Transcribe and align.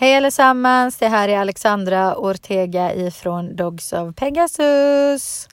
Hej 0.00 0.16
allesammans, 0.16 0.96
det 0.96 1.08
här 1.08 1.28
är 1.28 1.38
Alexandra 1.38 2.16
Ortega 2.16 2.94
ifrån 2.94 3.56
Dogs 3.56 3.92
of 3.92 4.14
Pegasus. 4.16 5.48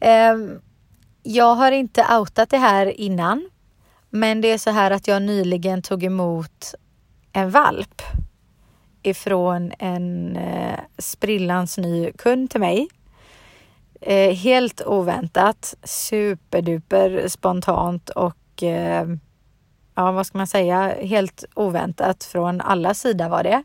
Ehm, 0.00 0.60
jag 1.22 1.54
har 1.54 1.72
inte 1.72 2.06
outat 2.18 2.50
det 2.50 2.58
här 2.58 3.00
innan, 3.00 3.50
men 4.10 4.40
det 4.40 4.48
är 4.48 4.58
så 4.58 4.70
här 4.70 4.90
att 4.90 5.08
jag 5.08 5.22
nyligen 5.22 5.82
tog 5.82 6.04
emot 6.04 6.74
en 7.32 7.50
valp 7.50 8.02
ifrån 9.02 9.72
en 9.78 10.36
eh, 10.36 10.80
sprillans 10.98 11.78
ny 11.78 12.12
kund 12.12 12.50
till 12.50 12.60
mig. 12.60 12.88
Eh, 14.00 14.34
helt 14.34 14.82
oväntat, 14.86 15.74
superduper 15.84 17.28
spontant 17.28 18.10
och 18.10 18.62
ehm, 18.62 19.20
ja, 19.94 20.12
vad 20.12 20.26
ska 20.26 20.38
man 20.38 20.46
säga, 20.46 20.94
helt 21.00 21.44
oväntat 21.54 22.24
från 22.24 22.60
alla 22.60 22.94
sidor 22.94 23.28
var 23.28 23.42
det. 23.42 23.62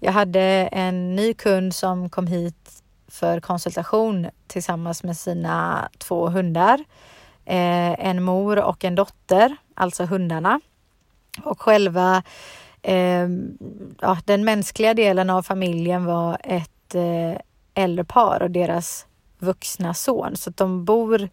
Jag 0.00 0.12
hade 0.12 0.40
en 0.72 1.16
ny 1.16 1.34
kund 1.34 1.74
som 1.74 2.10
kom 2.10 2.26
hit 2.26 2.82
för 3.08 3.40
konsultation 3.40 4.26
tillsammans 4.46 5.02
med 5.02 5.16
sina 5.16 5.88
två 5.98 6.28
hundar. 6.28 6.84
Eh, 7.44 8.06
en 8.06 8.22
mor 8.22 8.58
och 8.58 8.84
en 8.84 8.94
dotter, 8.94 9.56
alltså 9.74 10.04
hundarna. 10.04 10.60
Och 11.42 11.60
själva 11.60 12.22
eh, 12.82 13.28
ja, 14.00 14.18
den 14.24 14.44
mänskliga 14.44 14.94
delen 14.94 15.30
av 15.30 15.42
familjen 15.42 16.04
var 16.04 16.38
ett 16.44 16.94
eh, 16.94 17.40
äldre 17.74 18.04
par 18.04 18.42
och 18.42 18.50
deras 18.50 19.06
vuxna 19.38 19.94
son. 19.94 20.36
Så 20.36 20.50
de 20.50 20.84
bor 20.84 21.28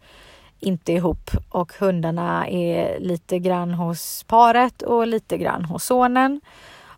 inte 0.62 0.92
ihop 0.92 1.30
och 1.48 1.72
hundarna 1.78 2.48
är 2.48 3.00
lite 3.00 3.38
grann 3.38 3.74
hos 3.74 4.24
paret 4.24 4.82
och 4.82 5.06
lite 5.06 5.38
grann 5.38 5.64
hos 5.64 5.84
sonen. 5.84 6.40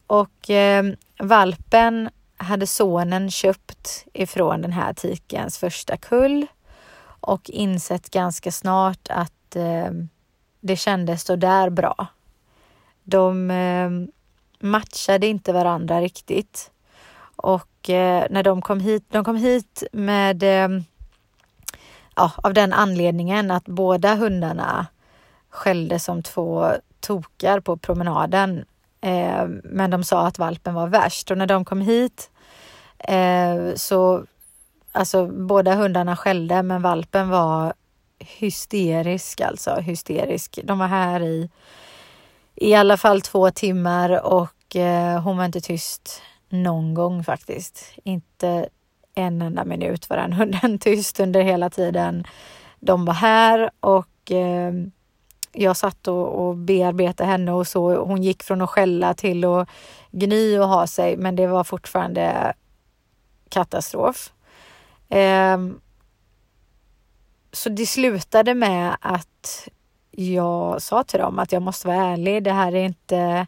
Och 0.07 0.51
eh, 0.51 0.85
valpen 1.19 2.11
hade 2.37 2.67
sonen 2.67 3.31
köpt 3.31 4.07
ifrån 4.13 4.63
den 4.63 4.73
här 4.73 4.93
tikens 4.93 5.59
första 5.59 5.97
kull 5.97 6.47
och 7.21 7.51
insett 7.51 8.11
ganska 8.11 8.53
snart 8.53 9.09
att 9.11 9.57
eh, 9.57 9.91
det 10.61 10.77
kändes 10.77 11.23
så 11.23 11.37
där 11.37 11.71
bra. 11.71 12.07
De 13.03 13.51
eh, 13.51 13.91
matchade 14.61 15.27
inte 15.27 15.53
varandra 15.53 16.01
riktigt 16.01 16.71
och 17.37 17.91
eh, 17.91 18.27
när 18.31 18.43
de 18.43 18.63
kom 18.63 18.81
hit, 18.81 19.05
de 19.09 19.25
kom 19.25 19.37
hit 19.37 19.83
med 19.93 20.43
eh, 20.43 20.81
ja, 22.17 22.33
av 22.37 22.55
den 22.55 22.73
anledningen 22.73 23.51
att 23.51 23.65
båda 23.65 24.15
hundarna 24.15 24.87
skällde 25.51 25.99
som 25.99 26.23
två 26.23 26.71
tokar 27.01 27.61
på 27.61 27.77
promenaden. 27.77 28.65
Eh, 29.01 29.47
men 29.65 29.91
de 29.91 30.05
sa 30.05 30.27
att 30.27 30.39
valpen 30.39 30.75
var 30.75 30.89
värst 30.89 31.31
och 31.31 31.39
när 31.39 31.47
de 31.47 31.65
kom 31.65 31.81
hit 31.81 32.31
eh, 32.99 33.75
så 33.77 34.25
alltså 34.93 35.27
båda 35.27 35.75
hundarna 35.75 36.17
skällde 36.17 36.63
men 36.63 36.83
valpen 36.83 37.29
var 37.29 37.75
hysterisk 38.19 39.41
alltså 39.41 39.75
hysterisk. 39.75 40.59
De 40.65 40.79
var 40.79 40.87
här 40.87 41.21
i 41.21 41.51
i 42.57 42.75
alla 42.75 42.97
fall 42.97 43.21
två 43.21 43.51
timmar 43.51 44.25
och 44.25 44.77
eh, 44.77 45.23
hon 45.23 45.37
var 45.37 45.45
inte 45.45 45.61
tyst 45.61 46.23
någon 46.49 46.95
gång 46.95 47.25
faktiskt. 47.25 47.95
Inte 48.05 48.69
en 49.15 49.43
enda 49.43 49.65
minut 49.65 50.11
var 50.11 50.17
den 50.17 50.33
hunden 50.33 50.79
tyst 50.81 51.21
under 51.21 51.43
hela 51.43 51.71
tiden 51.71 52.25
de 52.85 53.05
var 53.05 53.15
här 53.15 53.71
och 53.81 54.33
eh, 54.33 54.73
jag 55.53 55.77
satt 55.77 56.09
och, 56.09 56.47
och 56.47 56.57
bearbetade 56.57 57.31
henne 57.31 57.53
och 57.53 57.67
så. 57.67 58.05
Hon 58.05 58.23
gick 58.23 58.43
från 58.43 58.63
att 58.63 58.71
skälla 58.71 59.15
till 59.15 59.45
att 59.45 59.69
gny 60.11 60.59
och 60.59 60.69
ha 60.69 60.87
sig, 60.87 61.17
men 61.17 61.37
det 61.37 61.47
var 61.47 61.65
fortfarande 61.65 62.55
katastrof. 63.49 64.33
Eh, 65.09 65.59
så 67.53 67.69
det 67.69 67.87
slutade 67.87 68.55
med 68.55 68.97
att 69.01 69.69
jag 70.11 70.83
sa 70.83 71.05
till 71.05 71.21
dem 71.21 71.39
att 71.39 71.53
jag 71.53 71.63
måste 71.63 71.87
vara 71.87 72.05
ärlig. 72.05 72.45
Det 72.45 72.53
här 72.53 72.75
är 72.75 72.85
inte 72.85 73.47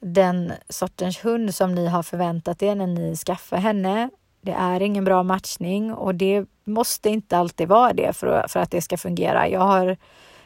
den 0.00 0.52
sortens 0.68 1.24
hund 1.24 1.54
som 1.54 1.74
ni 1.74 1.86
har 1.86 2.02
förväntat 2.02 2.62
er 2.62 2.74
när 2.74 2.86
ni 2.86 3.16
skaffar 3.16 3.56
henne. 3.56 4.10
Det 4.44 4.52
är 4.52 4.82
ingen 4.82 5.04
bra 5.04 5.22
matchning 5.22 5.94
och 5.94 6.14
det 6.14 6.46
måste 6.64 7.10
inte 7.10 7.38
alltid 7.38 7.68
vara 7.68 7.92
det 7.92 8.16
för, 8.16 8.48
för 8.48 8.60
att 8.60 8.70
det 8.70 8.82
ska 8.82 8.96
fungera. 8.96 9.48
Jag 9.48 9.60
har 9.60 9.96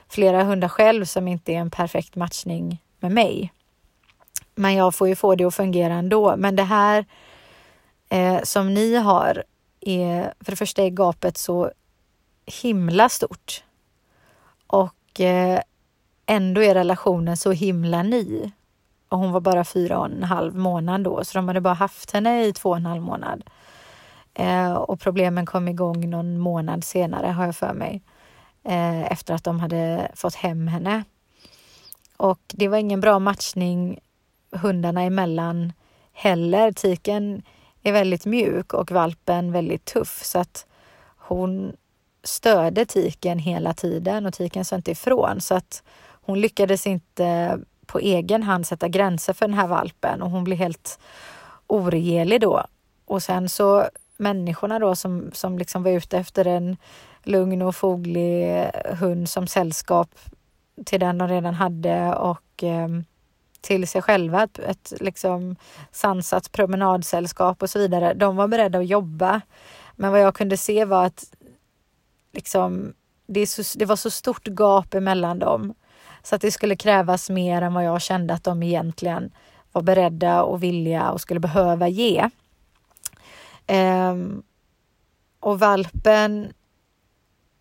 flera 0.09 0.45
hundar 0.45 0.69
själv 0.69 1.05
som 1.05 1.29
inte 1.29 1.53
är 1.53 1.57
en 1.57 1.71
perfekt 1.71 2.17
matchning 2.17 2.83
med 3.01 3.13
mig. 3.13 3.53
Men 4.55 4.75
jag 4.75 4.95
får 4.95 5.09
ju 5.09 5.17
få 5.17 5.35
det 5.35 5.45
att 5.45 5.55
fungera 5.55 5.95
ändå. 5.95 6.37
Men 6.37 6.57
det 6.57 6.63
här 6.63 7.05
eh, 8.09 8.43
som 8.43 8.75
ni 8.75 8.97
har 8.97 9.45
är, 9.81 10.35
för 10.41 10.53
det 10.53 10.57
första 10.57 10.83
är 10.83 10.91
gapet 10.91 11.37
så 11.39 11.71
himla 12.63 13.09
stort. 13.09 13.65
Och 14.67 15.21
eh, 15.21 15.61
ändå 16.27 16.63
är 16.63 16.75
relationen 16.75 17.37
så 17.37 17.53
himla 17.53 18.03
ny. 18.03 18.51
Och 19.09 19.19
hon 19.19 19.33
var 19.33 19.41
bara 19.41 19.65
fyra 19.65 19.99
och 19.99 20.07
en 20.07 20.23
halv 20.23 20.57
månad 20.57 21.01
då, 21.01 21.25
så 21.25 21.39
de 21.39 21.49
hade 21.49 21.61
bara 21.61 21.75
haft 21.75 22.11
henne 22.11 22.45
i 22.45 22.53
två 22.53 22.71
och 22.71 22.77
en 22.77 22.87
halv 22.87 23.03
månad. 23.03 23.45
Eh, 24.39 24.73
och 24.75 25.01
problemen 25.01 25.47
kom 25.47 25.69
igång 25.69 26.11
någon 26.11 26.39
månad 26.39 26.85
senare 26.85 27.27
har 27.27 27.45
jag 27.45 27.57
för 27.57 27.75
mig. 27.75 28.03
Eh, 28.65 29.13
efter 29.13 29.35
att 29.35 29.45
de 29.45 29.61
hade 29.61 30.11
fått 30.15 30.35
hem 30.35 30.69
henne. 30.69 31.05
Och 32.17 32.41
det 32.47 32.69
var 32.69 32.79
ingen 32.79 33.01
bra 33.01 33.19
matchning 33.19 33.99
hundarna 34.51 35.03
emellan 35.03 35.73
heller. 36.13 36.73
Tiken 36.73 37.43
är 37.83 37.93
väldigt 37.93 38.27
mjuk 38.27 38.75
och 38.75 38.91
valpen 38.91 39.53
väldigt 39.53 39.85
tuff 39.85 40.25
så 40.25 40.39
att 40.39 40.67
hon 41.19 41.77
störde 42.25 42.87
tiken 42.87 43.39
hela 43.39 43.75
tiden 43.75 44.27
och 44.27 44.35
tiken 44.35 44.65
sa 44.65 44.77
inte 44.77 44.91
ifrån 44.91 45.41
så 45.41 45.55
att 45.55 45.83
hon 46.09 46.41
lyckades 46.41 46.87
inte 46.87 47.59
på 47.87 47.99
egen 47.99 48.43
hand 48.43 48.67
sätta 48.67 48.89
gränser 48.89 49.33
för 49.33 49.49
den 49.49 49.59
här 49.59 49.67
valpen 49.67 50.23
och 50.23 50.31
hon 50.31 50.45
blev 50.45 50.59
helt 50.59 50.99
oregerlig 51.67 52.41
då. 52.41 52.65
Och 53.05 53.23
sen 53.23 53.49
så 53.49 53.89
människorna 54.17 54.79
då 54.79 54.97
som, 54.97 55.31
som 55.33 55.59
liksom 55.59 55.83
var 55.83 55.91
ute 55.91 56.19
efter 56.19 56.47
en 56.47 56.77
lugn 57.23 57.63
och 57.63 57.77
foglig 57.77 58.59
eh, 58.59 58.97
hund 58.97 59.29
som 59.29 59.47
sällskap 59.47 60.09
till 60.85 61.01
den 61.01 61.19
de 61.19 61.29
redan 61.29 61.55
hade 61.55 62.15
och 62.15 62.65
eh, 62.65 62.89
till 63.61 63.89
sig 63.89 64.03
själva, 64.03 64.43
ett, 64.43 64.59
ett 64.59 64.93
liksom 65.01 65.57
sansat 65.91 66.53
promenadsällskap 66.53 67.63
och 67.63 67.71
så 67.71 67.79
vidare. 67.79 68.15
De 68.15 68.37
var 68.37 68.49
beredda 68.49 68.79
att 68.79 68.87
jobba. 68.87 69.41
Men 69.97 70.13
vad 70.13 70.21
jag 70.21 70.35
kunde 70.35 70.57
se 70.57 70.85
var 70.85 71.05
att 71.05 71.25
liksom, 72.33 72.95
det, 73.27 73.47
så, 73.47 73.79
det 73.79 73.85
var 73.85 73.97
så 73.97 74.11
stort 74.11 74.49
gap 74.49 74.95
emellan 74.95 75.39
dem 75.39 75.75
så 76.23 76.35
att 76.35 76.41
det 76.41 76.51
skulle 76.51 76.77
krävas 76.77 77.31
mer 77.31 77.63
än 77.63 77.75
vad 77.75 77.85
jag 77.85 78.03
kände 78.03 78.35
att 78.35 78.45
de 78.45 78.63
egentligen 78.63 79.31
var 79.73 79.83
beredda 79.83 80.43
och 80.43 80.63
villiga 80.63 81.11
och 81.11 81.21
skulle 81.21 81.41
behöva 81.41 81.89
ge. 81.89 82.31
Um, 83.69 84.43
och 85.41 85.59
valpen, 85.59 86.53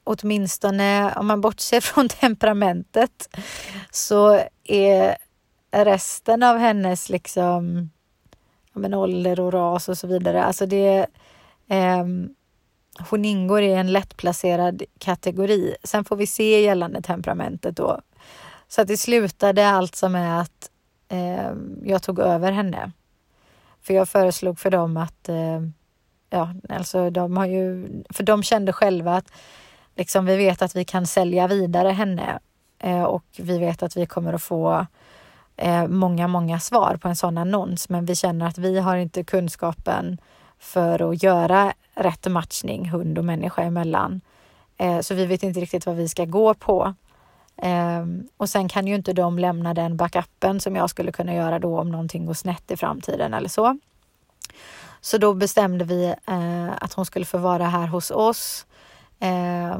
åtminstone 0.03 1.15
om 1.15 1.27
man 1.27 1.41
bortser 1.41 1.81
från 1.81 2.09
temperamentet, 2.09 3.37
så 3.91 4.41
är 4.63 5.17
resten 5.71 6.43
av 6.43 6.57
hennes 6.57 7.09
liksom, 7.09 7.89
ja, 8.73 8.79
men 8.79 8.93
ålder 8.93 9.39
och 9.39 9.53
ras 9.53 9.89
och 9.89 9.97
så 9.97 10.07
vidare, 10.07 10.43
alltså 10.43 10.65
det 10.65 11.07
um, 11.69 12.35
hon 12.99 13.25
ingår 13.25 13.61
i 13.61 13.73
en 13.73 13.93
lättplacerad 13.93 14.83
kategori. 14.99 15.75
Sen 15.83 16.05
får 16.05 16.15
vi 16.15 16.27
se 16.27 16.61
gällande 16.61 17.01
temperamentet 17.01 17.77
då. 17.77 18.01
Så 18.67 18.81
att 18.81 18.87
det 18.87 18.97
slutade 18.97 19.69
alltså 19.69 20.09
med 20.09 20.41
att 20.41 20.71
eh, 21.07 21.51
jag 21.83 22.03
tog 22.03 22.19
över 22.19 22.51
henne. 22.51 22.91
För 23.81 23.93
jag 23.93 24.09
föreslog 24.09 24.59
för 24.59 24.71
dem 24.71 24.97
att 24.97 25.29
eh, 25.29 25.61
ja, 26.29 26.53
alltså 26.69 27.09
de 27.09 27.37
har 27.37 27.45
ju, 27.45 27.87
för 28.09 28.23
de 28.23 28.43
kände 28.43 28.73
själva 28.73 29.15
att 29.15 29.31
liksom, 29.95 30.25
vi 30.25 30.37
vet 30.37 30.61
att 30.61 30.75
vi 30.75 30.85
kan 30.85 31.07
sälja 31.07 31.47
vidare 31.47 31.89
henne 31.89 32.39
eh, 32.79 33.03
och 33.03 33.25
vi 33.37 33.57
vet 33.57 33.83
att 33.83 33.97
vi 33.97 34.05
kommer 34.05 34.33
att 34.33 34.43
få 34.43 34.85
eh, 35.57 35.87
många, 35.87 36.27
många 36.27 36.59
svar 36.59 36.97
på 37.01 37.07
en 37.07 37.15
sån 37.15 37.37
annons, 37.37 37.89
men 37.89 38.05
vi 38.05 38.15
känner 38.15 38.47
att 38.47 38.57
vi 38.57 38.79
har 38.79 38.97
inte 38.97 39.23
kunskapen 39.23 40.17
för 40.59 41.11
att 41.11 41.23
göra 41.23 41.73
rätt 41.95 42.27
matchning 42.27 42.89
hund 42.89 43.17
och 43.17 43.25
människa 43.25 43.61
emellan. 43.61 44.21
Eh, 44.77 44.99
så 44.99 45.13
vi 45.13 45.25
vet 45.25 45.43
inte 45.43 45.59
riktigt 45.59 45.85
vad 45.85 45.95
vi 45.95 46.09
ska 46.09 46.25
gå 46.25 46.53
på. 46.53 46.93
Ehm, 47.57 48.27
och 48.37 48.49
sen 48.49 48.69
kan 48.69 48.87
ju 48.87 48.95
inte 48.95 49.13
de 49.13 49.39
lämna 49.39 49.73
den 49.73 49.97
backupen 49.97 50.59
som 50.59 50.75
jag 50.75 50.89
skulle 50.89 51.11
kunna 51.11 51.33
göra 51.33 51.59
då 51.59 51.79
om 51.79 51.91
någonting 51.91 52.25
går 52.25 52.33
snett 52.33 52.71
i 52.71 52.77
framtiden 52.77 53.33
eller 53.33 53.49
så. 53.49 53.79
Så 55.05 55.17
då 55.17 55.33
bestämde 55.33 55.85
vi 55.85 56.05
eh, 56.27 56.73
att 56.81 56.93
hon 56.93 57.05
skulle 57.05 57.25
få 57.25 57.37
vara 57.37 57.65
här 57.65 57.87
hos 57.87 58.11
oss. 58.11 58.65
Eh, 59.19 59.79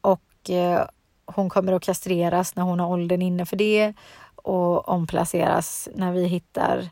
och 0.00 0.50
eh, 0.50 0.86
hon 1.26 1.50
kommer 1.50 1.72
att 1.72 1.82
kastreras 1.82 2.56
när 2.56 2.62
hon 2.62 2.80
har 2.80 2.88
åldern 2.88 3.22
inne 3.22 3.46
för 3.46 3.56
det 3.56 3.94
och 4.34 4.88
omplaceras 4.88 5.88
när 5.94 6.12
vi 6.12 6.26
hittar 6.26 6.88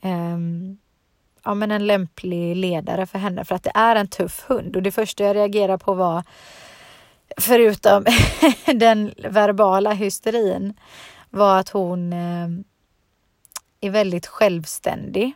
ehm, 0.00 0.78
ja, 1.44 1.54
men 1.54 1.70
en 1.70 1.86
lämplig 1.86 2.56
ledare 2.56 3.06
för 3.06 3.18
henne 3.18 3.44
för 3.44 3.54
att 3.54 3.62
det 3.62 3.72
är 3.74 3.96
en 3.96 4.08
tuff 4.08 4.44
hund 4.48 4.76
och 4.76 4.82
det 4.82 4.92
första 4.92 5.24
jag 5.24 5.36
reagerade 5.36 5.78
på 5.78 5.94
var 5.94 6.22
förutom 7.36 8.04
den 8.66 9.14
verbala 9.28 9.92
hysterin 9.92 10.74
var 11.30 11.58
att 11.58 11.68
hon 11.68 12.12
eh, 12.12 12.48
är 13.80 13.90
väldigt 13.90 14.26
självständig. 14.26 15.34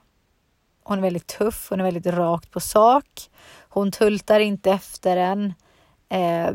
Hon 0.88 0.98
är 0.98 1.02
väldigt 1.02 1.26
tuff, 1.26 1.66
hon 1.70 1.80
är 1.80 1.84
väldigt 1.84 2.06
rakt 2.06 2.50
på 2.50 2.60
sak. 2.60 3.30
Hon 3.68 3.92
tultar 3.92 4.40
inte 4.40 4.70
efter 4.70 5.16
en 5.16 5.54
eh, 6.08 6.50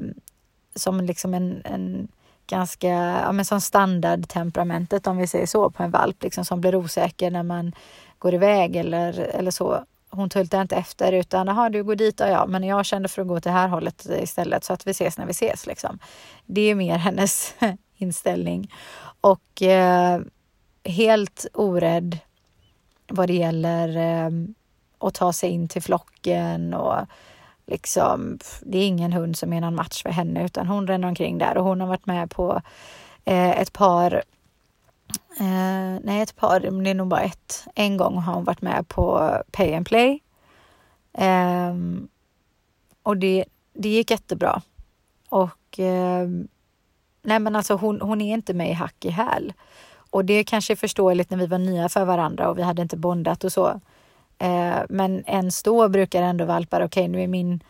som 0.75 1.01
liksom 1.01 1.33
en, 1.33 1.61
en 1.65 2.07
ganska, 2.47 2.87
ja 2.87 3.31
men 3.31 3.45
som 3.45 3.61
standardtemperamentet 3.61 5.07
om 5.07 5.17
vi 5.17 5.27
säger 5.27 5.45
så 5.45 5.69
på 5.69 5.83
en 5.83 5.91
valp 5.91 6.23
liksom 6.23 6.45
som 6.45 6.61
blir 6.61 6.75
osäker 6.75 7.31
när 7.31 7.43
man 7.43 7.73
går 8.19 8.33
iväg 8.33 8.75
eller, 8.75 9.19
eller 9.19 9.51
så. 9.51 9.83
Hon 10.09 10.29
tultar 10.29 10.61
inte 10.61 10.75
efter 10.75 11.11
utan, 11.11 11.47
jaha 11.47 11.69
du 11.69 11.83
går 11.83 11.95
dit, 11.95 12.19
ja, 12.19 12.27
ja 12.27 12.45
men 12.45 12.63
jag 12.63 12.85
kände 12.85 13.09
för 13.09 13.21
att 13.21 13.27
gå 13.27 13.39
till 13.39 13.51
det 13.51 13.57
här 13.57 13.67
hållet 13.67 14.07
istället 14.09 14.63
så 14.63 14.73
att 14.73 14.87
vi 14.87 14.91
ses 14.91 15.17
när 15.17 15.25
vi 15.25 15.31
ses 15.31 15.67
liksom. 15.67 15.99
Det 16.45 16.61
är 16.61 16.75
mer 16.75 16.97
hennes 17.07 17.55
inställning 17.95 18.73
och 19.21 19.61
eh, 19.61 20.21
helt 20.83 21.45
orädd 21.53 22.19
vad 23.15 23.29
det 23.29 23.33
gäller 23.33 23.97
eh, 23.97 24.31
att 24.99 25.13
ta 25.13 25.33
sig 25.33 25.49
in 25.49 25.67
till 25.67 25.81
flocken 25.81 26.73
och 26.73 26.95
liksom, 27.65 28.39
det 28.61 28.77
är 28.77 28.87
ingen 28.87 29.13
hund 29.13 29.37
som 29.37 29.53
är 29.53 29.61
någon 29.61 29.75
match 29.75 30.03
för 30.03 30.09
henne 30.09 30.45
utan 30.45 30.67
hon 30.67 30.87
ränner 30.87 31.07
omkring 31.07 31.37
där 31.37 31.57
och 31.57 31.63
hon 31.63 31.81
har 31.81 31.87
varit 31.87 32.05
med 32.05 32.31
på 32.31 32.61
eh, 33.25 33.59
ett 33.59 33.73
par 33.73 34.23
Eh, 35.39 35.99
nej, 36.03 36.21
ett 36.21 36.35
par, 36.35 36.59
det 36.59 36.89
är 36.89 36.93
nog 36.93 37.07
bara 37.07 37.21
ett. 37.21 37.67
En 37.75 37.97
gång 37.97 38.17
har 38.17 38.33
hon 38.33 38.43
varit 38.43 38.61
med 38.61 38.87
på 38.87 39.37
Pay 39.51 39.73
and 39.73 39.87
Play. 39.87 40.19
Ehm, 41.13 42.07
och 43.03 43.17
det, 43.17 43.45
det 43.73 43.89
gick 43.89 44.11
jättebra. 44.11 44.61
Och 45.29 45.79
ehm, 45.79 46.47
nej 47.21 47.39
men 47.39 47.55
alltså 47.55 47.75
hon, 47.75 48.01
hon 48.01 48.21
är 48.21 48.33
inte 48.33 48.53
med 48.53 48.69
i 48.69 48.73
hack 48.73 49.05
i 49.05 49.09
häl. 49.09 49.53
Och 50.13 50.25
det 50.25 50.43
kanske 50.43 50.73
är 50.73 50.75
förståeligt 50.75 51.29
när 51.29 51.37
vi 51.37 51.47
var 51.47 51.57
nya 51.57 51.89
för 51.89 52.05
varandra 52.05 52.49
och 52.49 52.57
vi 52.57 52.61
hade 52.61 52.81
inte 52.81 52.97
bondat 52.97 53.43
och 53.43 53.51
så. 53.51 53.67
Eh, 54.37 54.77
men 54.89 55.23
ens 55.25 55.63
då 55.63 55.89
brukar 55.89 56.21
ändå 56.21 56.45
valpar, 56.45 56.81
okej 56.81 57.01
okay, 57.01 57.07
nu 57.07 57.23
är 57.23 57.27
min 57.27 57.63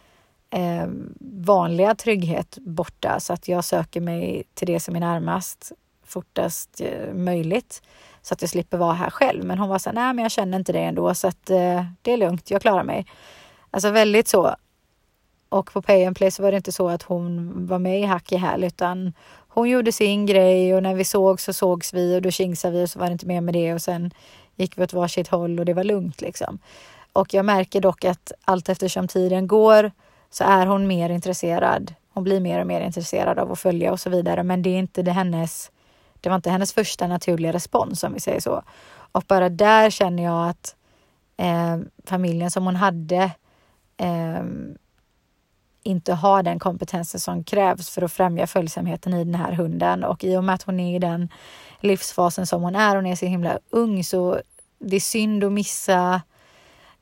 eh, 0.50 0.88
vanliga 1.20 1.96
trygghet 1.96 2.58
borta 2.62 3.20
så 3.20 3.34
att 3.34 3.48
jag 3.48 3.64
söker 3.64 4.02
mig 4.02 4.44
till 4.54 4.68
det 4.68 4.80
som 4.80 4.96
är 4.96 5.00
närmast 5.00 5.72
fortast 6.06 6.82
eh, 6.82 7.14
möjligt 7.14 7.82
så 8.22 8.34
att 8.34 8.42
jag 8.42 8.50
slipper 8.50 8.78
vara 8.78 8.94
här 8.94 9.10
själv. 9.10 9.44
Men 9.44 9.60
hon 9.60 9.70
var 9.70 9.80
så 9.80 9.90
här, 9.90 9.96
nej 9.96 10.14
men 10.14 10.24
jag 10.24 10.32
känner 10.32 10.58
inte 10.58 10.74
det 10.74 10.80
ändå 10.80 11.14
så 11.14 11.28
att 11.28 11.50
eh, 11.50 11.86
det 12.02 12.12
är 12.12 12.18
lugnt, 12.18 12.52
jag 12.52 12.62
klarar 12.62 12.84
mig. 12.84 13.06
Alltså 13.72 13.90
väldigt 13.90 14.28
så. 14.28 14.56
Och 15.50 15.74
på 15.74 15.82
Pay 15.82 16.06
and 16.06 16.18
Play 16.18 16.32
så 16.32 16.44
var 16.44 16.52
det 16.52 16.58
inte 16.58 16.72
så 16.72 16.90
att 16.90 17.04
hon 17.04 17.52
var 17.68 17.80
med 17.80 18.00
i 18.00 18.04
hack 18.04 18.32
i 18.32 18.36
häl 18.38 18.64
utan 18.64 19.14
hon 19.54 19.70
gjorde 19.70 19.92
sin 19.92 20.26
grej 20.26 20.76
och 20.76 20.84
när 20.84 20.94
vi 20.94 21.04
såg 21.04 21.42
så 21.42 21.54
sågs 21.54 21.94
vi 21.94 22.18
och 22.18 22.22
då 22.22 22.32
kingsade 22.32 22.78
vi 22.78 22.86
och 22.86 22.90
så 22.90 23.00
var 23.00 23.06
det 23.06 23.12
inte 23.14 23.26
mer 23.26 23.42
med 23.42 23.54
det 23.54 23.74
och 23.74 23.82
sen 23.82 24.14
gick 24.56 24.78
vi 24.78 24.84
åt 24.84 24.94
varsitt 24.94 25.28
håll 25.28 25.60
och 25.60 25.66
det 25.66 25.74
var 25.74 25.84
lugnt 25.84 26.22
liksom. 26.22 26.60
Och 27.14 27.34
jag 27.34 27.46
märker 27.46 27.82
dock 27.82 28.06
att 28.06 28.32
allt 28.46 28.70
eftersom 28.70 29.08
tiden 29.08 29.48
går 29.48 29.92
så 30.30 30.44
är 30.44 30.66
hon 30.66 30.88
mer 30.88 31.10
intresserad. 31.10 31.94
Hon 32.14 32.24
blir 32.24 32.40
mer 32.40 32.60
och 32.60 32.68
mer 32.68 32.82
intresserad 32.82 33.40
av 33.40 33.52
att 33.52 33.60
följa 33.60 33.92
och 33.92 34.00
så 34.00 34.10
vidare. 34.10 34.44
Men 34.44 34.62
det 34.62 34.70
är 34.70 34.80
inte 34.80 35.02
det 35.02 35.12
hennes 35.12 35.72
det 36.22 36.30
var 36.30 36.36
inte 36.36 36.50
hennes 36.50 36.74
första 36.74 37.08
naturliga 37.08 37.54
respons 37.54 38.04
om 38.04 38.14
vi 38.14 38.20
säger 38.20 38.40
så. 38.40 38.64
Och 39.12 39.24
bara 39.28 39.50
där 39.50 39.90
känner 39.90 40.24
jag 40.24 40.50
att 40.50 40.76
eh, 41.38 41.78
familjen 42.06 42.52
som 42.52 42.66
hon 42.66 42.76
hade 42.76 43.32
eh, 43.98 44.44
inte 45.84 46.14
har 46.14 46.44
den 46.44 46.60
kompetensen 46.60 47.20
som 47.20 47.44
krävs 47.44 47.90
för 47.90 48.02
att 48.02 48.12
främja 48.12 48.48
följsamheten 48.48 49.14
i 49.14 49.24
den 49.24 49.36
här 49.36 49.52
hunden. 49.52 50.04
Och 50.04 50.24
i 50.24 50.38
och 50.38 50.44
med 50.44 50.56
att 50.56 50.64
hon 50.64 50.80
är 50.80 50.96
i 50.96 51.00
den 51.00 51.30
livsfasen 51.80 52.48
som 52.48 52.62
hon 52.62 52.76
är, 52.76 52.96
hon 52.96 53.06
är 53.06 53.16
så 53.16 53.26
himla 53.26 53.60
ung, 53.70 54.04
så 54.04 54.42
det 54.80 54.96
är 54.96 55.00
synd 55.00 55.44
att 55.44 55.52
missa 55.52 56.22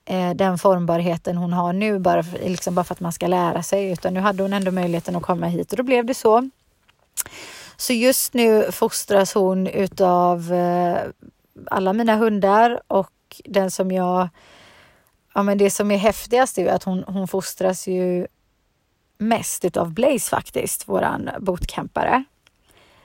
eh, 0.05 0.29
den 0.29 0.57
formbarheten 0.57 1.37
hon 1.37 1.53
har 1.53 1.73
nu 1.73 1.99
bara 1.99 2.23
för, 2.23 2.49
liksom 2.49 2.75
bara 2.75 2.83
för 2.83 2.93
att 2.93 2.99
man 2.99 3.13
ska 3.13 3.27
lära 3.27 3.63
sig. 3.63 3.91
Utan 3.91 4.13
nu 4.13 4.19
hade 4.19 4.43
hon 4.43 4.53
ändå 4.53 4.71
möjligheten 4.71 5.15
att 5.15 5.23
komma 5.23 5.47
hit 5.47 5.71
och 5.71 5.77
då 5.77 5.83
blev 5.83 6.05
det 6.05 6.13
så. 6.13 6.49
Så 7.77 7.93
just 7.93 8.33
nu 8.33 8.71
fostras 8.71 9.33
hon 9.33 9.67
utav 9.67 10.53
eh, 10.53 10.97
alla 11.65 11.93
mina 11.93 12.15
hundar 12.15 12.81
och 12.87 13.11
den 13.45 13.71
som 13.71 13.91
jag... 13.91 14.29
Ja, 15.33 15.43
men 15.43 15.57
det 15.57 15.69
som 15.69 15.91
är 15.91 15.97
häftigast 15.97 16.57
är 16.57 16.73
att 16.73 16.83
hon, 16.83 17.03
hon 17.07 17.27
fostras 17.27 17.87
ju 17.87 18.27
mest 19.21 19.65
utav 19.65 19.93
Blaze 19.93 20.29
faktiskt, 20.29 20.87
våran 20.87 21.29
bootcampare. 21.39 22.23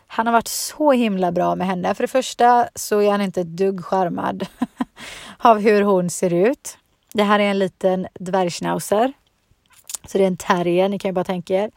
Han 0.07 0.27
har 0.27 0.33
varit 0.33 0.49
så 0.49 0.93
himla 0.93 1.33
bra 1.33 1.55
med 1.55 1.67
henne. 1.67 1.95
För 1.95 2.05
det 2.05 2.09
första 2.09 2.69
så 2.75 3.01
är 3.01 3.11
han 3.11 3.21
inte 3.21 3.41
ett 3.41 3.57
dugg 3.57 3.85
charmad 3.85 4.47
av 5.39 5.59
hur 5.59 5.83
hon 5.83 6.11
ser 6.11 6.33
ut. 6.33 6.79
Det 7.13 7.23
här 7.23 7.39
är 7.39 7.51
en 7.51 7.59
liten 7.59 8.07
dvärgschnauzer. 8.15 9.13
Så 10.07 10.19
det 10.19 10.25
är 10.25 10.29
en 10.29 10.37
terrier, 10.37 10.89
ni 10.89 10.99
kan 10.99 11.09
ju 11.09 11.13
bara 11.13 11.25
tänka 11.25 11.55
er. 11.55 11.71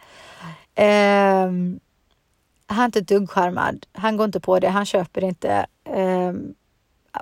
Um, 1.45 1.79
han 2.67 2.79
är 2.79 2.85
inte 2.85 2.99
ett 2.99 3.07
dugg 3.07 3.29
charmad. 3.29 3.85
Han 3.93 4.17
går 4.17 4.25
inte 4.25 4.39
på 4.39 4.59
det, 4.59 4.69
han 4.69 4.85
köper 4.85 5.23
inte. 5.23 5.65
Um, 5.85 6.55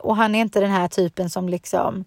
och 0.02 0.16
han 0.16 0.36
är 0.36 0.42
inte 0.42 0.60
den 0.60 0.72
här 0.72 0.88
typen 0.88 1.30
som 1.30 1.50
liksom 1.50 2.06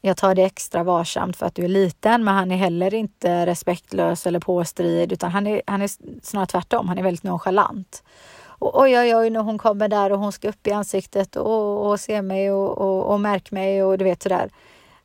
jag 0.00 0.16
tar 0.16 0.34
det 0.34 0.42
extra 0.42 0.82
varsamt 0.82 1.36
för 1.36 1.46
att 1.46 1.54
du 1.54 1.64
är 1.64 1.68
liten, 1.68 2.24
men 2.24 2.34
han 2.34 2.50
är 2.50 2.56
heller 2.56 2.94
inte 2.94 3.46
respektlös 3.46 4.26
eller 4.26 4.40
påstrid, 4.40 5.12
utan 5.12 5.30
han 5.30 5.46
är, 5.46 5.62
han 5.66 5.82
är 5.82 5.90
snarare 6.22 6.46
tvärtom. 6.46 6.88
Han 6.88 6.98
är 6.98 7.02
väldigt 7.02 7.22
nonchalant. 7.22 8.02
Och 8.44 8.80
oj, 8.80 8.98
oj, 8.98 9.16
oj, 9.16 9.30
när 9.30 9.40
hon 9.40 9.58
kommer 9.58 9.88
där 9.88 10.12
och 10.12 10.18
hon 10.18 10.32
ska 10.32 10.48
upp 10.48 10.66
i 10.66 10.72
ansiktet 10.72 11.36
och, 11.36 11.90
och 11.90 12.00
se 12.00 12.22
mig 12.22 12.52
och, 12.52 12.78
och, 12.78 13.12
och 13.12 13.20
märk 13.20 13.50
mig 13.50 13.82
och 13.82 13.98
du 13.98 14.04
vet 14.04 14.22
sådär. 14.22 14.50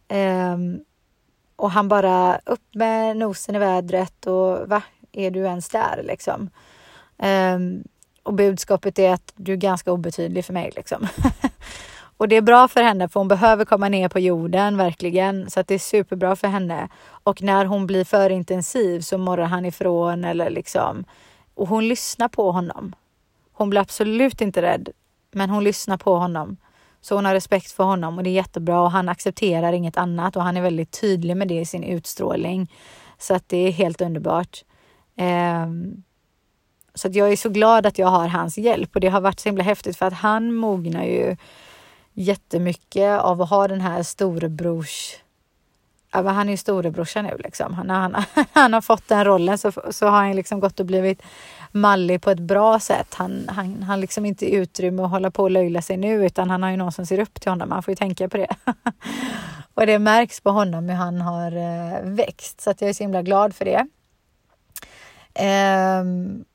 Um, 0.10 0.84
och 1.56 1.72
han 1.72 1.88
bara 1.88 2.39
upp 2.46 2.75
med 2.75 3.18
nosen 3.18 3.56
i 3.56 3.60
vädret 3.60 4.25
och 4.25 4.69
va, 4.69 4.81
är 5.12 5.31
du 5.31 5.39
ens 5.39 5.69
där 5.69 6.01
liksom? 6.04 6.50
Um, 7.18 7.84
och 8.24 8.34
budskapet 8.34 9.00
är 9.00 9.13
att 9.13 9.34
du 9.36 9.54
är 9.54 9.57
ganska 9.57 9.92
obetydlig 9.92 10.46
för 10.46 10.54
mig 10.54 10.72
liksom. 10.75 11.07
och 12.24 12.30
det 12.30 12.36
är 12.36 12.42
bra 12.42 12.68
för 12.68 12.84
henne 12.84 13.10
för 13.10 13.20
hon 13.20 13.28
behöver 13.28 13.66
komma 13.66 13.90
ner 13.90 14.10
på 14.10 14.20
jorden 14.20 14.77
verkligen. 14.77 15.50
Så 15.50 15.60
att 15.60 15.68
det 15.68 15.74
är 15.74 15.80
superbra 15.80 16.36
för 16.36 16.48
henne. 16.48 16.89
Och 17.06 17.42
när 17.42 17.65
hon 17.65 17.88
blir 17.88 18.03
för 18.03 18.30
intensiv 18.30 19.01
så 19.01 19.18
morrar 19.18 19.46
han 19.46 19.65
ifrån 19.65 20.24
eller 20.24 20.50
liksom. 20.50 21.06
Och 21.53 21.68
hon 21.68 21.88
lyssnar 21.88 22.27
på 22.27 22.51
honom. 22.51 22.96
Hon 23.53 23.70
blir 23.70 23.82
absolut 23.82 24.42
inte 24.42 24.62
rädd, 24.62 24.89
men 25.32 25.50
hon 25.50 25.63
lyssnar 25.63 25.98
på 25.98 26.15
honom. 26.15 26.58
Så 27.01 27.15
hon 27.15 27.25
har 27.25 27.34
respekt 27.34 27.72
för 27.72 27.84
honom 27.84 28.18
och 28.18 28.24
det 28.24 28.30
är 28.30 28.32
jättebra 28.32 28.82
och 28.82 28.92
han 28.92 29.10
accepterar 29.10 29.74
inget 29.74 29.98
annat 29.98 30.36
och 30.36 30.44
han 30.44 30.58
är 30.58 30.62
väldigt 30.62 31.01
tydlig 31.01 31.38
med 31.38 31.48
det 31.48 31.60
i 31.60 31.65
sin 31.65 31.84
utstrålning. 31.84 32.72
Så 33.18 33.34
att 33.36 33.50
det 33.50 33.58
är 33.58 33.72
helt 33.72 34.01
underbart. 34.01 34.63
Um, 35.18 36.03
så 36.96 37.08
att 37.08 37.15
jag 37.15 37.32
är 37.32 37.36
så 37.36 37.50
glad 37.50 37.86
att 37.86 37.98
jag 37.98 38.08
har 38.08 38.27
hans 38.27 38.58
hjälp 38.58 38.96
och 38.96 39.01
det 39.01 39.10
har 39.10 39.22
varit 39.22 39.39
så 39.39 39.50
himla 39.50 39.63
häftigt 39.63 39.98
för 39.98 40.06
att 40.06 40.13
han 40.13 40.53
mognar 40.53 41.03
ju 41.03 41.36
jättemycket 42.13 43.20
av 43.20 43.41
att 43.41 43.50
ha 43.50 43.67
den 43.67 43.82
här 43.82 44.03
storebrors... 44.03 45.15
Ja, 46.12 46.29
han 46.29 46.48
är 46.48 46.53
ju 46.53 46.58
storebrorsa 46.58 47.22
nu 47.22 47.38
liksom. 47.43 47.74
Han, 47.74 47.89
han, 47.89 48.15
han 48.51 48.74
har 48.74 48.82
fått 48.82 49.08
den 49.08 49.25
rollen 49.25 49.58
så, 49.58 49.72
så 49.91 50.05
har 50.05 50.17
han 50.17 50.36
liksom 50.36 50.60
gått 50.60 50.79
och 50.79 50.86
blivit 50.86 51.22
mallig 51.72 52.22
på 52.22 52.32
ett 52.32 52.39
bra 52.39 52.79
sätt. 52.79 53.13
Han, 53.13 53.50
han, 53.50 53.84
han 53.84 54.01
liksom 54.01 54.25
inte 54.25 54.55
utrymme 54.55 55.03
att 55.03 55.10
hålla 55.10 55.32
på 55.32 55.43
och 55.43 55.51
löjla 55.51 55.82
sig 55.82 55.98
nu 55.98 56.25
utan 56.25 56.50
han 56.50 56.63
har 56.63 56.70
ju 56.70 56.77
någon 56.77 56.91
som 56.91 57.05
ser 57.05 57.20
upp 57.20 57.41
till 57.41 57.51
honom. 57.51 57.70
Man 57.70 57.84
får 57.84 57.91
ju 57.91 57.96
tänka 57.96 58.29
på 58.29 58.38
det. 58.38 58.55
och 59.74 59.86
det 59.86 60.00
märks 60.00 60.41
på 60.41 60.50
honom 60.50 60.89
hur 60.89 60.96
han 60.96 61.22
har 61.22 61.51
eh, 61.51 62.00
växt 62.03 62.62
så 62.62 62.70
att 62.70 62.82
jag 62.82 62.89
är 62.89 62.93
så 62.93 63.03
himla 63.03 63.22
glad 63.22 63.55
för 63.55 63.65
det. 63.65 63.88
Um, 65.39 66.46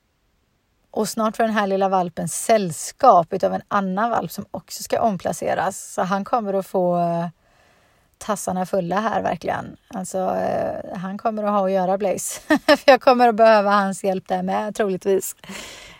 och 0.99 1.09
snart 1.09 1.37
får 1.37 1.45
den 1.45 1.52
här 1.52 1.67
lilla 1.67 1.88
valpen 1.88 2.28
sällskap 2.28 3.33
utav 3.33 3.55
en 3.55 3.62
annan 3.69 4.11
valp 4.11 4.31
som 4.31 4.47
också 4.50 4.83
ska 4.83 5.00
omplaceras. 5.00 5.93
Så 5.95 6.02
han 6.02 6.25
kommer 6.25 6.55
att 6.55 6.67
få 6.67 6.99
eh, 6.99 7.26
tassarna 8.19 8.67
fulla 8.67 9.00
här 9.00 9.23
verkligen. 9.23 9.76
Alltså, 9.95 10.19
eh, 10.19 10.99
han 10.99 11.19
kommer 11.19 11.45
att 11.45 11.50
ha 11.50 11.67
att 11.67 11.73
göra 11.73 11.99
Blaze. 11.99 12.40
För 12.67 12.83
jag 12.87 13.00
kommer 13.00 13.28
att 13.28 13.35
behöva 13.35 13.71
hans 13.71 14.05
hjälp 14.05 14.28
där 14.28 14.43
med 14.43 14.75
troligtvis. 14.75 15.37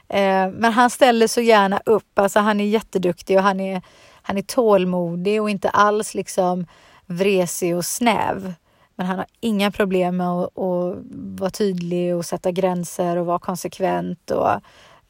Eh, 0.09 0.49
men 0.49 0.73
han 0.73 0.91
ställer 0.91 1.27
så 1.27 1.41
gärna 1.41 1.81
upp. 1.85 2.19
Alltså, 2.19 2.41
han 2.41 2.61
är 2.61 2.65
jätteduktig 2.65 3.37
och 3.37 3.43
han 3.43 3.61
är, 3.61 3.83
han 4.23 4.39
är 4.39 4.43
tålmodig 4.43 5.43
och 5.43 5.51
inte 5.51 5.71
alls 5.71 6.15
liksom 6.15 6.67
vresig 7.07 7.77
och 7.77 7.85
snäv. 7.85 8.55
Men 8.99 9.07
han 9.07 9.19
har 9.19 9.27
inga 9.41 9.71
problem 9.71 10.17
med 10.17 10.29
att, 10.29 10.59
att 10.59 10.97
vara 11.41 11.51
tydlig 11.51 12.17
och 12.17 12.25
sätta 12.25 12.51
gränser 12.51 13.17
och 13.17 13.27
vara 13.27 13.39
konsekvent. 13.39 14.31
Och, 14.31 14.51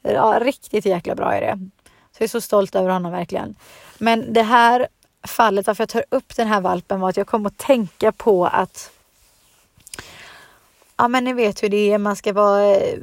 ja, 0.01 0.39
riktigt 0.41 0.85
jäkla 0.85 1.15
bra 1.15 1.33
är 1.33 1.41
det. 1.41 1.59
Så 1.85 2.17
jag 2.17 2.23
är 2.23 2.27
så 2.27 2.41
stolt 2.41 2.75
över 2.75 2.89
honom 2.89 3.11
verkligen. 3.11 3.55
Men 3.97 4.33
det 4.33 4.41
här 4.41 4.87
fallet 5.27 5.67
varför 5.67 5.81
jag 5.81 5.89
tar 5.89 6.05
upp 6.09 6.35
den 6.35 6.47
här 6.47 6.61
valpen 6.61 6.99
var 6.99 7.09
att 7.09 7.17
jag 7.17 7.27
kom 7.27 7.45
att 7.45 7.57
tänka 7.57 8.11
på 8.11 8.45
att 8.45 8.91
ja 10.97 11.07
men 11.07 11.23
ni 11.23 11.33
vet 11.33 11.63
hur 11.63 11.69
det 11.69 11.91
är, 11.91 11.97
man 11.97 12.15
ska 12.15 12.33
vara 12.33 12.75
eh, 12.75 12.99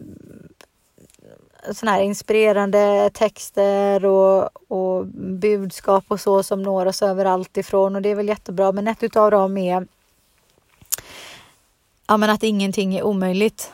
sådana 1.72 1.96
här 1.96 2.02
inspirerande 2.02 3.10
texter 3.14 4.04
och, 4.04 4.70
och 4.70 5.06
budskap 5.40 6.04
och 6.08 6.20
så 6.20 6.42
som 6.42 6.62
når 6.62 6.86
oss 6.86 7.02
överallt 7.02 7.56
ifrån 7.56 7.96
och 7.96 8.02
det 8.02 8.08
är 8.08 8.14
väl 8.14 8.28
jättebra 8.28 8.72
men 8.72 8.88
ett 8.88 9.02
utav 9.02 9.30
dem 9.30 9.56
är 9.56 9.86
ja 12.06 12.16
men 12.16 12.30
att 12.30 12.42
ingenting 12.42 12.94
är 12.94 13.02
omöjligt. 13.02 13.72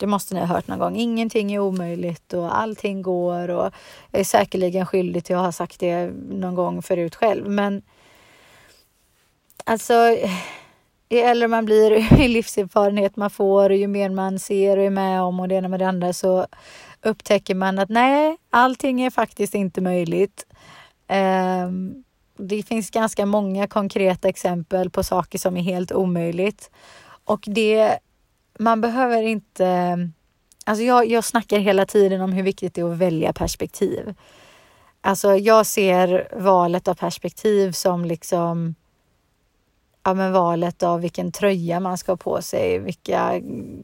Det 0.00 0.06
måste 0.06 0.34
ni 0.34 0.40
ha 0.40 0.46
hört 0.46 0.66
någon 0.66 0.78
gång. 0.78 0.96
Ingenting 0.96 1.52
är 1.52 1.58
omöjligt 1.58 2.32
och 2.32 2.58
allting 2.58 3.02
går 3.02 3.50
och 3.50 3.72
jag 4.10 4.20
är 4.20 4.24
säkerligen 4.24 4.86
skyldig 4.86 5.24
till 5.24 5.36
att 5.36 5.44
ha 5.44 5.52
sagt 5.52 5.80
det 5.80 6.10
någon 6.28 6.54
gång 6.54 6.82
förut 6.82 7.14
själv 7.14 7.50
men 7.50 7.82
alltså 9.64 9.94
ju 11.08 11.18
äldre 11.18 11.48
man 11.48 11.64
blir 11.64 11.92
och 11.92 11.98
ju 12.20 12.28
livserfarenhet 12.28 13.16
man 13.16 13.30
får 13.30 13.70
och 13.70 13.76
ju 13.76 13.86
mer 13.86 14.10
man 14.10 14.38
ser 14.38 14.76
och 14.76 14.84
är 14.84 14.90
med 14.90 15.22
om 15.22 15.40
och 15.40 15.48
det 15.48 15.54
ena 15.54 15.68
med 15.68 15.80
det 15.80 15.88
andra 15.88 16.12
så 16.12 16.46
upptäcker 17.02 17.54
man 17.54 17.78
att 17.78 17.88
nej, 17.88 18.36
allting 18.50 19.00
är 19.00 19.10
faktiskt 19.10 19.54
inte 19.54 19.80
möjligt. 19.80 20.46
Um, 21.66 22.04
det 22.36 22.62
finns 22.62 22.90
ganska 22.90 23.26
många 23.26 23.66
konkreta 23.66 24.28
exempel 24.28 24.90
på 24.90 25.02
saker 25.02 25.38
som 25.38 25.56
är 25.56 25.62
helt 25.62 25.92
omöjligt. 25.92 26.70
Och 27.24 27.44
det, 27.46 27.98
man 28.60 28.80
behöver 28.80 29.22
inte... 29.22 29.98
Alltså 30.64 30.84
jag, 30.84 31.06
jag 31.06 31.24
snackar 31.24 31.58
hela 31.58 31.86
tiden 31.86 32.20
om 32.20 32.32
hur 32.32 32.42
viktigt 32.42 32.74
det 32.74 32.80
är 32.80 32.92
att 32.92 32.98
välja 32.98 33.32
perspektiv. 33.32 34.14
Alltså 35.00 35.36
jag 35.36 35.66
ser 35.66 36.28
valet 36.36 36.88
av 36.88 36.94
perspektiv 36.94 37.72
som 37.72 38.04
liksom 38.04 38.74
ja, 40.02 40.14
men 40.14 40.32
valet 40.32 40.82
av 40.82 41.00
vilken 41.00 41.32
tröja 41.32 41.80
man 41.80 41.98
ska 41.98 42.12
ha 42.12 42.16
på 42.16 42.42
sig, 42.42 42.78
vilka, 42.78 43.40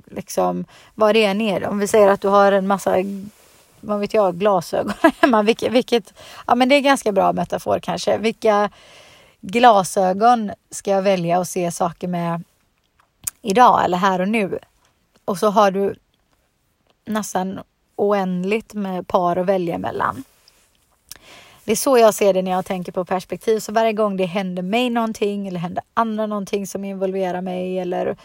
liksom, 0.07 0.65
vad 0.95 1.15
det 1.15 1.25
än 1.25 1.41
är. 1.41 1.67
Om 1.67 1.79
vi 1.79 1.87
säger 1.87 2.09
att 2.09 2.21
du 2.21 2.29
har 2.29 2.53
en 2.53 2.67
massa, 2.67 2.95
vad 3.81 4.01
vet 4.01 4.15
jag, 4.15 4.35
glasögon 4.39 4.93
hemma, 5.21 5.43
vilket, 5.43 5.73
vilket, 5.73 6.15
ja 6.47 6.55
men 6.55 6.69
det 6.69 6.75
är 6.75 6.81
ganska 6.81 7.13
bra 7.13 7.33
metafor 7.33 7.79
kanske. 7.79 8.19
Vilka 8.19 8.71
glasögon 9.41 10.53
ska 10.71 10.91
jag 10.91 11.03
välja 11.03 11.41
att 11.41 11.49
se 11.49 11.73
saker 11.73 12.09
med 12.09 12.43
idag 13.47 13.85
eller 13.85 13.99
här 13.99 14.21
och 14.21 14.29
nu? 14.29 14.59
Och 15.25 15.39
så 15.39 15.51
har 15.51 15.71
du 15.71 15.95
nästan 17.05 17.61
oändligt 17.97 18.75
med 18.75 19.09
par 19.09 19.37
att 19.37 19.47
välja 19.47 19.79
mellan. 19.79 20.25
Det 21.65 21.73
är 21.73 21.77
så 21.77 21.99
jag 21.99 22.15
ser 22.15 22.35
det 22.35 22.43
när 22.43 22.51
jag 22.51 22.65
tänker 22.65 22.93
på 22.93 23.05
perspektiv. 23.05 23.59
Så 23.59 23.73
varje 23.73 23.93
gång 23.93 24.17
det 24.17 24.25
händer 24.25 24.63
mig 24.63 24.91
någonting 24.91 25.49
eller 25.49 25.61
händer 25.61 25.85
andra 25.95 26.27
någonting 26.27 26.67
som 26.67 26.85
involverar 26.85 27.41
mig 27.41 27.79
eller 27.79 28.17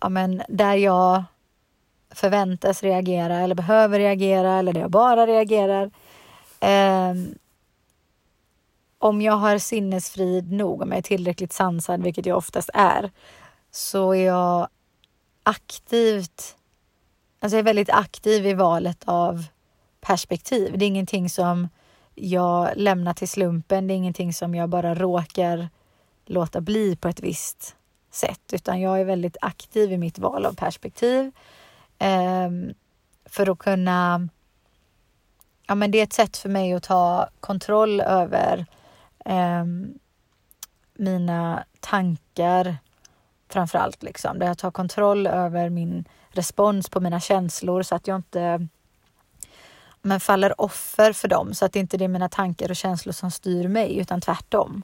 ja, 0.00 0.08
men, 0.08 0.42
där 0.48 0.74
jag 0.74 1.24
förväntas 2.14 2.82
reagera 2.82 3.36
eller 3.36 3.54
behöver 3.54 3.98
reagera 3.98 4.58
eller 4.58 4.72
där 4.72 4.80
jag 4.80 4.90
bara 4.90 5.26
reagerar. 5.26 5.90
Eh, 6.60 7.14
om 8.98 9.22
jag 9.22 9.32
har 9.32 9.58
sinnesfrid 9.58 10.52
nog, 10.52 10.82
om 10.82 10.88
jag 10.88 10.98
är 10.98 11.02
tillräckligt 11.02 11.52
sansad, 11.52 12.02
vilket 12.02 12.26
jag 12.26 12.36
oftast 12.38 12.70
är, 12.74 13.10
så 13.70 14.14
är 14.14 14.26
jag 14.26 14.68
aktivt, 15.42 16.56
alltså 17.40 17.56
jag 17.56 17.60
är 17.60 17.64
väldigt 17.64 17.90
aktiv 17.90 18.46
i 18.46 18.54
valet 18.54 19.02
av 19.04 19.44
perspektiv. 20.00 20.78
Det 20.78 20.84
är 20.84 20.86
ingenting 20.86 21.30
som 21.30 21.68
jag 22.14 22.70
lämnar 22.76 23.14
till 23.14 23.28
slumpen. 23.28 23.86
Det 23.86 23.94
är 23.94 23.96
ingenting 23.96 24.34
som 24.34 24.54
jag 24.54 24.68
bara 24.68 24.94
råkar 24.94 25.68
låta 26.26 26.60
bli 26.60 26.96
på 26.96 27.08
ett 27.08 27.20
visst 27.20 27.76
sätt, 28.10 28.52
utan 28.52 28.80
jag 28.80 29.00
är 29.00 29.04
väldigt 29.04 29.36
aktiv 29.40 29.92
i 29.92 29.98
mitt 29.98 30.18
val 30.18 30.46
av 30.46 30.54
perspektiv 30.54 31.32
eh, 31.98 32.50
för 33.26 33.50
att 33.50 33.58
kunna 33.58 34.28
Ja, 35.70 35.74
men 35.74 35.90
det 35.90 35.98
är 35.98 36.02
ett 36.02 36.12
sätt 36.12 36.36
för 36.36 36.48
mig 36.48 36.72
att 36.72 36.82
ta 36.82 37.28
kontroll 37.40 38.00
över 38.00 38.66
eh, 39.24 39.64
mina 40.94 41.64
tankar 41.80 42.76
framför 43.52 43.78
allt, 43.78 44.02
liksom. 44.02 44.38
där 44.38 44.46
jag 44.46 44.58
tar 44.58 44.70
kontroll 44.70 45.26
över 45.26 45.68
min 45.68 46.04
respons 46.30 46.88
på 46.88 47.00
mina 47.00 47.20
känslor 47.20 47.82
så 47.82 47.94
att 47.94 48.06
jag 48.06 48.16
inte 48.16 48.68
men 50.02 50.20
faller 50.20 50.60
offer 50.60 51.12
för 51.12 51.28
dem 51.28 51.54
så 51.54 51.64
att 51.64 51.72
det 51.72 51.78
inte 51.78 52.04
är 52.04 52.08
mina 52.08 52.28
tankar 52.28 52.70
och 52.70 52.76
känslor 52.76 53.12
som 53.12 53.30
styr 53.30 53.68
mig 53.68 53.98
utan 53.98 54.20
tvärtom. 54.20 54.82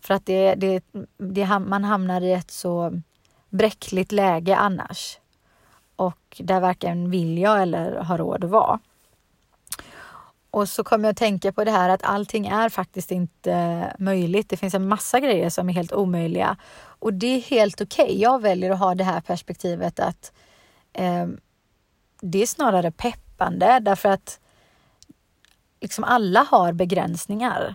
För 0.00 0.14
att 0.14 0.26
det, 0.26 0.54
det, 0.54 0.84
det, 1.16 1.58
man 1.58 1.84
hamnar 1.84 2.20
i 2.20 2.32
ett 2.32 2.50
så 2.50 3.02
bräckligt 3.50 4.12
läge 4.12 4.56
annars. 4.56 5.18
Och 5.96 6.36
där 6.38 6.60
varken 6.60 7.10
vill 7.10 7.38
jag 7.38 7.62
eller 7.62 8.00
har 8.00 8.18
råd 8.18 8.44
att 8.44 8.50
vara. 8.50 8.78
Och 10.58 10.68
så 10.68 10.84
kommer 10.84 11.04
jag 11.04 11.10
att 11.12 11.16
tänka 11.16 11.52
på 11.52 11.64
det 11.64 11.70
här 11.70 11.88
att 11.88 12.02
allting 12.02 12.46
är 12.46 12.68
faktiskt 12.68 13.10
inte 13.10 13.94
möjligt. 13.98 14.48
Det 14.48 14.56
finns 14.56 14.74
en 14.74 14.88
massa 14.88 15.20
grejer 15.20 15.50
som 15.50 15.68
är 15.68 15.72
helt 15.72 15.92
omöjliga. 15.92 16.56
Och 16.84 17.14
det 17.14 17.26
är 17.26 17.40
helt 17.40 17.80
okej. 17.80 18.04
Okay. 18.04 18.18
Jag 18.18 18.42
väljer 18.42 18.70
att 18.70 18.78
ha 18.78 18.94
det 18.94 19.04
här 19.04 19.20
perspektivet 19.20 20.00
att 20.00 20.32
eh, 20.92 21.26
det 22.20 22.42
är 22.42 22.46
snarare 22.46 22.90
peppande 22.90 23.78
därför 23.82 24.08
att 24.08 24.40
liksom 25.80 26.04
alla 26.04 26.40
har 26.50 26.72
begränsningar. 26.72 27.74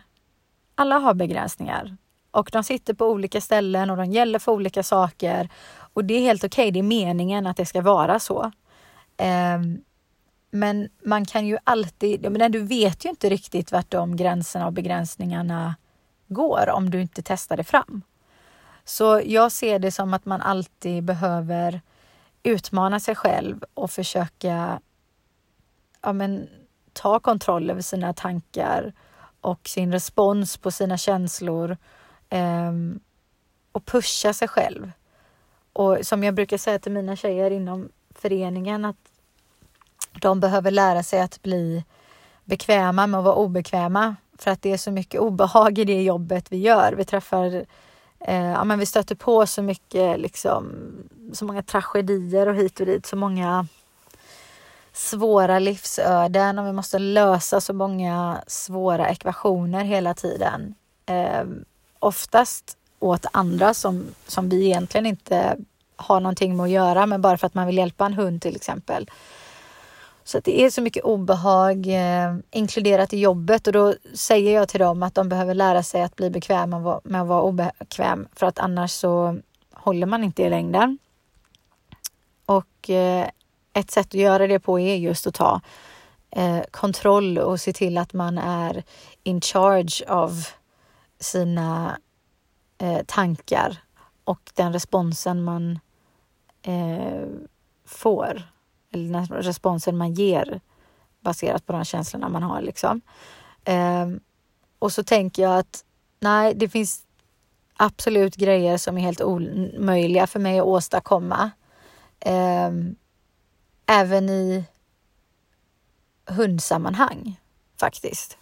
Alla 0.75 0.97
har 0.97 1.13
begränsningar 1.13 1.97
och 2.31 2.49
de 2.51 2.63
sitter 2.63 2.93
på 2.93 3.05
olika 3.05 3.41
ställen 3.41 3.89
och 3.89 3.97
de 3.97 4.05
gäller 4.05 4.39
för 4.39 4.51
olika 4.51 4.83
saker 4.83 5.49
och 5.93 6.05
det 6.05 6.13
är 6.13 6.21
helt 6.21 6.43
okej. 6.43 6.63
Okay. 6.63 6.71
Det 6.71 6.79
är 6.79 6.83
meningen 7.05 7.47
att 7.47 7.57
det 7.57 7.65
ska 7.65 7.81
vara 7.81 8.19
så. 8.19 8.51
Eh, 9.17 9.59
men 10.55 10.89
man 11.03 11.25
kan 11.25 11.47
ju 11.47 11.57
alltid, 11.63 12.31
men 12.31 12.51
du 12.51 12.59
vet 12.59 13.05
ju 13.05 13.09
inte 13.09 13.29
riktigt 13.29 13.71
vart 13.71 13.91
de 13.91 14.15
gränserna 14.15 14.65
och 14.65 14.73
begränsningarna 14.73 15.75
går 16.27 16.69
om 16.69 16.89
du 16.89 17.01
inte 17.01 17.21
testar 17.25 17.57
det 17.57 17.63
fram. 17.63 18.01
Så 18.83 19.21
jag 19.25 19.51
ser 19.51 19.79
det 19.79 19.91
som 19.91 20.13
att 20.13 20.25
man 20.25 20.41
alltid 20.41 21.03
behöver 21.03 21.81
utmana 22.43 22.99
sig 22.99 23.15
själv 23.15 23.63
och 23.73 23.91
försöka 23.91 24.79
ja, 26.01 26.13
men, 26.13 26.49
ta 26.93 27.19
kontroll 27.19 27.69
över 27.69 27.81
sina 27.81 28.13
tankar 28.13 28.93
och 29.41 29.67
sin 29.67 29.91
respons 29.91 30.57
på 30.57 30.71
sina 30.71 30.97
känslor 30.97 31.77
eh, 32.29 32.71
och 33.71 33.85
pusha 33.85 34.33
sig 34.33 34.47
själv. 34.47 34.91
Och 35.73 35.97
som 36.01 36.23
jag 36.23 36.35
brukar 36.35 36.57
säga 36.57 36.79
till 36.79 36.91
mina 36.91 37.15
tjejer 37.15 37.51
inom 37.51 37.89
föreningen 38.15 38.85
att 38.85 39.12
de 40.23 40.39
behöver 40.39 40.71
lära 40.71 41.03
sig 41.03 41.21
att 41.21 41.41
bli 41.41 41.83
bekväma 42.45 43.07
med 43.07 43.17
att 43.17 43.23
vara 43.25 43.35
obekväma 43.35 44.15
för 44.37 44.51
att 44.51 44.61
det 44.61 44.71
är 44.71 44.77
så 44.77 44.91
mycket 44.91 45.21
obehag 45.21 45.79
i 45.79 45.85
det 45.85 46.03
jobbet 46.03 46.51
vi 46.51 46.57
gör. 46.57 46.93
Vi 46.93 47.05
träffar, 47.05 47.65
eh, 48.19 48.51
ja 48.51 48.63
men 48.63 48.79
vi 48.79 48.85
stöter 48.85 49.15
på 49.15 49.45
så 49.45 49.61
mycket 49.61 50.19
liksom, 50.19 50.73
så 51.33 51.45
många 51.45 51.63
tragedier 51.63 52.47
och 52.47 52.55
hit 52.55 52.79
och 52.79 52.85
dit, 52.85 53.05
så 53.05 53.15
många 53.15 53.67
svåra 54.93 55.59
livsöden 55.59 56.59
och 56.59 56.67
vi 56.67 56.71
måste 56.71 56.99
lösa 56.99 57.61
så 57.61 57.73
många 57.73 58.43
svåra 58.47 59.09
ekvationer 59.09 59.83
hela 59.83 60.13
tiden. 60.13 60.75
Eh, 61.05 61.43
oftast 61.99 62.77
åt 62.99 63.25
andra 63.31 63.73
som, 63.73 64.05
som 64.27 64.49
vi 64.49 64.65
egentligen 64.65 65.05
inte 65.05 65.57
har 65.95 66.19
någonting 66.19 66.57
med 66.57 66.63
att 66.63 66.69
göra, 66.69 67.05
men 67.05 67.21
bara 67.21 67.37
för 67.37 67.47
att 67.47 67.53
man 67.53 67.67
vill 67.67 67.77
hjälpa 67.77 68.05
en 68.05 68.13
hund 68.13 68.41
till 68.41 68.55
exempel. 68.55 69.09
Så 70.23 70.37
att 70.37 70.43
det 70.43 70.61
är 70.61 70.69
så 70.69 70.81
mycket 70.81 71.03
obehag 71.03 71.87
eh, 71.87 72.35
inkluderat 72.51 73.13
i 73.13 73.19
jobbet. 73.19 73.67
Och 73.67 73.73
då 73.73 73.95
säger 74.13 74.53
jag 74.53 74.69
till 74.69 74.79
dem 74.79 75.03
att 75.03 75.15
de 75.15 75.29
behöver 75.29 75.53
lära 75.53 75.83
sig 75.83 76.01
att 76.01 76.15
bli 76.15 76.29
bekväma 76.29 77.01
med 77.03 77.21
att 77.21 77.27
vara 77.27 77.41
obekväm. 77.41 78.27
För 78.35 78.45
att 78.45 78.59
annars 78.59 78.91
så 78.91 79.39
håller 79.73 80.07
man 80.07 80.23
inte 80.23 80.43
i 80.43 80.49
längden. 80.49 80.97
Och 82.45 82.89
eh, 82.89 83.27
ett 83.73 83.91
sätt 83.91 84.07
att 84.07 84.13
göra 84.13 84.47
det 84.47 84.59
på 84.59 84.79
är 84.79 84.95
just 84.95 85.27
att 85.27 85.33
ta 85.33 85.61
eh, 86.31 86.61
kontroll 86.71 87.37
och 87.37 87.59
se 87.59 87.73
till 87.73 87.97
att 87.97 88.13
man 88.13 88.37
är 88.37 88.83
in 89.23 89.41
charge 89.41 90.03
av 90.07 90.47
sina 91.19 91.97
eh, 92.77 93.03
tankar 93.05 93.77
och 94.23 94.51
den 94.53 94.73
responsen 94.73 95.43
man 95.43 95.79
eh, 96.61 97.25
får 97.85 98.52
eller 98.93 99.13
den 99.13 99.25
responsen 99.25 99.97
man 99.97 100.13
ger 100.13 100.61
baserat 101.19 101.65
på 101.65 101.73
de 101.73 101.85
känslorna 101.85 102.29
man 102.29 102.43
har. 102.43 102.61
Liksom. 102.61 103.01
Eh, 103.63 104.07
och 104.79 104.91
så 104.91 105.03
tänker 105.03 105.43
jag 105.43 105.57
att 105.57 105.85
nej, 106.19 106.53
det 106.55 106.69
finns 106.69 107.03
absolut 107.77 108.35
grejer 108.35 108.77
som 108.77 108.97
är 108.97 109.01
helt 109.01 109.21
omöjliga 109.21 110.27
för 110.27 110.39
mig 110.39 110.59
att 110.59 110.65
åstadkomma. 110.65 111.51
Eh, 112.19 112.71
även 113.85 114.29
i 114.29 114.63
hundsammanhang 116.25 117.39
faktiskt. 117.79 118.37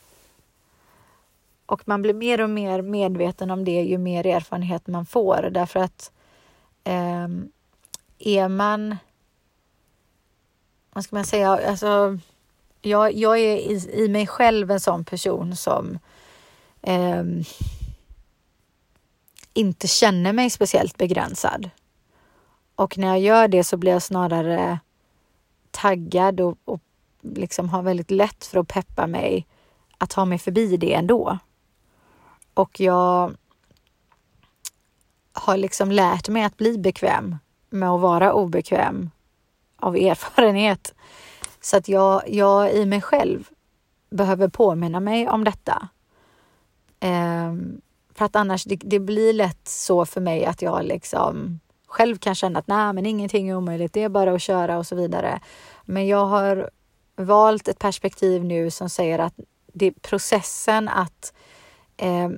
Och 1.66 1.88
man 1.88 2.02
blir 2.02 2.14
mer 2.14 2.42
och 2.42 2.50
mer 2.50 2.82
medveten 2.82 3.52
om 3.52 3.66
det 3.66 3.82
ju 3.82 3.98
mer 3.98 4.26
erfarenhet 4.26 4.88
man 4.88 5.06
får 5.06 5.50
därför 5.52 5.80
att 5.80 6.12
eh, 6.84 7.28
är 8.20 8.48
man, 8.48 8.98
vad 10.94 11.04
ska 11.04 11.16
man 11.16 11.26
säga, 11.26 11.50
alltså 11.50 12.18
jag, 12.82 13.14
jag 13.14 13.40
är 13.40 13.56
i, 13.56 13.90
i 13.94 14.10
mig 14.10 14.28
själv 14.28 14.72
en 14.72 14.80
sån 14.80 15.06
person 15.06 15.56
som 15.56 16.00
eh, 16.82 17.24
inte 19.54 19.88
känner 19.88 20.34
mig 20.34 20.50
speciellt 20.50 20.98
begränsad. 20.98 21.70
Och 22.76 22.98
när 22.98 23.08
jag 23.08 23.20
gör 23.20 23.48
det 23.48 23.64
så 23.64 23.78
blir 23.78 23.92
jag 23.92 24.04
snarare 24.04 24.80
taggad 25.72 26.42
och, 26.42 26.58
och 26.66 26.82
liksom 27.22 27.70
har 27.70 27.82
väldigt 27.82 28.12
lätt 28.12 28.46
för 28.46 28.60
att 28.60 28.68
peppa 28.68 29.08
mig 29.08 29.48
att 29.98 30.10
ta 30.10 30.26
mig 30.26 30.38
förbi 30.38 30.78
det 30.78 30.94
ändå. 30.94 31.38
Och 32.54 32.80
jag 32.80 33.36
har 35.34 35.58
liksom 35.58 35.92
lärt 35.92 36.30
mig 36.30 36.44
att 36.44 36.58
bli 36.58 36.78
bekväm 36.78 37.38
med 37.70 37.90
att 37.90 38.02
vara 38.02 38.34
obekväm 38.34 39.10
av 39.82 39.96
erfarenhet. 39.96 40.94
Så 41.62 41.78
att 41.78 41.88
jag, 41.88 42.30
jag 42.30 42.74
i 42.74 42.86
mig 42.86 43.02
själv 43.02 43.50
behöver 44.10 44.48
påminna 44.48 45.00
mig 45.00 45.30
om 45.30 45.44
detta. 45.44 45.88
Ehm, 47.00 47.82
för 48.14 48.26
att 48.26 48.36
annars, 48.36 48.64
det, 48.64 48.76
det, 48.76 49.00
blir 49.00 49.34
lätt 49.34 49.68
så 49.68 50.06
för 50.06 50.22
mig 50.22 50.46
att 50.46 50.62
jag 50.62 50.86
liksom 50.86 51.60
själv 51.88 52.18
kan 52.18 52.36
känna 52.36 52.60
att 52.60 52.68
nej, 52.68 52.94
men 52.94 53.06
ingenting 53.06 53.50
är 53.50 53.56
omöjligt, 53.56 53.94
det 53.94 54.04
är 54.04 54.10
bara 54.10 54.34
att 54.34 54.42
köra 54.42 54.78
och 54.78 54.88
så 54.88 54.96
vidare. 54.96 55.40
Men 55.86 56.08
jag 56.08 56.26
har 56.26 56.70
valt 57.16 57.68
ett 57.68 57.80
perspektiv 57.80 58.44
nu 58.46 58.72
som 58.72 58.90
säger 58.90 59.20
att 59.20 59.34
det 59.74 59.86
är 59.86 59.92
processen 59.92 60.88
att 60.88 61.34
eh, 61.98 62.30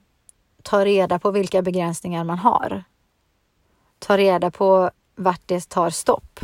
ta 0.64 0.86
reda 0.86 1.20
på 1.20 1.32
vilka 1.32 1.62
begränsningar 1.62 2.24
man 2.24 2.38
har. 2.38 2.84
Ta 4.00 4.18
reda 4.18 4.52
på 4.52 4.92
vart 5.16 5.42
det 5.46 5.70
tar 5.70 5.90
stopp 5.90 6.40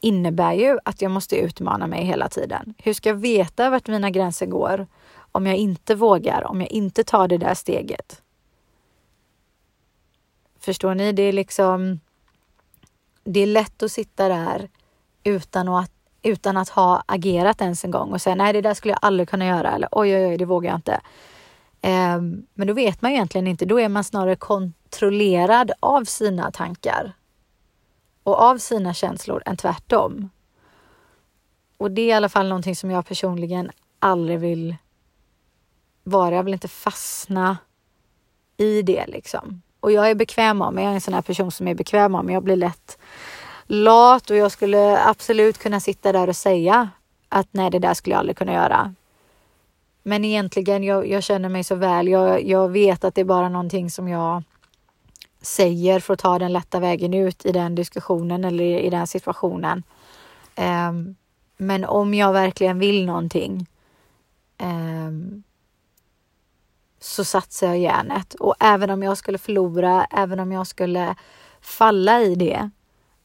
innebär 0.00 0.52
ju 0.52 0.78
att 0.84 1.02
jag 1.02 1.10
måste 1.10 1.36
utmana 1.36 1.86
mig 1.86 2.04
hela 2.04 2.28
tiden. 2.28 2.74
Hur 2.78 2.92
ska 2.92 3.08
jag 3.08 3.16
veta 3.16 3.70
vart 3.70 3.88
mina 3.88 4.10
gränser 4.10 4.46
går 4.46 4.86
om 5.32 5.46
jag 5.46 5.56
inte 5.56 5.94
vågar, 5.94 6.46
om 6.46 6.60
jag 6.60 6.70
inte 6.70 7.04
tar 7.04 7.28
det 7.28 7.38
där 7.38 7.54
steget? 7.54 8.22
Förstår 10.60 10.94
ni? 10.94 11.12
Det 11.12 11.22
är 11.22 11.32
liksom. 11.32 12.00
Det 13.24 13.40
är 13.40 13.46
lätt 13.46 13.82
att 13.82 13.92
sitta 13.92 14.28
där 14.28 14.68
utan 15.24 15.68
att, 15.68 15.92
utan 16.22 16.56
att 16.56 16.68
ha 16.68 17.02
agerat 17.06 17.60
ens 17.60 17.84
en 17.84 17.90
gång 17.90 18.12
och 18.12 18.22
säga 18.22 18.34
nej, 18.34 18.52
det 18.52 18.60
där 18.60 18.74
skulle 18.74 18.92
jag 18.92 18.98
aldrig 19.02 19.28
kunna 19.28 19.46
göra 19.46 19.70
eller 19.70 19.88
oj, 19.92 20.16
oj, 20.16 20.26
oj, 20.26 20.36
det 20.36 20.44
vågar 20.44 20.70
jag 20.70 20.78
inte. 20.78 21.00
Um, 21.82 22.46
men 22.54 22.66
då 22.66 22.72
vet 22.72 23.02
man 23.02 23.10
egentligen 23.10 23.46
inte. 23.46 23.64
Då 23.64 23.80
är 23.80 23.88
man 23.88 24.04
snarare 24.04 24.36
kontrollerad 24.36 25.72
av 25.80 26.04
sina 26.04 26.50
tankar 26.50 27.12
och 28.28 28.40
av 28.40 28.58
sina 28.58 28.94
känslor 28.94 29.42
än 29.46 29.56
tvärtom. 29.56 30.30
Och 31.76 31.90
det 31.90 32.02
är 32.02 32.06
i 32.06 32.12
alla 32.12 32.28
fall 32.28 32.48
någonting 32.48 32.76
som 32.76 32.90
jag 32.90 33.06
personligen 33.06 33.70
aldrig 33.98 34.38
vill 34.38 34.76
vara. 36.04 36.34
Jag 36.34 36.42
vill 36.42 36.54
inte 36.54 36.68
fastna 36.68 37.56
i 38.56 38.82
det 38.82 39.06
liksom. 39.06 39.62
Och 39.80 39.92
jag 39.92 40.10
är 40.10 40.14
bekväm 40.14 40.62
av 40.62 40.74
mig. 40.74 40.84
Jag 40.84 40.90
är 40.90 40.94
en 40.94 41.00
sån 41.00 41.14
här 41.14 41.22
person 41.22 41.50
som 41.50 41.68
är 41.68 41.74
bekväm 41.74 42.14
av 42.14 42.24
mig. 42.24 42.34
Jag 42.34 42.42
blir 42.42 42.56
lätt 42.56 42.98
lat 43.66 44.30
och 44.30 44.36
jag 44.36 44.52
skulle 44.52 45.04
absolut 45.04 45.58
kunna 45.58 45.80
sitta 45.80 46.12
där 46.12 46.28
och 46.28 46.36
säga 46.36 46.90
att 47.28 47.48
nej, 47.50 47.70
det 47.70 47.78
där 47.78 47.94
skulle 47.94 48.14
jag 48.14 48.20
aldrig 48.20 48.36
kunna 48.36 48.52
göra. 48.52 48.94
Men 50.02 50.24
egentligen, 50.24 50.84
jag, 50.84 51.08
jag 51.08 51.22
känner 51.22 51.48
mig 51.48 51.64
så 51.64 51.74
väl. 51.74 52.08
Jag, 52.08 52.44
jag 52.44 52.68
vet 52.68 53.04
att 53.04 53.14
det 53.14 53.20
är 53.20 53.24
bara 53.24 53.48
någonting 53.48 53.90
som 53.90 54.08
jag 54.08 54.42
säger 55.40 56.00
för 56.00 56.14
att 56.14 56.20
ta 56.20 56.38
den 56.38 56.52
lätta 56.52 56.80
vägen 56.80 57.14
ut 57.14 57.46
i 57.46 57.52
den 57.52 57.74
diskussionen 57.74 58.44
eller 58.44 58.64
i 58.64 58.90
den 58.90 59.06
situationen. 59.06 59.82
Um, 60.56 61.16
men 61.56 61.84
om 61.84 62.14
jag 62.14 62.32
verkligen 62.32 62.78
vill 62.78 63.06
någonting 63.06 63.66
um, 64.62 65.42
så 67.00 67.24
satsar 67.24 67.66
jag 67.66 67.78
järnet. 67.78 68.34
Och 68.34 68.54
även 68.60 68.90
om 68.90 69.02
jag 69.02 69.18
skulle 69.18 69.38
förlora, 69.38 70.04
även 70.04 70.40
om 70.40 70.52
jag 70.52 70.66
skulle 70.66 71.14
falla 71.60 72.20
i 72.20 72.34
det, 72.34 72.70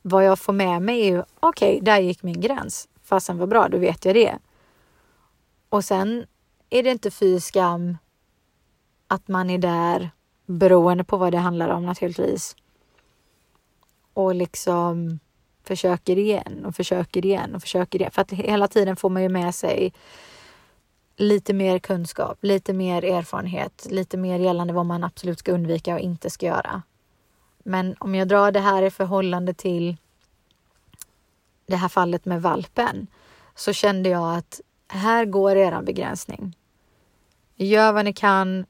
vad 0.01 0.25
jag 0.25 0.39
får 0.39 0.53
med 0.53 0.81
mig 0.81 1.01
är 1.01 1.05
ju, 1.05 1.23
okej, 1.39 1.77
okay, 1.77 1.79
där 1.79 1.99
gick 1.99 2.23
min 2.23 2.41
gräns. 2.41 2.87
Fasen 3.03 3.37
var 3.37 3.47
bra, 3.47 3.67
då 3.67 3.77
vet 3.77 4.05
jag 4.05 4.15
det. 4.15 4.37
Och 5.69 5.85
sen 5.85 6.25
är 6.69 6.83
det 6.83 6.91
inte 6.91 7.11
fy 7.11 7.39
skam 7.39 7.97
att 9.07 9.27
man 9.27 9.49
är 9.49 9.57
där 9.57 10.11
beroende 10.57 11.03
på 11.03 11.17
vad 11.17 11.31
det 11.31 11.37
handlar 11.37 11.69
om 11.69 11.85
naturligtvis. 11.85 12.55
Och 14.13 14.35
liksom 14.35 15.19
försöker 15.63 16.17
igen 16.17 16.65
och 16.65 16.75
försöker 16.75 17.25
igen 17.25 17.55
och 17.55 17.61
försöker 17.61 17.99
igen. 17.99 18.11
För 18.11 18.21
att 18.21 18.31
hela 18.31 18.67
tiden 18.67 18.95
får 18.95 19.09
man 19.09 19.23
ju 19.23 19.29
med 19.29 19.55
sig 19.55 19.93
lite 21.15 21.53
mer 21.53 21.79
kunskap, 21.79 22.37
lite 22.41 22.73
mer 22.73 23.05
erfarenhet, 23.05 23.87
lite 23.89 24.17
mer 24.17 24.39
gällande 24.39 24.73
vad 24.73 24.85
man 24.85 25.03
absolut 25.03 25.39
ska 25.39 25.51
undvika 25.51 25.93
och 25.93 25.99
inte 25.99 26.29
ska 26.29 26.45
göra. 26.45 26.81
Men 27.63 27.95
om 27.99 28.15
jag 28.15 28.27
drar 28.27 28.51
det 28.51 28.59
här 28.59 28.83
i 28.83 28.91
förhållande 28.91 29.53
till 29.53 29.97
det 31.65 31.75
här 31.75 31.89
fallet 31.89 32.25
med 32.25 32.41
valpen 32.41 33.07
så 33.55 33.73
kände 33.73 34.09
jag 34.09 34.37
att 34.37 34.61
här 34.87 35.25
går 35.25 35.55
eran 35.55 35.85
begränsning. 35.85 36.57
Gör 37.55 37.91
vad 37.91 38.05
ni 38.05 38.13
kan 38.13 38.65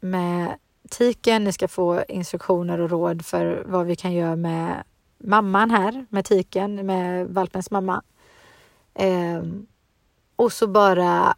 med 0.00 0.58
tiken. 0.90 1.44
Ni 1.44 1.52
ska 1.52 1.68
få 1.68 2.04
instruktioner 2.08 2.80
och 2.80 2.90
råd 2.90 3.24
för 3.24 3.62
vad 3.66 3.86
vi 3.86 3.96
kan 3.96 4.12
göra 4.12 4.36
med 4.36 4.84
mamman 5.18 5.70
här, 5.70 6.06
med 6.08 6.24
tiken, 6.24 6.86
med 6.86 7.28
valpens 7.28 7.70
mamma. 7.70 8.02
Eh, 8.94 9.42
och 10.36 10.52
så 10.52 10.66
bara 10.66 11.36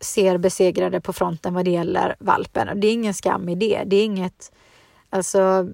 ser 0.00 0.38
besegrade 0.38 1.00
på 1.00 1.12
fronten 1.12 1.54
vad 1.54 1.64
det 1.64 1.70
gäller 1.70 2.16
valpen. 2.18 2.68
Och 2.68 2.76
det 2.76 2.86
är 2.86 2.92
ingen 2.92 3.14
skam 3.14 3.48
i 3.48 3.54
det. 3.54 3.82
Det 3.86 3.96
är 3.96 4.04
inget, 4.04 4.52
alltså 5.10 5.68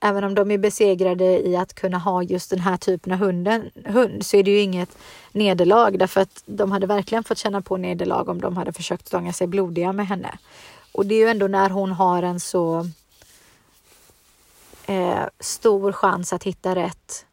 även 0.00 0.24
om 0.24 0.34
de 0.34 0.50
är 0.50 0.58
besegrade 0.58 1.48
i 1.48 1.56
att 1.56 1.74
kunna 1.74 1.98
ha 1.98 2.22
just 2.22 2.50
den 2.50 2.60
här 2.60 2.76
typen 2.76 3.12
av 3.12 3.18
hunden, 3.18 3.70
hund 3.84 4.26
så 4.26 4.36
är 4.36 4.42
det 4.42 4.50
ju 4.50 4.60
inget 4.60 4.98
nederlag 5.32 5.98
därför 5.98 6.20
att 6.20 6.42
de 6.46 6.72
hade 6.72 6.86
verkligen 6.86 7.24
fått 7.24 7.38
känna 7.38 7.60
på 7.60 7.76
nederlag 7.76 8.28
om 8.28 8.40
de 8.40 8.56
hade 8.56 8.72
försökt 8.72 9.06
stånga 9.06 9.32
sig 9.32 9.46
blodiga 9.46 9.92
med 9.92 10.06
henne. 10.06 10.38
Och 10.94 11.06
det 11.06 11.14
är 11.14 11.18
ju 11.18 11.28
ändå 11.28 11.46
när 11.46 11.70
hon 11.70 11.92
har 11.92 12.22
en 12.22 12.40
så 12.40 12.88
eh, 14.86 15.24
stor 15.40 15.92
chans 15.92 16.32
att 16.32 16.44
hitta 16.44 16.74
rätt 16.74 17.26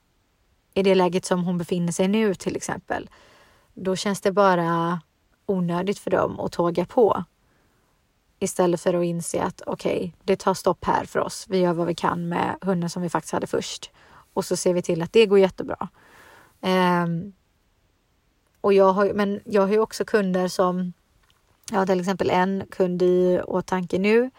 i 0.74 0.84
det 0.84 0.95
läget 0.95 1.26
som 1.26 1.43
hon 1.43 1.58
befinner 1.58 1.91
sig 1.91 2.08
nu 2.08 2.36
till 2.36 2.56
exempel. 2.56 3.10
Då 3.74 3.95
känns 3.95 4.21
det 4.21 4.32
bara 4.32 5.02
onödigt 5.45 6.00
för 6.00 6.12
dem 6.12 6.39
att 6.39 6.52
tåga 6.52 6.86
på. 6.86 7.24
Istället 8.39 8.82
för 8.82 8.93
att 8.93 9.06
inse 9.06 9.43
att 9.43 9.62
okej, 9.65 9.97
okay, 9.97 10.12
det 10.24 10.36
tar 10.36 10.54
stopp 10.54 10.86
här 10.86 11.06
för 11.06 11.19
oss. 11.19 11.45
Vi 11.50 11.58
gör 11.58 11.74
vad 11.74 11.88
vi 11.88 11.95
kan 11.95 12.30
med 12.30 12.58
hunden 12.62 12.89
som 12.89 13.02
vi 13.02 13.10
faktiskt 13.10 13.34
hade 13.34 13.47
först. 13.47 13.91
Och 14.34 14.45
så 14.45 14.56
ser 14.56 14.74
vi 14.74 14.82
till 14.82 15.02
att 15.02 15.13
det 15.13 15.26
går 15.26 15.39
jättebra. 15.39 15.89
Eh, 16.62 17.08
och 18.62 18.74
jag 18.74 18.93
har, 18.93 19.13
men 19.13 19.41
jag 19.45 19.62
har 19.62 19.71
ju 19.71 19.80
också 19.80 20.06
kunder 20.06 20.47
som 20.47 20.93
jag 21.71 21.78
har 21.78 21.86
till 21.86 22.00
exempel 22.00 22.30
en 22.30 22.63
kund 22.71 23.02
i 23.02 23.41
åtanke 23.47 24.00
nu 24.00 24.32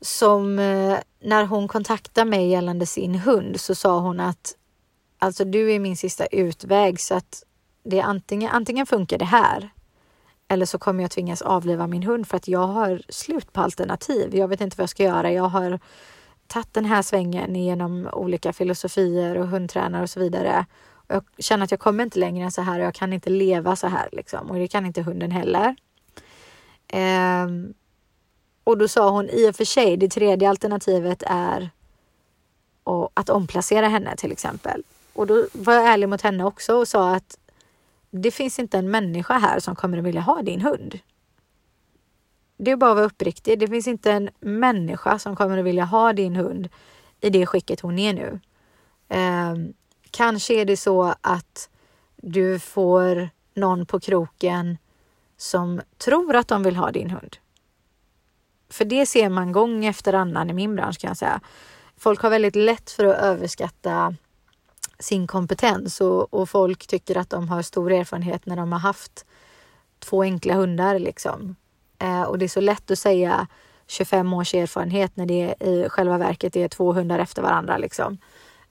som 0.00 0.58
eh, 0.58 0.98
när 1.20 1.44
hon 1.44 1.68
kontaktade 1.68 2.30
mig 2.30 2.48
gällande 2.48 2.86
sin 2.86 3.14
hund 3.14 3.60
så 3.60 3.74
sa 3.74 3.98
hon 3.98 4.20
att 4.20 4.54
alltså 5.18 5.44
du 5.44 5.72
är 5.72 5.78
min 5.78 5.96
sista 5.96 6.26
utväg 6.26 7.00
så 7.00 7.14
att 7.14 7.42
det 7.84 7.98
är 7.98 8.04
antingen, 8.04 8.50
antingen 8.50 8.86
funkar 8.86 9.18
det 9.18 9.24
här 9.24 9.70
eller 10.48 10.66
så 10.66 10.78
kommer 10.78 11.02
jag 11.04 11.10
tvingas 11.10 11.42
avliva 11.42 11.86
min 11.86 12.02
hund 12.02 12.28
för 12.28 12.36
att 12.36 12.48
jag 12.48 12.66
har 12.66 13.02
slut 13.08 13.52
på 13.52 13.60
alternativ. 13.60 14.34
Jag 14.34 14.48
vet 14.48 14.60
inte 14.60 14.76
vad 14.76 14.82
jag 14.82 14.90
ska 14.90 15.02
göra. 15.02 15.32
Jag 15.32 15.48
har 15.48 15.78
tagit 16.46 16.74
den 16.74 16.84
här 16.84 17.02
svängen 17.02 17.56
genom 17.56 18.08
olika 18.12 18.52
filosofier 18.52 19.38
och 19.38 19.48
hundtränare 19.48 20.02
och 20.02 20.10
så 20.10 20.20
vidare. 20.20 20.66
jag 21.08 21.24
känner 21.38 21.64
att 21.64 21.70
jag 21.70 21.80
kommer 21.80 22.04
inte 22.04 22.18
längre 22.18 22.44
än 22.44 22.52
så 22.52 22.62
här 22.62 22.78
och 22.78 22.86
jag 22.86 22.94
kan 22.94 23.12
inte 23.12 23.30
leva 23.30 23.76
så 23.76 23.86
här 23.86 24.08
liksom. 24.12 24.50
Och 24.50 24.56
det 24.56 24.68
kan 24.68 24.86
inte 24.86 25.02
hunden 25.02 25.30
heller. 25.30 25.76
Eh, 26.88 27.46
och 28.64 28.78
då 28.78 28.88
sa 28.88 29.10
hon 29.10 29.30
i 29.30 29.50
och 29.50 29.56
för 29.56 29.64
sig, 29.64 29.96
det 29.96 30.08
tredje 30.08 30.50
alternativet 30.50 31.22
är 31.26 31.70
att 33.14 33.30
omplacera 33.30 33.88
henne 33.88 34.16
till 34.16 34.32
exempel. 34.32 34.82
Och 35.12 35.26
då 35.26 35.46
var 35.52 35.74
jag 35.74 35.86
ärlig 35.86 36.08
mot 36.08 36.22
henne 36.22 36.44
också 36.44 36.74
och 36.74 36.88
sa 36.88 37.14
att 37.14 37.38
det 38.10 38.30
finns 38.30 38.58
inte 38.58 38.78
en 38.78 38.90
människa 38.90 39.38
här 39.38 39.60
som 39.60 39.76
kommer 39.76 39.98
att 39.98 40.04
vilja 40.04 40.20
ha 40.20 40.42
din 40.42 40.60
hund. 40.60 40.98
Det 42.56 42.70
är 42.70 42.76
bara 42.76 42.90
att 42.90 42.96
vara 42.96 43.06
uppriktig. 43.06 43.58
Det 43.58 43.68
finns 43.68 43.86
inte 43.86 44.12
en 44.12 44.30
människa 44.40 45.18
som 45.18 45.36
kommer 45.36 45.58
att 45.58 45.64
vilja 45.64 45.84
ha 45.84 46.12
din 46.12 46.36
hund 46.36 46.68
i 47.20 47.30
det 47.30 47.46
skicket 47.46 47.80
hon 47.80 47.98
är 47.98 48.12
nu. 48.12 48.40
Eh, 49.08 49.54
kanske 50.10 50.54
är 50.54 50.64
det 50.64 50.76
så 50.76 51.14
att 51.20 51.70
du 52.16 52.58
får 52.58 53.28
någon 53.54 53.86
på 53.86 54.00
kroken 54.00 54.78
som 55.36 55.80
tror 55.98 56.36
att 56.36 56.48
de 56.48 56.62
vill 56.62 56.76
ha 56.76 56.90
din 56.90 57.10
hund. 57.10 57.36
För 58.70 58.84
det 58.84 59.06
ser 59.06 59.28
man 59.28 59.52
gång 59.52 59.84
efter 59.84 60.12
annan 60.12 60.50
i 60.50 60.52
min 60.52 60.76
bransch 60.76 60.98
kan 60.98 61.08
jag 61.08 61.16
säga. 61.16 61.40
Folk 61.96 62.20
har 62.20 62.30
väldigt 62.30 62.56
lätt 62.56 62.90
för 62.90 63.04
att 63.04 63.16
överskatta 63.16 64.14
sin 64.98 65.26
kompetens 65.26 66.00
och, 66.00 66.34
och 66.34 66.48
folk 66.48 66.86
tycker 66.86 67.16
att 67.16 67.30
de 67.30 67.48
har 67.48 67.62
stor 67.62 67.92
erfarenhet 67.92 68.46
när 68.46 68.56
de 68.56 68.72
har 68.72 68.78
haft 68.78 69.26
två 69.98 70.22
enkla 70.22 70.54
hundar 70.54 70.98
liksom. 70.98 71.56
Eh, 71.98 72.22
och 72.22 72.38
det 72.38 72.44
är 72.44 72.48
så 72.48 72.60
lätt 72.60 72.90
att 72.90 72.98
säga 72.98 73.46
25 73.86 74.32
års 74.32 74.54
erfarenhet 74.54 75.16
när 75.16 75.26
det 75.26 75.54
i 75.60 75.88
själva 75.88 76.18
verket 76.18 76.56
är 76.56 76.68
två 76.68 76.92
hundar 76.92 77.18
efter 77.18 77.42
varandra 77.42 77.76
liksom. 77.76 78.18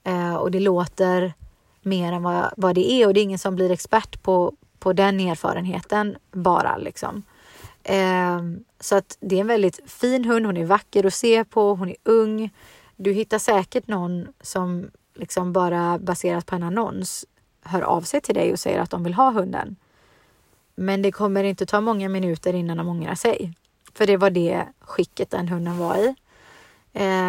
Eh, 0.04 0.34
och 0.34 0.50
det 0.50 0.60
låter 0.60 1.34
mer 1.82 2.12
än 2.12 2.22
vad, 2.22 2.52
vad 2.56 2.74
det 2.74 2.92
är 2.92 3.06
och 3.06 3.14
det 3.14 3.20
är 3.20 3.24
ingen 3.24 3.38
som 3.38 3.56
blir 3.56 3.70
expert 3.70 4.22
på, 4.22 4.52
på 4.86 4.92
den 4.92 5.20
erfarenheten 5.20 6.16
bara 6.32 6.76
liksom. 6.76 7.22
Eh, 7.82 8.40
så 8.80 8.96
att 8.96 9.18
det 9.20 9.36
är 9.36 9.40
en 9.40 9.46
väldigt 9.46 9.90
fin 9.90 10.24
hund. 10.24 10.46
Hon 10.46 10.56
är 10.56 10.64
vacker 10.64 11.06
att 11.06 11.14
se 11.14 11.44
på. 11.44 11.74
Hon 11.74 11.88
är 11.88 11.96
ung. 12.04 12.50
Du 12.96 13.12
hittar 13.12 13.38
säkert 13.38 13.88
någon 13.88 14.28
som 14.40 14.90
liksom 15.14 15.52
bara 15.52 15.98
baserat 15.98 16.46
på 16.46 16.54
en 16.54 16.62
annons 16.62 17.24
hör 17.62 17.82
av 17.82 18.02
sig 18.02 18.20
till 18.20 18.34
dig 18.34 18.52
och 18.52 18.58
säger 18.58 18.80
att 18.80 18.90
de 18.90 19.04
vill 19.04 19.14
ha 19.14 19.30
hunden. 19.30 19.76
Men 20.74 21.02
det 21.02 21.12
kommer 21.12 21.44
inte 21.44 21.66
ta 21.66 21.80
många 21.80 22.08
minuter 22.08 22.54
innan 22.54 22.76
de 22.76 22.88
ångrar 22.88 23.14
sig. 23.14 23.54
För 23.94 24.06
det 24.06 24.16
var 24.16 24.30
det 24.30 24.66
skicket 24.80 25.30
den 25.30 25.48
hunden 25.48 25.78
var 25.78 25.96
i. 25.96 26.14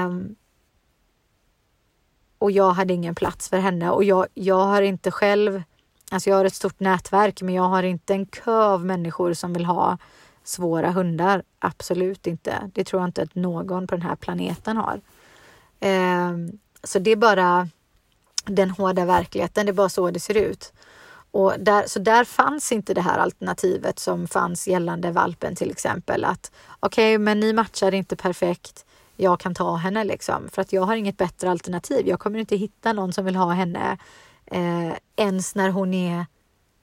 Um, 0.06 0.36
och 2.38 2.52
jag 2.52 2.72
hade 2.72 2.93
ingen 2.93 3.15
plats 3.15 3.50
för 3.50 3.58
henne 3.58 3.89
och 3.89 4.04
jag, 4.04 4.28
jag 4.34 4.65
har 4.65 4.82
inte 4.82 5.12
själv, 5.12 5.63
alltså 6.12 6.30
jag 6.30 6.38
har 6.38 6.46
ett 6.46 6.56
stort 6.56 6.80
nätverk 6.80 7.41
men 7.41 7.56
jag 7.56 7.63
har 7.63 7.84
inte 7.84 8.13
en 8.13 8.26
kö 8.26 8.63
av 8.63 8.86
människor 8.86 9.34
som 9.34 9.54
vill 9.54 9.65
ha 9.65 9.98
svåra 10.43 10.91
hundar. 10.91 11.43
Absolut 11.60 12.28
inte. 12.28 12.72
Det 12.74 12.84
tror 12.84 13.02
jag 13.02 13.10
inte 13.10 13.22
att 13.22 13.36
någon 13.36 13.88
på 13.88 13.96
den 13.96 14.02
här 14.02 14.15
planeten 14.15 14.78
har. 14.78 15.02
Ehm, 15.80 16.52
så 16.84 17.00
det 17.00 17.12
är 17.12 17.15
bara 17.15 17.70
den 18.46 18.70
hårda 18.70 19.06
verkligheten. 19.06 19.65
Det 19.65 19.72
är 19.72 19.74
bara 19.74 19.89
så 19.89 20.12
det 20.12 20.20
ser 20.20 20.38
ut. 20.38 20.74
Och 21.32 21.54
där, 21.60 21.84
så 21.88 22.00
där 22.00 22.24
fanns 22.24 22.72
inte 22.72 22.93
det 22.93 23.02
här 23.02 23.17
alternativet 23.17 24.00
som 24.00 24.28
fanns 24.28 24.67
gällande 24.67 25.12
valpen 25.12 25.56
till 25.56 25.72
exempel. 25.72 26.26
Att 26.26 26.52
okej, 26.80 27.15
okay, 27.15 27.17
men 27.17 27.39
ni 27.39 27.54
matchar 27.54 27.93
inte 27.93 28.15
perfekt. 28.15 28.86
Jag 29.15 29.39
kan 29.39 29.56
ta 29.56 29.76
henne 29.76 30.04
liksom 30.04 30.50
för 30.52 30.62
att 30.62 30.74
jag 30.74 30.82
har 30.82 30.96
inget 30.96 31.17
bättre 31.17 31.52
alternativ. 31.52 32.08
Jag 32.08 32.20
kommer 32.20 32.39
inte 32.39 32.56
hitta 32.56 32.93
någon 32.93 33.13
som 33.13 33.26
vill 33.26 33.36
ha 33.36 33.52
henne 33.52 33.98
eh, 34.52 34.94
ens 35.16 35.56
när 35.56 35.70
hon 35.70 35.94
är 35.94 36.26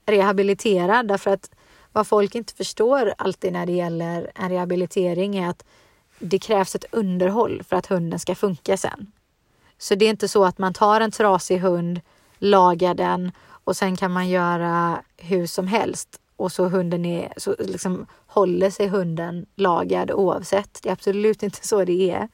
rehabiliterad 0.07 1.09
därför 1.09 1.31
att 1.31 1.51
vad 1.93 2.07
folk 2.07 2.35
inte 2.35 2.55
förstår 2.55 3.15
alltid 3.19 3.53
när 3.53 3.67
det 3.67 3.73
gäller 3.73 4.31
en 4.35 4.51
rehabilitering 4.51 5.37
är 5.37 5.49
att 5.49 5.65
det 6.19 6.39
krävs 6.39 6.75
ett 6.75 6.85
underhåll 6.91 7.63
för 7.69 7.77
att 7.77 7.87
hunden 7.87 8.19
ska 8.19 8.35
funka 8.35 8.77
sen. 8.77 9.13
Så 9.79 9.95
det 9.95 10.05
är 10.05 10.11
inte 10.11 10.29
så 10.29 10.45
att 10.45 10.59
man 10.59 10.75
tar 10.75 11.01
en 11.01 11.11
trasig 11.11 11.59
hund, 11.59 12.01
lagar 12.39 12.95
den 12.95 13.33
och 13.47 13.77
sen 13.77 13.97
kan 13.97 14.11
man 14.11 14.29
göra 14.29 15.03
hur 15.17 15.47
som 15.47 15.67
helst 15.67 16.21
och 16.37 16.53
så 16.53 16.69
hunden 16.69 17.05
är, 17.05 17.33
så 17.37 17.57
liksom 17.59 18.07
håller 18.27 18.71
sig 18.71 18.89
hunden 18.89 19.47
lagad 19.57 20.11
oavsett. 20.11 20.79
Det 20.83 20.89
är 20.89 20.93
absolut 20.93 21.43
inte 21.43 21.67
så 21.67 21.85
det 21.85 22.11
är. 22.11 22.29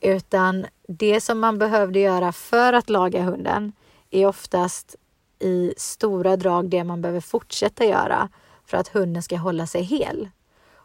Utan 0.00 0.66
det 0.88 1.20
som 1.20 1.38
man 1.38 1.58
behövde 1.58 1.98
göra 1.98 2.32
för 2.32 2.72
att 2.72 2.90
laga 2.90 3.22
hunden 3.22 3.72
är 4.16 4.26
oftast 4.26 4.96
i 5.38 5.74
stora 5.76 6.36
drag 6.36 6.68
det 6.68 6.84
man 6.84 7.02
behöver 7.02 7.20
fortsätta 7.20 7.84
göra 7.84 8.28
för 8.64 8.76
att 8.76 8.88
hunden 8.88 9.22
ska 9.22 9.36
hålla 9.36 9.66
sig 9.66 9.82
hel. 9.82 10.28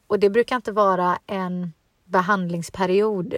Och 0.07 0.19
det 0.19 0.29
brukar 0.29 0.55
inte 0.55 0.71
vara 0.71 1.19
en 1.27 1.73
behandlingsperiod 2.05 3.35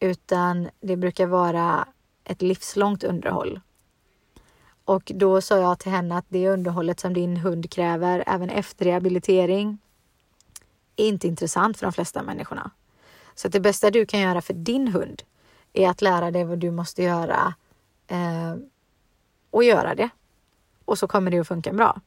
utan 0.00 0.68
det 0.80 0.96
brukar 0.96 1.26
vara 1.26 1.88
ett 2.24 2.42
livslångt 2.42 3.04
underhåll. 3.04 3.60
Och 4.84 5.12
då 5.14 5.40
sa 5.40 5.58
jag 5.58 5.78
till 5.78 5.92
henne 5.92 6.16
att 6.16 6.24
det 6.28 6.48
underhållet 6.48 7.00
som 7.00 7.14
din 7.14 7.36
hund 7.36 7.70
kräver 7.70 8.24
även 8.26 8.50
efter 8.50 8.84
rehabilitering 8.84 9.78
är 10.96 11.08
inte 11.08 11.28
intressant 11.28 11.78
för 11.78 11.86
de 11.86 11.92
flesta 11.92 12.22
människorna. 12.22 12.70
Så 13.34 13.48
det 13.48 13.60
bästa 13.60 13.90
du 13.90 14.06
kan 14.06 14.20
göra 14.20 14.40
för 14.40 14.54
din 14.54 14.88
hund 14.88 15.22
är 15.72 15.88
att 15.88 16.02
lära 16.02 16.30
dig 16.30 16.44
vad 16.44 16.58
du 16.58 16.70
måste 16.70 17.02
göra 17.02 17.54
eh, 18.06 18.54
och 19.58 19.64
göra 19.64 19.94
det. 19.94 20.08
Och 20.84 20.98
så 20.98 21.06
kommer 21.06 21.30
det 21.30 21.38
att 21.38 21.48
funka 21.48 21.72
bra. 21.72 22.00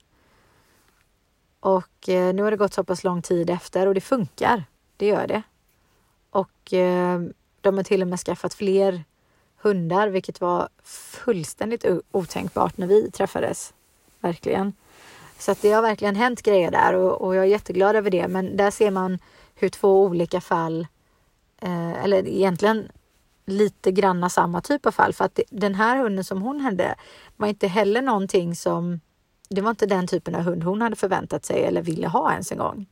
Och 1.59 2.09
eh, 2.09 2.33
nu 2.33 2.43
har 2.43 2.51
det 2.51 2.57
gått 2.57 2.73
så 2.73 2.83
pass 2.83 3.03
lång 3.03 3.21
tid 3.21 3.49
efter 3.49 3.87
och 3.87 3.93
det 3.93 4.01
funkar. 4.01 4.63
Det 4.97 5.05
gör 5.05 5.27
det. 5.27 5.43
Och 6.29 6.73
eh, 6.73 7.21
de 7.61 7.77
har 7.77 7.83
till 7.83 8.01
och 8.01 8.07
med 8.07 8.19
skaffat 8.19 8.53
fler 8.53 9.03
hundar, 9.57 10.07
vilket 10.07 10.41
var 10.41 10.69
fullständigt 10.83 11.85
otänkbart 12.11 12.77
när 12.77 12.87
vi 12.87 13.11
träffades. 13.11 13.73
Verkligen. 14.19 14.73
Så 15.37 15.51
att 15.51 15.61
det 15.61 15.71
har 15.71 15.81
verkligen 15.81 16.15
hänt 16.15 16.41
grejer 16.41 16.71
där 16.71 16.93
och, 16.93 17.21
och 17.21 17.35
jag 17.35 17.43
är 17.43 17.49
jätteglad 17.49 17.95
över 17.95 18.11
det. 18.11 18.27
Men 18.27 18.57
där 18.57 18.71
ser 18.71 18.91
man 18.91 19.19
hur 19.55 19.69
två 19.69 20.03
olika 20.03 20.41
fall, 20.41 20.87
eh, 21.61 22.03
eller 22.03 22.27
egentligen 22.27 22.91
lite 23.45 23.91
granna 23.91 24.29
samma 24.29 24.61
typ 24.61 24.85
av 24.85 24.91
fall. 24.91 25.13
För 25.13 25.25
att 25.25 25.39
den 25.49 25.75
här 25.75 25.97
hunden 25.97 26.23
som 26.23 26.41
hon 26.41 26.61
hade 26.61 26.95
var 27.37 27.47
inte 27.47 27.67
heller 27.67 28.01
någonting 28.01 28.55
som, 28.55 28.99
det 29.49 29.61
var 29.61 29.69
inte 29.69 29.85
den 29.85 30.07
typen 30.07 30.35
av 30.35 30.41
hund 30.41 30.63
hon 30.63 30.81
hade 30.81 30.95
förväntat 30.95 31.45
sig 31.45 31.63
eller 31.63 31.81
ville 31.81 32.07
ha 32.07 32.31
ens 32.31 32.51
en 32.51 32.57
gång. 32.57 32.85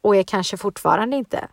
Och 0.00 0.16
är 0.16 0.22
kanske 0.22 0.56
fortfarande 0.56 1.16
inte. 1.16 1.48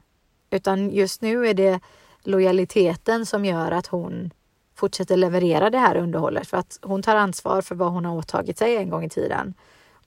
Utan 0.50 0.90
just 0.90 1.22
nu 1.22 1.48
är 1.48 1.54
det 1.54 1.80
lojaliteten 2.24 3.26
som 3.26 3.46
gör 3.46 3.72
att 3.72 3.88
hon 3.88 4.32
fortsätter 4.76 5.18
leverera 5.18 5.70
det 5.70 5.78
här 5.78 5.98
underhållet 5.98 6.48
för 6.48 6.58
att 6.58 6.80
hon 6.82 7.02
tar 7.02 7.16
ansvar 7.16 7.62
för 7.62 7.76
vad 7.76 7.92
hon 7.92 8.06
har 8.06 8.18
åtagit 8.18 8.58
sig 8.58 8.78
en 8.78 8.90
gång 8.90 9.04
i 9.04 9.10
tiden. 9.10 9.54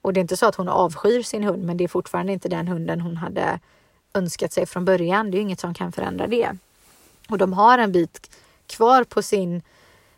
Och 0.01 0.13
det 0.13 0.19
är 0.19 0.21
inte 0.21 0.37
så 0.37 0.45
att 0.45 0.55
hon 0.55 0.69
avskyr 0.69 1.21
sin 1.21 1.43
hund, 1.43 1.63
men 1.63 1.77
det 1.77 1.83
är 1.83 1.87
fortfarande 1.87 2.33
inte 2.33 2.49
den 2.49 2.67
hunden 2.67 3.01
hon 3.01 3.17
hade 3.17 3.59
önskat 4.13 4.53
sig 4.53 4.65
från 4.65 4.85
början. 4.85 5.31
Det 5.31 5.37
är 5.37 5.41
inget 5.41 5.59
som 5.59 5.73
kan 5.73 5.91
förändra 5.91 6.27
det. 6.27 6.49
Och 7.29 7.37
de 7.37 7.53
har 7.53 7.77
en 7.77 7.91
bit 7.91 8.37
kvar 8.67 9.03
på 9.03 9.21
sin, 9.21 9.61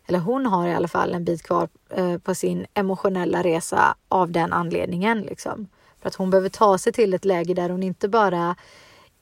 eller 0.06 0.18
hon 0.18 0.46
har 0.46 0.68
i 0.68 0.74
alla 0.74 0.88
fall 0.88 1.14
en 1.14 1.24
bit 1.24 1.42
kvar 1.42 1.68
eh, 1.88 2.18
på 2.18 2.34
sin 2.34 2.66
emotionella 2.74 3.42
resa 3.42 3.94
av 4.08 4.30
den 4.30 4.52
anledningen. 4.52 5.20
Liksom. 5.20 5.68
För 6.00 6.08
att 6.08 6.14
hon 6.14 6.30
behöver 6.30 6.48
ta 6.48 6.78
sig 6.78 6.92
till 6.92 7.14
ett 7.14 7.24
läge 7.24 7.54
där 7.54 7.70
hon 7.70 7.82
inte 7.82 8.08
bara 8.08 8.56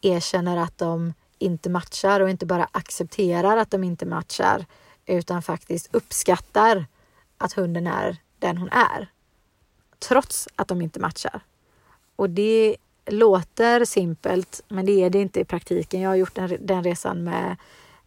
erkänner 0.01 0.57
att 0.57 0.79
de 0.79 1.14
inte 1.38 1.70
matchar 1.70 2.20
och 2.20 2.31
inte 2.31 2.46
bara 2.46 2.68
accepterar 2.72 3.57
att 3.57 3.70
de 3.70 3.85
inte 3.85 4.07
matchar 4.07 4.66
utan 5.07 5.42
faktiskt 5.42 5.94
uppskattar 5.94 6.87
att 7.38 7.53
hunden 7.53 7.87
är 7.87 8.16
den 8.38 8.59
hon 8.59 8.68
är. 8.68 9.09
Trots 9.98 10.48
att 10.57 10.68
de 10.68 10.83
inte 10.83 11.01
matchar. 11.01 11.40
Och 12.16 12.31
det 12.31 12.77
låter 13.11 13.85
simpelt, 13.85 14.62
men 14.68 14.87
det 14.87 15.05
är 15.05 15.11
det 15.11 15.21
inte 15.21 15.40
i 15.40 15.44
praktiken. 15.44 16.01
Jag 16.01 16.11
har 16.11 16.16
gjort 16.16 16.35
den, 16.35 16.57
den 16.61 16.85
resan 16.85 17.25
med 17.25 17.57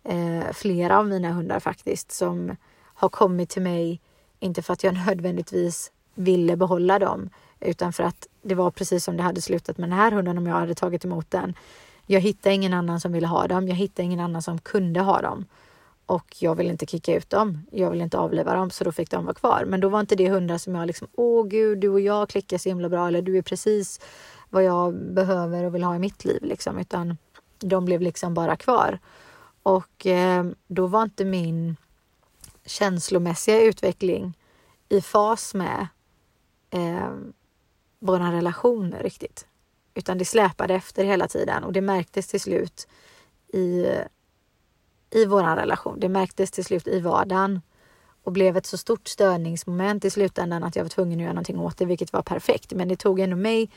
eh, 0.04 0.54
flera 0.54 1.00
av 1.00 1.08
mina 1.08 1.32
hundar 1.32 1.60
faktiskt 1.60 2.12
som 2.12 2.56
har 2.84 3.10
kommit 3.10 3.50
till 3.50 3.62
mig, 3.62 4.02
inte 4.40 4.62
för 4.62 4.74
att 4.74 4.84
jag 4.84 4.94
nödvändigtvis 5.08 5.92
ville 6.16 6.56
behålla 6.56 7.00
dem, 7.00 7.30
utan 7.60 7.94
för 7.94 8.04
att 8.04 8.28
det 8.42 8.56
var 8.56 8.72
precis 8.72 9.04
som 9.04 9.18
det 9.18 9.24
hade 9.24 9.42
slutat 9.42 9.78
med 9.78 9.90
den 9.90 9.98
här 9.98 10.12
hunden 10.12 10.38
om 10.38 10.48
jag 10.48 10.56
hade 10.56 10.76
tagit 10.76 11.06
emot 11.06 11.32
den. 11.32 11.56
Jag 12.06 12.22
hittade 12.22 12.56
ingen 12.56 12.74
annan 12.74 13.00
som 13.00 13.12
ville 13.12 13.28
ha 13.28 13.48
dem. 13.48 13.68
Jag 13.68 13.76
hittade 13.76 14.04
ingen 14.04 14.20
annan 14.20 14.42
som 14.42 14.60
kunde 14.60 15.00
ha 15.00 15.22
dem. 15.22 15.46
Och 16.06 16.36
jag 16.40 16.56
vill 16.56 16.70
inte 16.70 16.86
kicka 16.86 17.16
ut 17.16 17.30
dem. 17.30 17.66
Jag 17.72 17.92
vill 17.92 18.02
inte 18.02 18.18
avliva 18.18 18.56
dem, 18.56 18.70
så 18.70 18.84
då 18.84 18.92
fick 18.92 19.12
de 19.12 19.26
vara 19.26 19.34
kvar. 19.34 19.64
Men 19.68 19.80
då 19.80 19.90
var 19.90 20.00
inte 20.00 20.16
det 20.16 20.30
hundar 20.30 20.58
som 20.58 20.76
jag 20.76 20.88
liksom, 20.88 21.08
åh 21.16 21.48
gud, 21.48 21.80
du 21.80 21.90
och 21.90 22.00
jag 22.00 22.30
klickar 22.30 22.58
så 22.58 22.70
himla 22.70 22.90
bra. 22.90 23.08
Eller 23.08 23.22
du 23.22 23.38
är 23.38 23.42
precis 23.42 24.00
vad 24.52 24.64
jag 24.64 24.94
behöver 24.94 25.64
och 25.64 25.76
vill 25.76 25.84
ha 25.84 25.96
i 25.96 26.00
mitt 26.00 26.26
liv. 26.26 26.44
Liksom. 26.44 26.78
Utan 26.78 27.18
de 27.60 27.86
blev 27.86 28.02
liksom 28.02 28.34
bara 28.34 28.56
kvar. 28.56 29.00
Och 29.64 30.06
eh, 30.06 30.46
då 30.68 30.88
var 30.88 31.04
inte 31.04 31.26
min 31.26 31.76
känslomässiga 32.66 33.62
utveckling 33.62 34.38
i 34.90 35.02
fas 35.02 35.54
med 35.54 35.88
eh, 36.70 37.10
vår 38.00 38.20
relation 38.20 38.96
riktigt. 39.00 39.48
Utan 39.94 40.18
det 40.18 40.26
släpade 40.26 40.74
efter 40.74 41.06
hela 41.06 41.28
tiden 41.28 41.64
och 41.64 41.74
det 41.74 41.82
märktes 41.82 42.28
till 42.28 42.42
slut 42.42 42.88
i, 43.54 43.86
i 45.12 45.26
vår 45.26 45.56
relation. 45.56 46.00
Det 46.00 46.10
märktes 46.10 46.52
till 46.52 46.66
slut 46.66 46.88
i 46.88 47.00
vardagen 47.00 47.62
och 48.24 48.32
blev 48.32 48.58
ett 48.58 48.66
så 48.66 48.78
stort 48.78 49.08
störningsmoment 49.08 50.06
i 50.06 50.10
slutändan 50.10 50.64
att 50.64 50.76
jag 50.76 50.84
var 50.84 50.90
tvungen 50.90 51.20
att 51.20 51.24
göra 51.24 51.34
någonting 51.34 51.60
åt 51.60 51.78
det, 51.78 51.86
vilket 51.86 52.14
var 52.14 52.22
perfekt. 52.22 52.74
Men 52.74 52.88
det 52.88 52.96
tog 52.96 53.20
ändå 53.20 53.36
mig 53.36 53.70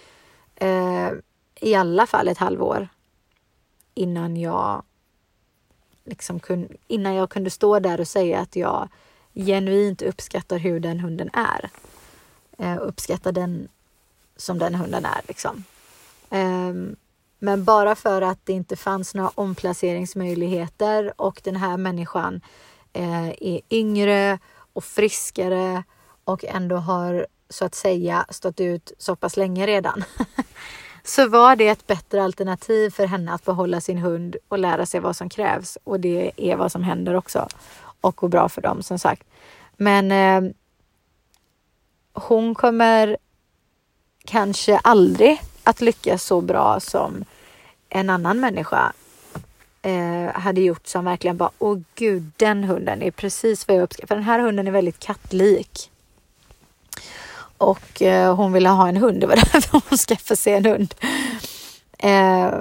eh, 0.57 1.11
i 1.61 1.75
alla 1.75 2.07
fall 2.07 2.29
ett 2.29 2.39
halvår 2.39 2.89
innan 3.95 4.37
jag 4.37 4.83
liksom 6.05 6.41
kun, 6.41 6.69
innan 6.87 7.15
jag 7.15 7.31
kunde 7.31 7.51
stå 7.51 7.79
där 7.79 8.01
och 8.01 8.09
säga 8.09 8.41
att 8.41 8.57
jag 8.57 8.89
genuint 9.35 10.03
uppskattar 10.03 10.59
hur 10.59 10.81
den 10.81 11.01
hunden 11.01 11.31
är. 11.33 11.71
Eh, 12.59 12.79
uppskattar 12.81 13.33
den 13.33 13.69
som 14.37 14.59
den 14.59 14.75
hunden 14.75 15.05
är. 15.05 15.21
Liksom. 15.29 15.65
Um, 16.31 16.97
men 17.39 17.65
bara 17.65 17.95
för 17.95 18.23
att 18.23 18.39
det 18.45 18.53
inte 18.53 18.77
fanns 18.77 19.15
några 19.15 19.31
omplaceringsmöjligheter 19.35 21.21
och 21.21 21.41
den 21.45 21.57
här 21.57 21.77
människan 21.77 22.41
eh, 22.93 23.29
är 23.29 23.61
yngre 23.71 24.39
och 24.73 24.85
friskare 24.85 25.85
och 26.25 26.45
ändå 26.45 26.77
har 26.77 27.27
så 27.49 27.65
att 27.65 27.75
säga 27.75 28.27
stått 28.29 28.61
ut 28.61 28.93
så 28.99 29.17
pass 29.17 29.37
länge 29.37 29.67
redan. 29.67 30.05
så 31.05 31.29
var 31.29 31.57
det 31.57 31.69
ett 31.69 31.87
bättre 31.87 32.23
alternativ 32.23 32.91
för 32.91 33.07
henne 33.07 33.33
att 33.33 33.45
behålla 33.45 33.81
sin 33.81 33.99
hund 33.99 34.37
och 34.49 34.59
lära 34.59 34.87
sig 34.87 35.01
vad 35.01 35.17
som 35.17 35.29
krävs. 35.29 35.79
Och 35.85 36.01
det 36.01 36.33
är 36.37 36.57
vad 36.57 36.73
som 36.73 36.83
händer 36.83 37.15
också. 37.15 37.49
Och 38.01 38.17
går 38.17 38.29
bra 38.29 38.49
för 38.49 38.63
dem 38.63 38.83
som 38.83 38.99
sagt. 38.99 39.25
Men 39.77 40.13
eh, 40.13 40.51
hon 42.13 42.55
kommer 42.55 43.17
kanske 44.25 44.79
aldrig 44.79 45.43
att 45.65 45.81
lyckas 45.81 46.25
så 46.25 46.41
bra 46.41 46.81
som 46.81 47.25
en 47.89 48.11
annan 48.11 48.41
människa 48.41 48.93
eh, 49.83 50.33
hade 50.35 50.61
gjort 50.61 50.87
som 50.87 51.05
verkligen 51.05 51.37
bara, 51.37 51.51
åh 51.59 51.79
gud, 51.95 52.31
den 52.37 52.65
hunden 52.65 53.03
är 53.03 53.11
precis 53.11 53.69
vad 53.69 53.77
jag 53.77 53.83
uppskattar. 53.83 54.07
För 54.07 54.15
den 54.15 54.25
här 54.25 54.39
hunden 54.39 54.67
är 54.67 54.73
väldigt 54.73 54.99
kattlik. 54.99 55.91
Och 57.65 58.03
eh, 58.03 58.35
hon 58.35 58.53
ville 58.53 58.69
ha 58.69 58.89
en 58.89 58.97
hund, 58.97 59.21
det 59.21 59.27
var 59.27 59.37
därför 59.53 59.83
hon 59.89 59.99
skaffade 59.99 60.37
sig 60.37 60.53
en 60.55 60.65
hund. 60.65 60.95
Eh, 61.99 62.53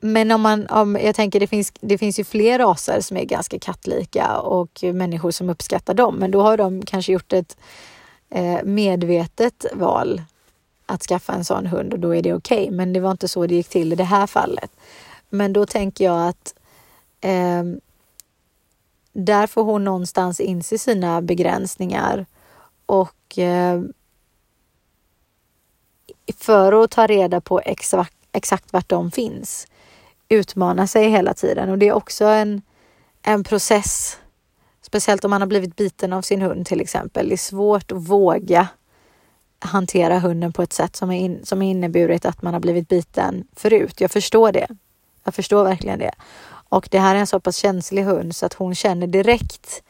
men 0.00 0.30
om 0.30 0.40
man, 0.40 0.66
om, 0.66 0.98
jag 1.02 1.14
tänker 1.14 1.40
det 1.40 1.46
finns, 1.46 1.72
det 1.80 1.98
finns 1.98 2.18
ju 2.18 2.24
fler 2.24 2.58
raser 2.58 3.00
som 3.00 3.16
är 3.16 3.24
ganska 3.24 3.58
kattlika 3.58 4.38
och 4.38 4.84
människor 4.94 5.30
som 5.30 5.50
uppskattar 5.50 5.94
dem. 5.94 6.16
Men 6.16 6.30
då 6.30 6.42
har 6.42 6.56
de 6.56 6.82
kanske 6.82 7.12
gjort 7.12 7.32
ett 7.32 7.56
eh, 8.30 8.62
medvetet 8.64 9.66
val 9.72 10.22
att 10.86 11.02
skaffa 11.02 11.32
en 11.32 11.44
sån 11.44 11.66
hund 11.66 11.92
och 11.92 11.98
då 11.98 12.14
är 12.14 12.22
det 12.22 12.34
okej. 12.34 12.62
Okay. 12.62 12.76
Men 12.76 12.92
det 12.92 13.00
var 13.00 13.10
inte 13.10 13.28
så 13.28 13.46
det 13.46 13.54
gick 13.54 13.68
till 13.68 13.92
i 13.92 13.96
det 13.96 14.04
här 14.04 14.26
fallet. 14.26 14.70
Men 15.28 15.52
då 15.52 15.66
tänker 15.66 16.04
jag 16.04 16.28
att 16.28 16.54
eh, 17.20 17.62
där 19.12 19.46
får 19.46 19.64
hon 19.64 19.84
någonstans 19.84 20.40
inse 20.40 20.78
sina 20.78 21.22
begränsningar 21.22 22.26
och 22.86 23.14
eh, 23.38 23.82
för 26.36 26.84
att 26.84 26.90
ta 26.90 27.06
reda 27.06 27.40
på 27.40 27.60
exakt, 27.60 28.16
exakt 28.32 28.72
vart 28.72 28.88
de 28.88 29.10
finns 29.10 29.66
utmana 30.28 30.86
sig 30.86 31.08
hela 31.08 31.34
tiden 31.34 31.70
och 31.70 31.78
det 31.78 31.88
är 31.88 31.92
också 31.92 32.24
en, 32.24 32.62
en 33.22 33.44
process. 33.44 34.18
Speciellt 34.82 35.24
om 35.24 35.30
man 35.30 35.42
har 35.42 35.48
blivit 35.48 35.76
biten 35.76 36.12
av 36.12 36.22
sin 36.22 36.42
hund 36.42 36.66
till 36.66 36.80
exempel. 36.80 37.28
Det 37.28 37.34
är 37.34 37.36
svårt 37.36 37.92
att 37.92 37.98
våga 37.98 38.68
hantera 39.58 40.18
hunden 40.18 40.52
på 40.52 40.62
ett 40.62 40.72
sätt 40.72 40.96
som, 40.96 41.10
är 41.10 41.18
in, 41.18 41.40
som 41.44 41.62
är 41.62 41.70
inneburit 41.70 42.24
att 42.24 42.42
man 42.42 42.52
har 42.52 42.60
blivit 42.60 42.88
biten 42.88 43.46
förut. 43.56 44.00
Jag 44.00 44.10
förstår 44.10 44.52
det. 44.52 44.66
Jag 45.24 45.34
förstår 45.34 45.64
verkligen 45.64 45.98
det. 45.98 46.12
Och 46.68 46.88
det 46.90 46.98
här 46.98 47.14
är 47.14 47.18
en 47.18 47.26
så 47.26 47.40
pass 47.40 47.56
känslig 47.56 48.02
hund 48.02 48.36
så 48.36 48.46
att 48.46 48.54
hon 48.54 48.74
känner 48.74 49.06
direkt 49.06 49.82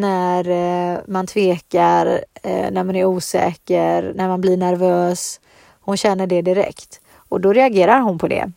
när 0.00 0.48
eh, 0.48 1.00
man 1.06 1.26
tvekar, 1.26 2.24
eh, 2.42 2.70
när 2.70 2.84
man 2.84 2.96
är 2.96 3.04
osäker, 3.04 4.12
när 4.14 4.28
man 4.28 4.40
blir 4.40 4.56
nervös. 4.56 5.40
Hon 5.80 5.96
känner 5.96 6.26
det 6.26 6.42
direkt 6.42 7.00
och 7.14 7.40
då 7.40 7.52
reagerar 7.52 8.00
hon 8.00 8.18
på 8.18 8.28
det. 8.28 8.52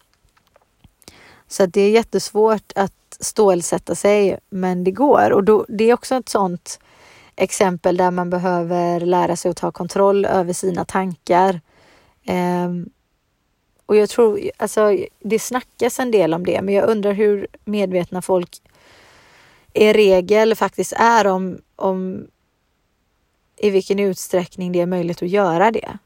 Så 1.47 1.65
det 1.65 1.81
är 1.81 1.89
jättesvårt 1.89 2.71
att 2.75 3.17
stålsätta 3.19 3.95
sig, 3.95 4.39
men 4.49 4.83
det 4.83 4.91
går. 4.91 5.31
Och 5.31 5.43
då, 5.43 5.65
det 5.69 5.89
är 5.89 5.93
också 5.93 6.15
ett 6.15 6.29
sånt 6.29 6.79
exempel 7.35 7.97
där 7.97 8.11
man 8.11 8.29
behöver 8.29 8.99
lära 8.99 9.35
sig 9.35 9.51
att 9.51 9.57
ta 9.57 9.71
kontroll 9.71 10.25
över 10.25 10.53
sina 10.53 10.85
tankar. 10.85 11.61
Um, 12.65 12.89
och 13.85 13.95
jag 13.95 14.09
tror, 14.09 14.39
alltså 14.57 14.97
det 15.19 15.39
snackas 15.39 15.99
en 15.99 16.11
del 16.11 16.33
om 16.33 16.45
det, 16.45 16.61
men 16.61 16.73
jag 16.73 16.89
undrar 16.89 17.13
hur 17.13 17.47
medvetna 17.65 18.21
folk 18.21 18.61
i 19.75 19.93
regel 19.93 20.55
faktiskt 20.55 20.93
är 20.93 21.27
om, 21.27 21.57
om 21.75 22.27
i 23.57 23.69
vilken 23.69 23.99
utsträckning 23.99 24.71
det 24.71 24.81
är 24.81 24.85
möjligt 24.85 25.21
att 25.21 25.29
göra 25.29 25.71
det. 25.71 25.97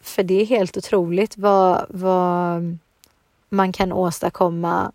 För 0.00 0.22
det 0.22 0.42
är 0.42 0.46
helt 0.46 0.76
otroligt 0.76 1.36
vad, 1.36 1.86
vad 1.88 2.78
man 3.48 3.72
kan 3.72 3.92
åstadkomma 3.92 4.92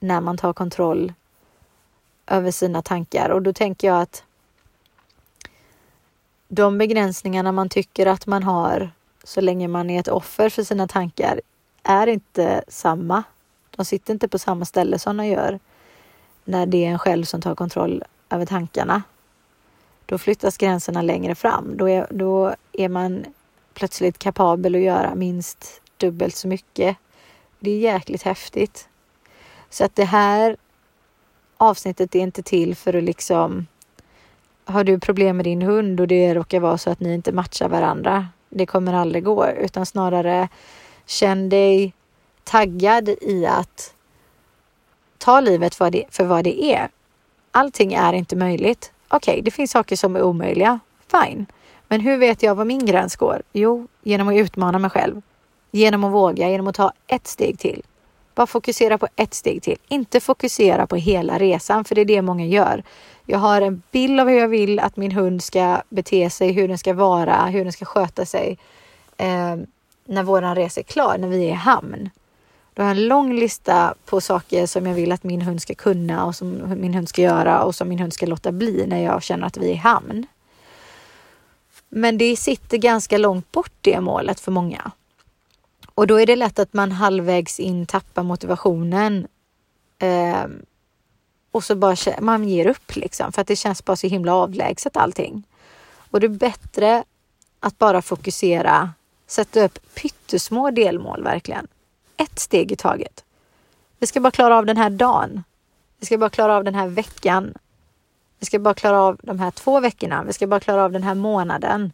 när 0.00 0.20
man 0.20 0.36
tar 0.36 0.52
kontroll 0.52 1.12
över 2.26 2.50
sina 2.50 2.82
tankar. 2.82 3.30
Och 3.30 3.42
då 3.42 3.52
tänker 3.52 3.88
jag 3.88 4.02
att 4.02 4.24
de 6.48 6.78
begränsningarna 6.78 7.52
man 7.52 7.68
tycker 7.68 8.06
att 8.06 8.26
man 8.26 8.42
har 8.42 8.90
så 9.24 9.40
länge 9.40 9.68
man 9.68 9.90
är 9.90 10.00
ett 10.00 10.08
offer 10.08 10.48
för 10.48 10.62
sina 10.62 10.88
tankar 10.88 11.40
är 11.82 12.06
inte 12.06 12.64
samma. 12.68 13.22
De 13.76 13.84
sitter 13.84 14.12
inte 14.12 14.28
på 14.28 14.38
samma 14.38 14.64
ställe 14.64 14.98
som 14.98 15.16
de 15.16 15.26
gör 15.26 15.58
när 16.48 16.66
det 16.66 16.84
är 16.84 16.90
en 16.90 16.98
själv 16.98 17.24
som 17.24 17.40
tar 17.40 17.54
kontroll 17.54 18.02
över 18.30 18.46
tankarna. 18.46 19.02
Då 20.06 20.18
flyttas 20.18 20.56
gränserna 20.56 21.02
längre 21.02 21.34
fram. 21.34 21.76
Då 21.76 21.88
är, 21.88 22.06
då 22.10 22.54
är 22.72 22.88
man 22.88 23.24
plötsligt 23.74 24.18
kapabel 24.18 24.74
att 24.74 24.80
göra 24.80 25.14
minst 25.14 25.80
dubbelt 25.96 26.36
så 26.36 26.48
mycket. 26.48 26.96
Det 27.60 27.70
är 27.70 27.78
jäkligt 27.78 28.22
häftigt. 28.22 28.88
Så 29.70 29.84
att 29.84 29.96
det 29.96 30.04
här 30.04 30.56
avsnittet 31.56 32.14
är 32.14 32.20
inte 32.20 32.42
till 32.42 32.76
för 32.76 32.94
att 32.94 33.04
liksom 33.04 33.66
har 34.64 34.84
du 34.84 34.98
problem 34.98 35.36
med 35.36 35.46
din 35.46 35.62
hund 35.62 36.00
och 36.00 36.08
det 36.08 36.34
råkar 36.34 36.60
vara 36.60 36.78
så 36.78 36.90
att 36.90 37.00
ni 37.00 37.14
inte 37.14 37.32
matchar 37.32 37.68
varandra. 37.68 38.28
Det 38.48 38.66
kommer 38.66 38.92
aldrig 38.92 39.24
gå, 39.24 39.46
utan 39.48 39.86
snarare 39.86 40.48
känn 41.06 41.48
dig 41.48 41.94
taggad 42.44 43.08
i 43.08 43.46
att 43.46 43.94
ta 45.18 45.40
livet 45.40 45.74
för, 45.74 45.90
det, 45.90 46.04
för 46.10 46.24
vad 46.24 46.44
det 46.44 46.64
är. 46.64 46.88
Allting 47.50 47.94
är 47.94 48.12
inte 48.12 48.36
möjligt. 48.36 48.92
Okej, 49.08 49.32
okay, 49.32 49.42
det 49.42 49.50
finns 49.50 49.70
saker 49.70 49.96
som 49.96 50.16
är 50.16 50.22
omöjliga. 50.22 50.80
Fine. 51.10 51.46
Men 51.88 52.00
hur 52.00 52.16
vet 52.16 52.42
jag 52.42 52.54
var 52.54 52.64
min 52.64 52.86
gräns 52.86 53.16
går? 53.16 53.42
Jo, 53.52 53.86
genom 54.02 54.28
att 54.28 54.34
utmana 54.34 54.78
mig 54.78 54.90
själv. 54.90 55.22
Genom 55.70 56.04
att 56.04 56.12
våga, 56.12 56.48
genom 56.48 56.66
att 56.68 56.74
ta 56.74 56.92
ett 57.06 57.26
steg 57.26 57.58
till. 57.58 57.82
Bara 58.34 58.46
fokusera 58.46 58.98
på 58.98 59.08
ett 59.16 59.34
steg 59.34 59.62
till. 59.62 59.76
Inte 59.88 60.20
fokusera 60.20 60.86
på 60.86 60.96
hela 60.96 61.38
resan, 61.38 61.84
för 61.84 61.94
det 61.94 62.00
är 62.00 62.04
det 62.04 62.22
många 62.22 62.46
gör. 62.46 62.82
Jag 63.26 63.38
har 63.38 63.60
en 63.60 63.82
bild 63.90 64.20
av 64.20 64.28
hur 64.28 64.38
jag 64.38 64.48
vill 64.48 64.80
att 64.80 64.96
min 64.96 65.12
hund 65.12 65.42
ska 65.42 65.82
bete 65.88 66.30
sig, 66.30 66.52
hur 66.52 66.68
den 66.68 66.78
ska 66.78 66.94
vara, 66.94 67.46
hur 67.46 67.64
den 67.64 67.72
ska 67.72 67.84
sköta 67.84 68.24
sig 68.26 68.58
eh, 69.16 69.56
när 70.04 70.22
våran 70.22 70.54
resa 70.54 70.80
är 70.80 70.84
klar, 70.84 71.18
när 71.18 71.28
vi 71.28 71.44
är 71.44 71.48
i 71.48 71.52
hamn. 71.52 72.10
Då 72.78 72.84
har 72.84 72.90
jag 72.90 72.96
en 72.96 73.08
lång 73.08 73.34
lista 73.34 73.94
på 74.04 74.20
saker 74.20 74.66
som 74.66 74.86
jag 74.86 74.94
vill 74.94 75.12
att 75.12 75.24
min 75.24 75.42
hund 75.42 75.62
ska 75.62 75.74
kunna 75.74 76.26
och 76.26 76.36
som 76.36 76.80
min 76.80 76.94
hund 76.94 77.08
ska 77.08 77.22
göra 77.22 77.62
och 77.62 77.74
som 77.74 77.88
min 77.88 77.98
hund 77.98 78.12
ska 78.12 78.26
låta 78.26 78.52
bli 78.52 78.86
när 78.86 79.02
jag 79.02 79.22
känner 79.22 79.46
att 79.46 79.56
vi 79.56 79.68
är 79.68 79.72
i 79.72 79.76
hamn. 79.76 80.26
Men 81.88 82.18
det 82.18 82.36
sitter 82.36 82.78
ganska 82.78 83.18
långt 83.18 83.52
bort 83.52 83.72
det 83.80 84.00
målet 84.00 84.40
för 84.40 84.52
många. 84.52 84.90
Och 85.94 86.06
då 86.06 86.20
är 86.20 86.26
det 86.26 86.36
lätt 86.36 86.58
att 86.58 86.72
man 86.72 86.92
halvvägs 86.92 87.60
in 87.60 87.86
tappar 87.86 88.22
motivationen. 88.22 89.26
Eh, 89.98 90.46
och 91.50 91.64
så 91.64 91.76
bara 91.76 91.96
man 92.20 92.48
ger 92.48 92.66
upp 92.66 92.96
liksom 92.96 93.32
för 93.32 93.40
att 93.40 93.48
det 93.48 93.56
känns 93.56 93.84
bara 93.84 93.96
så 93.96 94.06
himla 94.06 94.34
avlägset 94.34 94.96
allting. 94.96 95.42
Och 96.10 96.20
det 96.20 96.26
är 96.26 96.28
bättre 96.28 97.04
att 97.60 97.78
bara 97.78 98.02
fokusera, 98.02 98.90
sätta 99.26 99.64
upp 99.64 99.94
pyttesmå 99.94 100.70
delmål 100.70 101.22
verkligen. 101.22 101.68
Ett 102.18 102.38
steg 102.38 102.72
i 102.72 102.76
taget. 102.76 103.24
Vi 103.98 104.06
ska 104.06 104.20
bara 104.20 104.30
klara 104.30 104.58
av 104.58 104.66
den 104.66 104.76
här 104.76 104.90
dagen. 104.90 105.44
Vi 105.98 106.06
ska 106.06 106.18
bara 106.18 106.30
klara 106.30 106.56
av 106.56 106.64
den 106.64 106.74
här 106.74 106.88
veckan. 106.88 107.54
Vi 108.38 108.46
ska 108.46 108.58
bara 108.58 108.74
klara 108.74 109.00
av 109.00 109.18
de 109.22 109.38
här 109.38 109.50
två 109.50 109.80
veckorna. 109.80 110.24
Vi 110.26 110.32
ska 110.32 110.46
bara 110.46 110.60
klara 110.60 110.84
av 110.84 110.92
den 110.92 111.02
här 111.02 111.14
månaden. 111.14 111.92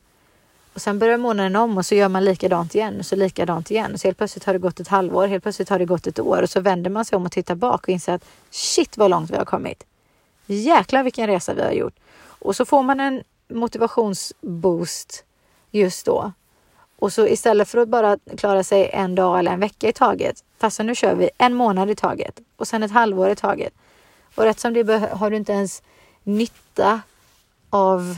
Och 0.74 0.80
sen 0.80 0.98
börjar 0.98 1.18
månaden 1.18 1.56
om 1.56 1.78
och 1.78 1.86
så 1.86 1.94
gör 1.94 2.08
man 2.08 2.24
likadant 2.24 2.74
igen 2.74 2.98
och 2.98 3.06
så 3.06 3.16
likadant 3.16 3.70
igen. 3.70 3.98
Så 3.98 4.08
helt 4.08 4.18
plötsligt 4.18 4.44
har 4.44 4.52
det 4.52 4.58
gått 4.58 4.80
ett 4.80 4.88
halvår, 4.88 5.26
helt 5.26 5.42
plötsligt 5.42 5.68
har 5.68 5.78
det 5.78 5.84
gått 5.84 6.06
ett 6.06 6.18
år 6.18 6.42
och 6.42 6.50
så 6.50 6.60
vänder 6.60 6.90
man 6.90 7.04
sig 7.04 7.16
om 7.16 7.24
och 7.24 7.32
tittar 7.32 7.54
bak 7.54 7.82
och 7.82 7.88
inser 7.88 8.12
att 8.12 8.24
shit 8.50 8.96
vad 8.96 9.10
långt 9.10 9.30
vi 9.30 9.36
har 9.36 9.44
kommit. 9.44 9.84
Jäklar 10.46 11.02
vilken 11.02 11.26
resa 11.26 11.54
vi 11.54 11.62
har 11.62 11.72
gjort. 11.72 11.94
Och 12.20 12.56
så 12.56 12.64
får 12.64 12.82
man 12.82 13.00
en 13.00 13.22
motivationsboost 13.48 15.24
just 15.70 16.06
då. 16.06 16.32
Och 17.04 17.12
så 17.12 17.26
istället 17.26 17.68
för 17.68 17.78
att 17.78 17.88
bara 17.88 18.18
klara 18.36 18.64
sig 18.64 18.90
en 18.92 19.14
dag 19.14 19.38
eller 19.38 19.52
en 19.52 19.60
vecka 19.60 19.88
i 19.88 19.92
taget, 19.92 20.44
fast 20.58 20.78
nu 20.78 20.94
kör 20.94 21.14
vi 21.14 21.30
en 21.38 21.54
månad 21.54 21.90
i 21.90 21.94
taget 21.94 22.40
och 22.56 22.68
sen 22.68 22.82
ett 22.82 22.90
halvår 22.90 23.30
i 23.30 23.36
taget. 23.36 23.74
Och 24.34 24.44
rätt 24.44 24.60
som 24.60 24.72
det 24.72 25.12
har 25.12 25.30
du 25.30 25.36
inte 25.36 25.52
ens 25.52 25.82
nytta 26.22 27.00
av 27.70 28.16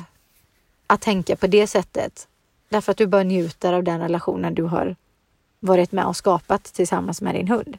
att 0.87 1.01
tänka 1.01 1.37
på 1.37 1.46
det 1.46 1.66
sättet 1.66 2.29
Därför 2.68 2.92
att 2.92 2.99
du 2.99 3.07
bara 3.07 3.22
njuter 3.22 3.72
av 3.72 3.85
den 3.85 4.01
relationen 4.01 4.55
du 4.55 4.62
har 4.62 4.96
varit 5.61 5.92
med 5.92 6.07
och 6.07 6.16
skapat 6.16 6.64
tillsammans 6.64 7.22
med 7.22 7.35
din 7.35 7.49
hund. 7.49 7.79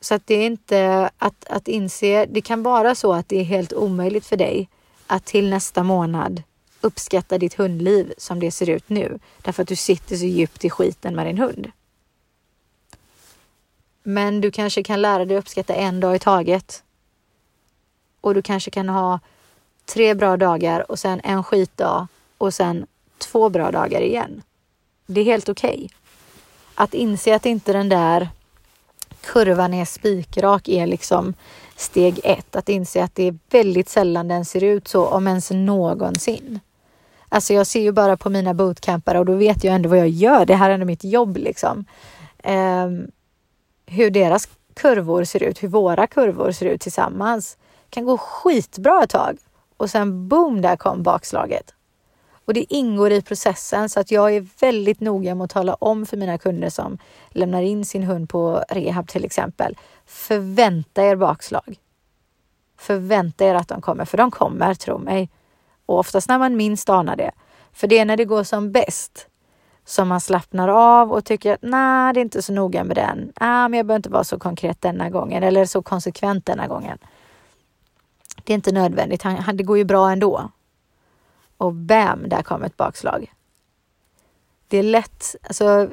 Så 0.00 0.14
att 0.14 0.26
det 0.26 0.34
är 0.34 0.46
inte 0.46 1.10
att, 1.18 1.48
att 1.50 1.68
inse, 1.68 2.26
det 2.26 2.40
kan 2.40 2.62
vara 2.62 2.94
så 2.94 3.12
att 3.12 3.28
det 3.28 3.40
är 3.40 3.44
helt 3.44 3.72
omöjligt 3.72 4.26
för 4.26 4.36
dig 4.36 4.68
att 5.06 5.24
till 5.24 5.50
nästa 5.50 5.82
månad 5.82 6.42
uppskatta 6.80 7.38
ditt 7.38 7.54
hundliv 7.54 8.12
som 8.18 8.40
det 8.40 8.50
ser 8.50 8.70
ut 8.70 8.88
nu. 8.88 9.18
Därför 9.42 9.62
att 9.62 9.68
du 9.68 9.76
sitter 9.76 10.16
så 10.16 10.24
djupt 10.24 10.64
i 10.64 10.70
skiten 10.70 11.14
med 11.14 11.26
din 11.26 11.38
hund. 11.38 11.70
Men 14.02 14.40
du 14.40 14.50
kanske 14.50 14.82
kan 14.82 15.02
lära 15.02 15.24
dig 15.24 15.36
uppskatta 15.36 15.74
en 15.74 16.00
dag 16.00 16.16
i 16.16 16.18
taget. 16.18 16.82
Och 18.20 18.34
du 18.34 18.42
kanske 18.42 18.70
kan 18.70 18.88
ha 18.88 19.20
tre 19.84 20.14
bra 20.14 20.36
dagar 20.36 20.90
och 20.90 20.98
sen 20.98 21.20
en 21.24 21.44
skitdag 21.44 22.08
och 22.38 22.54
sen 22.54 22.86
två 23.18 23.48
bra 23.48 23.70
dagar 23.70 24.00
igen. 24.00 24.42
Det 25.06 25.20
är 25.20 25.24
helt 25.24 25.48
okej. 25.48 25.74
Okay. 25.74 25.88
Att 26.74 26.94
inse 26.94 27.34
att 27.34 27.46
inte 27.46 27.72
den 27.72 27.88
där 27.88 28.28
kurvan 29.20 29.74
är 29.74 29.84
spikrak 29.84 30.68
är 30.68 30.86
liksom 30.86 31.34
steg 31.76 32.20
ett. 32.24 32.56
Att 32.56 32.68
inse 32.68 33.04
att 33.04 33.14
det 33.14 33.22
är 33.22 33.38
väldigt 33.50 33.88
sällan 33.88 34.28
den 34.28 34.44
ser 34.44 34.64
ut 34.64 34.88
så, 34.88 35.06
om 35.06 35.26
ens 35.28 35.50
någonsin. 35.50 36.60
Alltså 37.28 37.54
jag 37.54 37.66
ser 37.66 37.80
ju 37.80 37.92
bara 37.92 38.16
på 38.16 38.30
mina 38.30 38.54
bootcampare 38.54 39.18
och 39.18 39.24
då 39.24 39.34
vet 39.34 39.64
jag 39.64 39.74
ändå 39.74 39.88
vad 39.88 39.98
jag 39.98 40.08
gör. 40.08 40.46
Det 40.46 40.54
här 40.54 40.70
är 40.70 40.74
ändå 40.74 40.86
mitt 40.86 41.04
jobb 41.04 41.36
liksom. 41.36 41.84
Um, 42.44 43.10
hur 43.86 44.10
deras 44.10 44.48
kurvor 44.74 45.24
ser 45.24 45.42
ut, 45.42 45.62
hur 45.62 45.68
våra 45.68 46.06
kurvor 46.06 46.52
ser 46.52 46.66
ut 46.66 46.80
tillsammans. 46.80 47.58
Kan 47.90 48.04
gå 48.04 48.18
skitbra 48.18 49.02
ett 49.02 49.10
tag 49.10 49.38
och 49.76 49.90
sen 49.90 50.28
boom, 50.28 50.60
där 50.60 50.76
kom 50.76 51.02
bakslaget. 51.02 51.74
Och 52.48 52.54
det 52.54 52.74
ingår 52.74 53.12
i 53.12 53.22
processen 53.22 53.88
så 53.88 54.00
att 54.00 54.10
jag 54.10 54.36
är 54.36 54.46
väldigt 54.60 55.00
noga 55.00 55.34
med 55.34 55.44
att 55.44 55.50
tala 55.50 55.74
om 55.74 56.06
för 56.06 56.16
mina 56.16 56.38
kunder 56.38 56.70
som 56.70 56.98
lämnar 57.30 57.62
in 57.62 57.84
sin 57.84 58.02
hund 58.02 58.28
på 58.28 58.64
rehab 58.70 59.08
till 59.08 59.24
exempel. 59.24 59.76
Förvänta 60.06 61.02
er 61.02 61.16
bakslag. 61.16 61.78
Förvänta 62.78 63.44
er 63.44 63.54
att 63.54 63.68
de 63.68 63.80
kommer, 63.80 64.04
för 64.04 64.16
de 64.16 64.30
kommer, 64.30 64.74
tro 64.74 64.98
mig. 64.98 65.30
Och 65.88 65.98
oftast 65.98 66.28
när 66.28 66.38
man 66.38 66.56
minst 66.56 66.88
anar 66.88 67.16
det. 67.16 67.30
För 67.72 67.86
det 67.86 67.98
är 67.98 68.04
när 68.04 68.16
det 68.16 68.24
går 68.24 68.42
som 68.42 68.72
bäst 68.72 69.28
som 69.84 70.08
man 70.08 70.20
slappnar 70.20 70.68
av 70.68 71.12
och 71.12 71.24
tycker 71.24 71.54
att 71.54 71.62
nej, 71.62 72.14
det 72.14 72.20
är 72.20 72.22
inte 72.22 72.42
så 72.42 72.52
noga 72.52 72.84
med 72.84 72.96
den. 72.96 73.32
Ah, 73.36 73.68
men 73.68 73.76
jag 73.76 73.86
behöver 73.86 73.98
inte 73.98 74.08
vara 74.08 74.24
så 74.24 74.38
konkret 74.38 74.80
denna 74.80 75.10
gången 75.10 75.42
eller 75.42 75.64
så 75.64 75.82
konsekvent 75.82 76.46
denna 76.46 76.66
gången. 76.66 76.98
Det 78.44 78.52
är 78.52 78.54
inte 78.54 78.72
nödvändigt. 78.72 79.24
det 79.54 79.62
går 79.62 79.78
ju 79.78 79.84
bra 79.84 80.10
ändå. 80.10 80.50
Och 81.56 81.72
bam, 81.72 82.28
där 82.28 82.42
kom 82.42 82.62
ett 82.62 82.76
bakslag. 82.76 83.32
Det 84.68 84.78
är 84.78 84.82
lätt, 84.82 85.36
alltså 85.42 85.88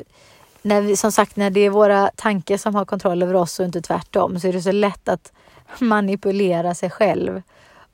när 0.62 0.82
vi, 0.82 0.98
som 0.98 1.12
sagt, 1.12 1.36
när 1.36 1.50
det 1.50 1.60
är 1.60 1.70
våra 1.70 2.12
tankar 2.16 2.58
som 2.58 2.76
har 2.76 2.86
kontroll 2.86 3.24
över 3.24 3.34
oss 3.34 3.60
och 3.60 3.66
inte 3.66 3.82
tvärtom, 3.82 4.40
så 4.40 4.48
är 4.48 4.54
det 4.54 4.62
så 4.62 4.72
lätt 4.72 5.10
att 5.10 5.34
manipulera 5.80 6.76
sig 6.76 6.90
själv 6.90 7.42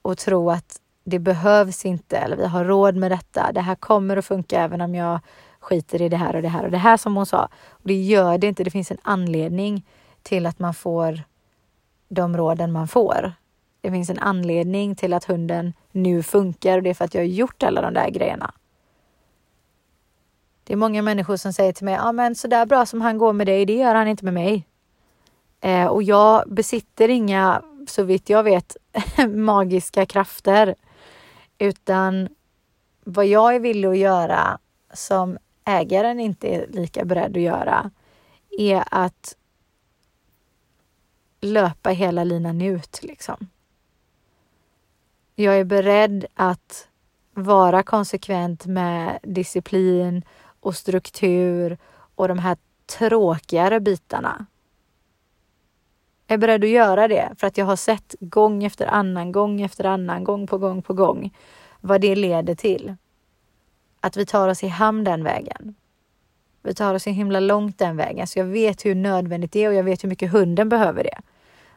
och 0.01 0.17
tro 0.17 0.51
att 0.51 0.80
det 1.03 1.19
behövs 1.19 1.85
inte 1.85 2.17
eller 2.17 2.35
vi 2.35 2.45
har 2.45 2.65
råd 2.65 2.95
med 2.95 3.11
detta. 3.11 3.51
Det 3.51 3.61
här 3.61 3.75
kommer 3.75 4.17
att 4.17 4.25
funka 4.25 4.61
även 4.61 4.81
om 4.81 4.95
jag 4.95 5.19
skiter 5.59 6.01
i 6.01 6.09
det 6.09 6.17
här 6.17 6.35
och 6.35 6.41
det 6.41 6.47
här 6.47 6.63
och 6.63 6.71
det 6.71 6.77
här 6.77 6.97
som 6.97 7.15
hon 7.15 7.25
sa. 7.25 7.49
Och 7.69 7.87
det 7.87 8.01
gör 8.01 8.37
det 8.37 8.47
inte. 8.47 8.63
Det 8.63 8.71
finns 8.71 8.91
en 8.91 8.97
anledning 9.01 9.85
till 10.23 10.45
att 10.45 10.59
man 10.59 10.73
får 10.73 11.21
de 12.09 12.37
råden 12.37 12.71
man 12.71 12.87
får. 12.87 13.33
Det 13.81 13.91
finns 13.91 14.09
en 14.09 14.19
anledning 14.19 14.95
till 14.95 15.13
att 15.13 15.23
hunden 15.23 15.73
nu 15.91 16.23
funkar 16.23 16.77
och 16.77 16.83
det 16.83 16.89
är 16.89 16.93
för 16.93 17.05
att 17.05 17.13
jag 17.13 17.21
har 17.21 17.27
gjort 17.27 17.63
alla 17.63 17.81
de 17.81 17.93
där 17.93 18.09
grejerna. 18.09 18.53
Det 20.63 20.73
är 20.73 20.77
många 20.77 21.01
människor 21.01 21.37
som 21.37 21.53
säger 21.53 21.73
till 21.73 21.85
mig, 21.85 21.93
ja 21.93 22.11
men 22.11 22.35
sådär 22.35 22.65
bra 22.65 22.85
som 22.85 23.01
han 23.01 23.17
går 23.17 23.33
med 23.33 23.47
dig, 23.47 23.65
det 23.65 23.73
gör 23.73 23.95
han 23.95 24.07
inte 24.07 24.25
med 24.25 24.33
mig. 24.33 24.67
Eh, 25.61 25.85
och 25.85 26.03
jag 26.03 26.43
besitter 26.47 27.09
inga, 27.09 27.61
så 27.87 28.03
vitt 28.03 28.29
jag 28.29 28.43
vet, 28.43 28.77
magiska 29.29 30.05
krafter. 30.05 30.75
Utan 31.61 32.29
vad 33.03 33.25
jag 33.25 33.55
är 33.55 33.59
villig 33.59 33.87
att 33.87 33.97
göra 33.97 34.59
som 34.93 35.37
ägaren 35.65 36.19
inte 36.19 36.47
är 36.47 36.67
lika 36.67 37.05
beredd 37.05 37.37
att 37.37 37.43
göra 37.43 37.91
är 38.49 38.83
att 38.91 39.35
löpa 41.41 41.89
hela 41.89 42.23
linan 42.23 42.61
ut. 42.61 42.99
Liksom. 43.03 43.49
Jag 45.35 45.59
är 45.59 45.63
beredd 45.63 46.25
att 46.33 46.87
vara 47.33 47.83
konsekvent 47.83 48.65
med 48.65 49.19
disciplin 49.23 50.23
och 50.59 50.75
struktur 50.75 51.77
och 52.15 52.27
de 52.27 52.39
här 52.39 52.57
tråkigare 52.85 53.79
bitarna. 53.79 54.45
Jag 56.31 56.33
är 56.33 56.39
beredd 56.39 56.63
att 56.63 56.69
göra 56.69 57.07
det 57.07 57.29
för 57.37 57.47
att 57.47 57.57
jag 57.57 57.65
har 57.65 57.75
sett 57.75 58.15
gång 58.19 58.63
efter 58.63 58.85
annan, 58.85 59.31
gång 59.31 59.61
efter 59.61 59.83
annan, 59.83 60.23
gång 60.23 60.47
på 60.47 60.57
gång 60.57 60.81
på 60.81 60.93
gång 60.93 61.37
vad 61.81 62.01
det 62.01 62.15
leder 62.15 62.55
till. 62.55 62.95
Att 63.99 64.17
vi 64.17 64.25
tar 64.25 64.49
oss 64.49 64.63
i 64.63 64.67
hamn 64.67 65.03
den 65.03 65.23
vägen. 65.23 65.75
Vi 66.63 66.73
tar 66.73 66.93
oss 66.93 67.03
så 67.03 67.09
himla 67.09 67.39
långt 67.39 67.77
den 67.77 67.97
vägen 67.97 68.27
så 68.27 68.39
jag 68.39 68.45
vet 68.45 68.85
hur 68.85 68.95
nödvändigt 68.95 69.51
det 69.51 69.63
är 69.63 69.67
och 69.67 69.73
jag 69.73 69.83
vet 69.83 70.03
hur 70.03 70.09
mycket 70.09 70.31
hunden 70.31 70.69
behöver 70.69 71.03
det. 71.03 71.17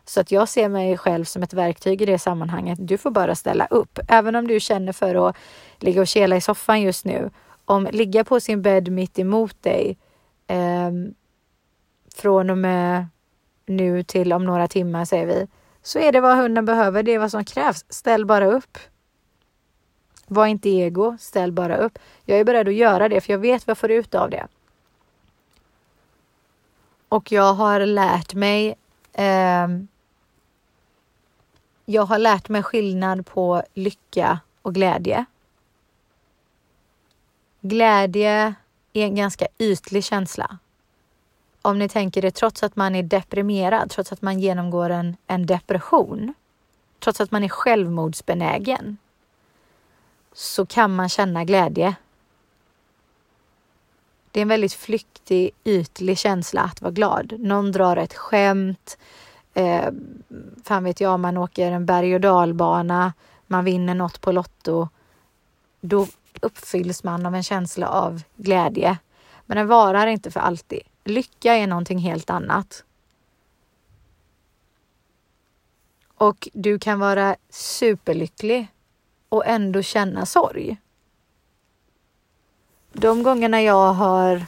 Så 0.05 0.21
att 0.21 0.31
jag 0.31 0.49
ser 0.49 0.69
mig 0.69 0.97
själv 0.99 1.25
som 1.25 1.43
ett 1.43 1.53
verktyg 1.53 2.03
i 2.03 2.07
det 2.07 2.19
sammanhanget. 2.19 2.79
Du 2.83 2.99
får 2.99 3.11
bara 3.11 3.35
ställa 3.35 3.67
upp. 3.67 3.99
Även 4.09 4.37
om 4.37 4.47
du 4.49 4.61
känner 4.61 4.93
för 4.93 5.29
att 5.29 5.37
ligga 5.79 6.01
och 6.01 6.09
kela 6.09 6.37
i 6.37 6.41
soffan 6.41 6.83
just 6.83 7.05
nu. 7.05 7.31
Om 7.65 7.89
ligga 7.93 8.25
på 8.25 8.41
sin 8.41 8.63
bädd 8.63 8.89
mitt 8.89 9.19
emot 9.19 9.63
dig 9.63 9.99
eh, 10.47 10.91
från 12.15 12.51
och 12.51 12.59
med 12.59 13.07
nu 13.67 14.03
till 14.03 14.33
om 14.33 14.45
några 14.45 14.69
timmar 14.69 15.05
säger 15.05 15.27
vi, 15.27 15.47
så 15.83 15.99
är 15.99 16.13
det 16.13 16.21
vad 16.21 16.37
hunden 16.37 16.65
behöver. 16.65 17.03
Det 17.03 17.13
är 17.13 17.19
vad 17.19 17.31
som 17.31 17.45
krävs. 17.45 17.85
Ställ 17.89 18.27
bara 18.27 18.47
upp. 18.47 18.79
Var 20.27 20.47
inte 20.47 20.69
ego, 20.69 21.17
ställ 21.21 21.53
bara 21.53 21.77
upp. 21.77 21.99
Jag 22.25 22.39
är 22.39 22.45
beredd 22.45 22.69
att 22.69 22.75
göra 22.75 23.09
det 23.09 23.21
för 23.21 23.33
jag 23.33 23.39
vet 23.39 23.67
vad 23.67 23.71
jag 23.71 23.79
får 23.79 23.91
ut 23.91 24.15
av 24.15 24.31
det. 24.31 24.47
Och 27.09 27.33
jag 27.33 27.55
har 27.55 27.87
lärt 27.87 28.35
mig 28.35 28.75
eh, 29.13 29.69
jag 31.85 32.03
har 32.03 32.19
lärt 32.19 32.49
mig 32.49 32.63
skillnad 32.63 33.27
på 33.27 33.63
lycka 33.75 34.41
och 34.63 34.75
glädje. 34.75 35.25
Glädje 37.61 38.55
är 38.93 39.05
en 39.05 39.15
ganska 39.15 39.47
ytlig 39.59 40.05
känsla. 40.05 40.59
Om 41.65 41.79
ni 41.79 41.89
tänker 41.89 42.23
det, 42.23 42.31
trots 42.31 42.63
att 42.63 42.77
man 42.77 42.95
är 42.95 43.03
deprimerad, 43.03 43.91
trots 43.91 44.13
att 44.13 44.23
man 44.23 44.41
genomgår 44.41 44.91
en, 44.91 45.17
en 45.27 45.47
depression, 45.47 46.35
trots 46.99 47.21
att 47.21 47.31
man 47.31 47.45
är 47.45 47.49
självmordsbenägen, 47.49 48.97
så 50.33 50.67
kan 50.67 50.95
man 50.95 51.09
känna 51.09 51.45
glädje. 51.45 51.95
Det 54.31 54.41
är 54.41 54.43
en 54.43 54.49
väldigt 54.49 54.73
flyktig, 54.73 55.51
ytlig 55.65 56.19
känsla 56.19 56.63
att 56.63 56.83
vara 56.83 56.93
glad. 56.93 57.35
Någon 57.39 57.73
drar 57.73 57.97
ett 57.97 58.15
skämt, 58.15 58.99
eh, 59.55 59.89
fan 60.65 60.85
vet 60.85 61.01
jag, 61.01 61.21
man 61.21 61.37
åker 61.37 61.71
en 61.71 61.87
berg 61.87 62.15
och 62.15 62.21
dalbana, 62.21 63.13
man 63.47 63.65
vinner 63.65 63.95
något 63.95 64.21
på 64.21 64.33
Lotto. 64.33 64.89
Då 65.81 66.07
uppfylls 66.41 67.05
man 67.05 67.27
av 67.27 67.35
en 67.35 67.43
känsla 67.43 67.89
av 67.89 68.23
glädje. 68.37 68.99
Men 69.47 69.57
den 69.57 69.67
varar 69.67 70.07
inte 70.07 70.31
för 70.31 70.41
alltid. 70.41 70.83
Lycka 71.05 71.55
är 71.55 71.67
någonting 71.67 71.99
helt 71.99 72.31
annat. 72.31 72.85
Och 76.15 76.49
du 76.53 76.79
kan 76.79 76.99
vara 76.99 77.37
superlycklig 77.51 78.69
och 79.29 79.47
ändå 79.47 79.83
känna 79.83 80.27
sorg. 80.27 80.77
De 82.93 83.23
gångerna 83.23 83.63
jag 83.63 83.93
har, 83.93 84.47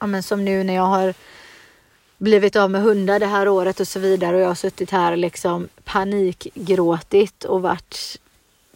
ja 0.00 0.06
men 0.06 0.22
som 0.22 0.44
nu 0.44 0.64
när 0.64 0.74
jag 0.74 0.86
har 0.86 1.14
blivit 2.18 2.56
av 2.56 2.70
med 2.70 2.82
hundar 2.82 3.18
det 3.18 3.26
här 3.26 3.48
året 3.48 3.80
och 3.80 3.88
så 3.88 4.00
vidare 4.00 4.36
och 4.36 4.42
jag 4.42 4.48
har 4.48 4.54
suttit 4.54 4.90
här 4.90 5.16
liksom 5.16 5.68
panikgråtit 5.84 7.44
och 7.44 7.62
varit 7.62 8.20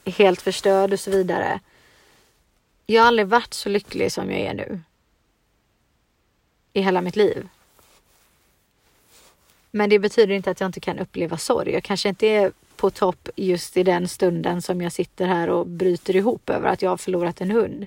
helt 0.04 0.42
förstörd 0.42 0.92
och 0.92 1.00
så 1.00 1.10
vidare. 1.10 1.60
Jag 2.86 3.02
har 3.02 3.08
aldrig 3.08 3.28
varit 3.28 3.54
så 3.54 3.68
lycklig 3.68 4.12
som 4.12 4.30
jag 4.30 4.40
är 4.40 4.54
nu. 4.54 4.80
I 6.72 6.80
hela 6.80 7.00
mitt 7.00 7.16
liv. 7.16 7.48
Men 9.70 9.90
det 9.90 9.98
betyder 9.98 10.34
inte 10.34 10.50
att 10.50 10.60
jag 10.60 10.68
inte 10.68 10.80
kan 10.80 10.98
uppleva 10.98 11.36
sorg. 11.36 11.72
Jag 11.72 11.82
kanske 11.82 12.08
inte 12.08 12.26
är 12.26 12.52
på 12.76 12.90
topp 12.90 13.28
just 13.36 13.76
i 13.76 13.82
den 13.82 14.08
stunden 14.08 14.62
som 14.62 14.80
jag 14.80 14.92
sitter 14.92 15.26
här 15.26 15.50
och 15.50 15.66
bryter 15.66 16.16
ihop 16.16 16.50
över 16.50 16.68
att 16.68 16.82
jag 16.82 16.90
har 16.90 16.96
förlorat 16.96 17.40
en 17.40 17.50
hund. 17.50 17.86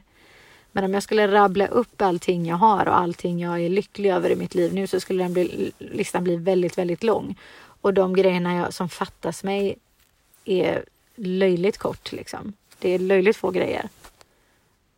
Men 0.72 0.84
om 0.84 0.94
jag 0.94 1.04
skulle 1.04 1.28
rabbla 1.28 1.68
upp 1.68 2.02
allting 2.02 2.46
jag 2.46 2.56
har 2.56 2.88
och 2.88 3.00
allting 3.00 3.40
jag 3.40 3.62
är 3.62 3.70
lycklig 3.70 4.10
över 4.10 4.30
i 4.30 4.36
mitt 4.36 4.56
liv 4.56 4.74
nu 4.74 4.88
så 4.88 5.00
skulle 5.00 5.24
den 5.24 5.34
bli, 5.34 5.72
listan 5.78 6.24
bli 6.24 6.36
väldigt, 6.36 6.78
väldigt 6.78 7.04
lång. 7.04 7.36
Och 7.82 7.94
de 7.94 8.14
grejerna 8.14 8.56
jag, 8.56 8.74
som 8.74 8.90
fattas 8.90 9.44
mig 9.44 9.78
är 10.46 10.86
löjligt 11.16 11.78
kort 11.78 12.12
liksom. 12.12 12.54
Det 12.80 12.90
är 12.90 13.00
löjligt 13.00 13.38
få 13.38 13.52
grejer. 13.52 13.90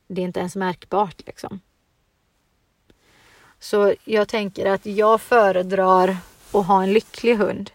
Det 0.07 0.21
är 0.21 0.25
inte 0.25 0.39
ens 0.39 0.55
märkbart 0.55 1.21
liksom. 1.25 1.59
Så 3.63 3.93
jag 4.03 4.27
tänker 4.27 4.65
att 4.65 4.85
jag 4.85 5.21
föredrar 5.21 6.17
att 6.51 6.65
ha 6.65 6.83
en 6.83 6.93
lycklig 6.93 7.35
hund 7.35 7.71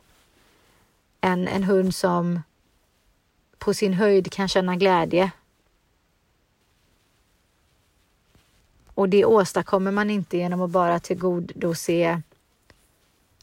än 1.21 1.49
en 1.49 1.63
hund 1.63 1.95
som 1.95 2.43
på 3.59 3.75
sin 3.75 3.93
höjd 3.93 4.33
kan 4.33 4.49
känna 4.49 4.77
glädje 4.77 5.31
Och 8.95 9.09
det 9.09 9.25
åstadkommer 9.25 9.91
man 9.91 10.11
inte 10.11 10.37
genom 10.37 10.61
att 10.61 10.71
bara 10.71 10.99
tillgodose 11.01 12.23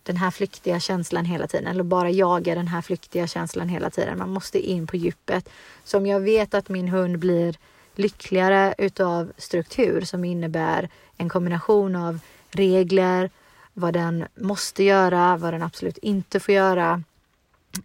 den 0.03 0.17
här 0.17 0.31
flyktiga 0.31 0.79
känslan 0.79 1.25
hela 1.25 1.47
tiden 1.47 1.67
eller 1.67 1.83
bara 1.83 2.09
jaga 2.09 2.55
den 2.55 2.67
här 2.67 2.81
flyktiga 2.81 3.27
känslan 3.27 3.69
hela 3.69 3.89
tiden. 3.89 4.17
Man 4.17 4.29
måste 4.29 4.59
in 4.59 4.87
på 4.87 4.95
djupet. 4.95 5.49
Så 5.83 5.97
om 5.97 6.05
jag 6.05 6.19
vet 6.19 6.53
att 6.53 6.69
min 6.69 6.87
hund 6.87 7.19
blir 7.19 7.57
lyckligare 7.95 8.75
utav 8.77 9.31
struktur 9.37 10.01
som 10.01 10.25
innebär 10.25 10.89
en 11.17 11.29
kombination 11.29 11.95
av 11.95 12.19
regler, 12.51 13.29
vad 13.73 13.93
den 13.93 14.25
måste 14.35 14.83
göra, 14.83 15.37
vad 15.37 15.53
den 15.53 15.63
absolut 15.63 15.97
inte 15.97 16.39
får 16.39 16.53
göra, 16.53 17.03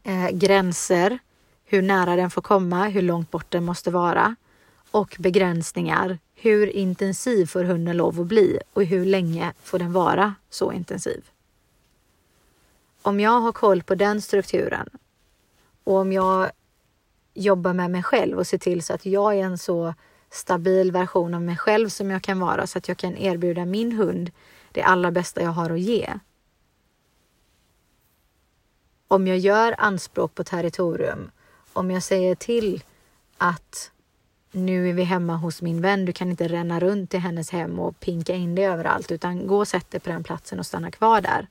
eh, 0.03 0.29
gränser, 0.31 1.19
hur 1.65 1.83
nära 1.83 2.17
den 2.17 2.31
får 2.31 2.43
komma, 2.43 2.89
hur 2.89 3.03
långt 3.03 3.31
bort 3.31 3.51
den 3.51 3.65
måste 3.65 3.91
vara 3.91 4.37
och 4.91 5.17
begränsningar. 5.19 6.19
Hur 6.35 6.67
intensiv 6.67 7.47
får 7.47 7.65
hunden 7.65 7.97
lov 7.97 8.21
att 8.21 8.27
bli 8.27 8.59
och 8.73 8.85
hur 8.85 9.05
länge 9.05 9.53
får 9.63 9.79
den 9.79 9.93
vara 9.93 10.35
så 10.51 10.73
intensiv? 10.73 11.31
Om 13.03 13.21
jag 13.21 13.41
har 13.41 13.53
koll 13.53 13.83
på 13.83 13.95
den 13.95 14.23
strukturen 14.23 14.89
och 15.85 15.95
om 15.95 16.13
jag 16.13 16.51
jobbar 17.35 17.73
med 17.73 17.91
mig 17.91 18.03
själv 18.03 18.39
och 18.39 18.47
ser 18.47 18.59
till 18.59 18.83
så 18.83 18.93
att 18.93 19.07
jag 19.07 19.39
är 19.39 19.45
en 19.45 19.59
så 19.59 19.95
stabil 20.31 20.93
version 20.93 21.35
av 21.35 21.43
mig 21.43 21.57
själv 21.57 21.89
som 21.89 22.11
jag 22.11 22.23
kan 22.23 22.41
vara 22.41 22.67
så 22.67 22.79
att 22.79 22.89
jag 22.89 22.97
kan 22.97 23.17
erbjuda 23.17 23.65
min 23.65 23.93
hund 23.93 24.31
det 24.73 24.83
allra 24.83 25.11
bästa 25.11 25.43
jag 25.43 25.51
har 25.51 25.71
att 25.71 25.81
ge. 25.81 26.19
Om 29.09 29.27
jag 29.27 29.39
gör 29.39 29.75
anspråk 29.79 30.35
på 30.35 30.45
territorium, 30.45 31.31
om 31.73 31.91
jag 31.91 32.03
säger 32.03 32.35
till 32.35 32.83
att 33.39 33.91
nu 34.53 34.89
är 34.89 34.93
vi 34.93 35.03
hemma 35.03 35.37
hos 35.37 35.63
min 35.63 35.81
vän, 35.81 36.05
du 36.05 36.13
kan 36.13 36.31
inte 36.31 36.49
ränna 36.49 36.81
runt 36.81 37.15
i 37.15 37.19
hennes 37.19 37.51
hem 37.51 37.79
och 37.79 38.01
pinka 38.01 38.35
in 38.35 38.55
dig 38.55 38.67
överallt 38.67 39.13
utan 39.13 39.47
gå 39.47 39.59
och 39.59 39.69
sätt 39.69 39.91
dig 39.91 40.01
på 40.01 40.11
den 40.11 40.25
platsen 40.25 40.59
och 40.59 40.67
stanna 40.67 40.91
kvar 40.91 41.21
där. 41.21 41.47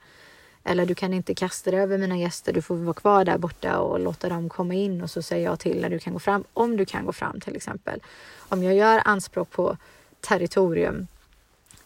Eller 0.64 0.86
du 0.86 0.96
kan 0.96 1.14
inte 1.14 1.36
kasta 1.36 1.72
dig 1.72 1.80
över 1.80 1.98
mina 1.98 2.18
gäster, 2.18 2.54
du 2.54 2.62
får 2.62 2.76
vara 2.76 2.94
kvar 2.94 3.26
där 3.26 3.38
borta 3.38 3.80
och 3.80 4.00
låta 4.00 4.30
dem 4.30 4.50
komma 4.50 4.74
in 4.74 5.02
och 5.02 5.10
så 5.10 5.22
säger 5.22 5.46
jag 5.46 5.60
till 5.60 5.82
när 5.82 5.90
du 5.90 6.00
kan 6.00 6.14
gå 6.14 6.20
fram, 6.20 6.44
om 6.54 6.78
du 6.78 6.86
kan 6.86 7.06
gå 7.06 7.14
fram 7.14 7.40
till 7.40 7.56
exempel. 7.56 8.02
Om 8.38 8.64
jag 8.64 8.76
gör 8.76 9.02
anspråk 9.06 9.50
på 9.50 9.78
territorium, 10.22 11.08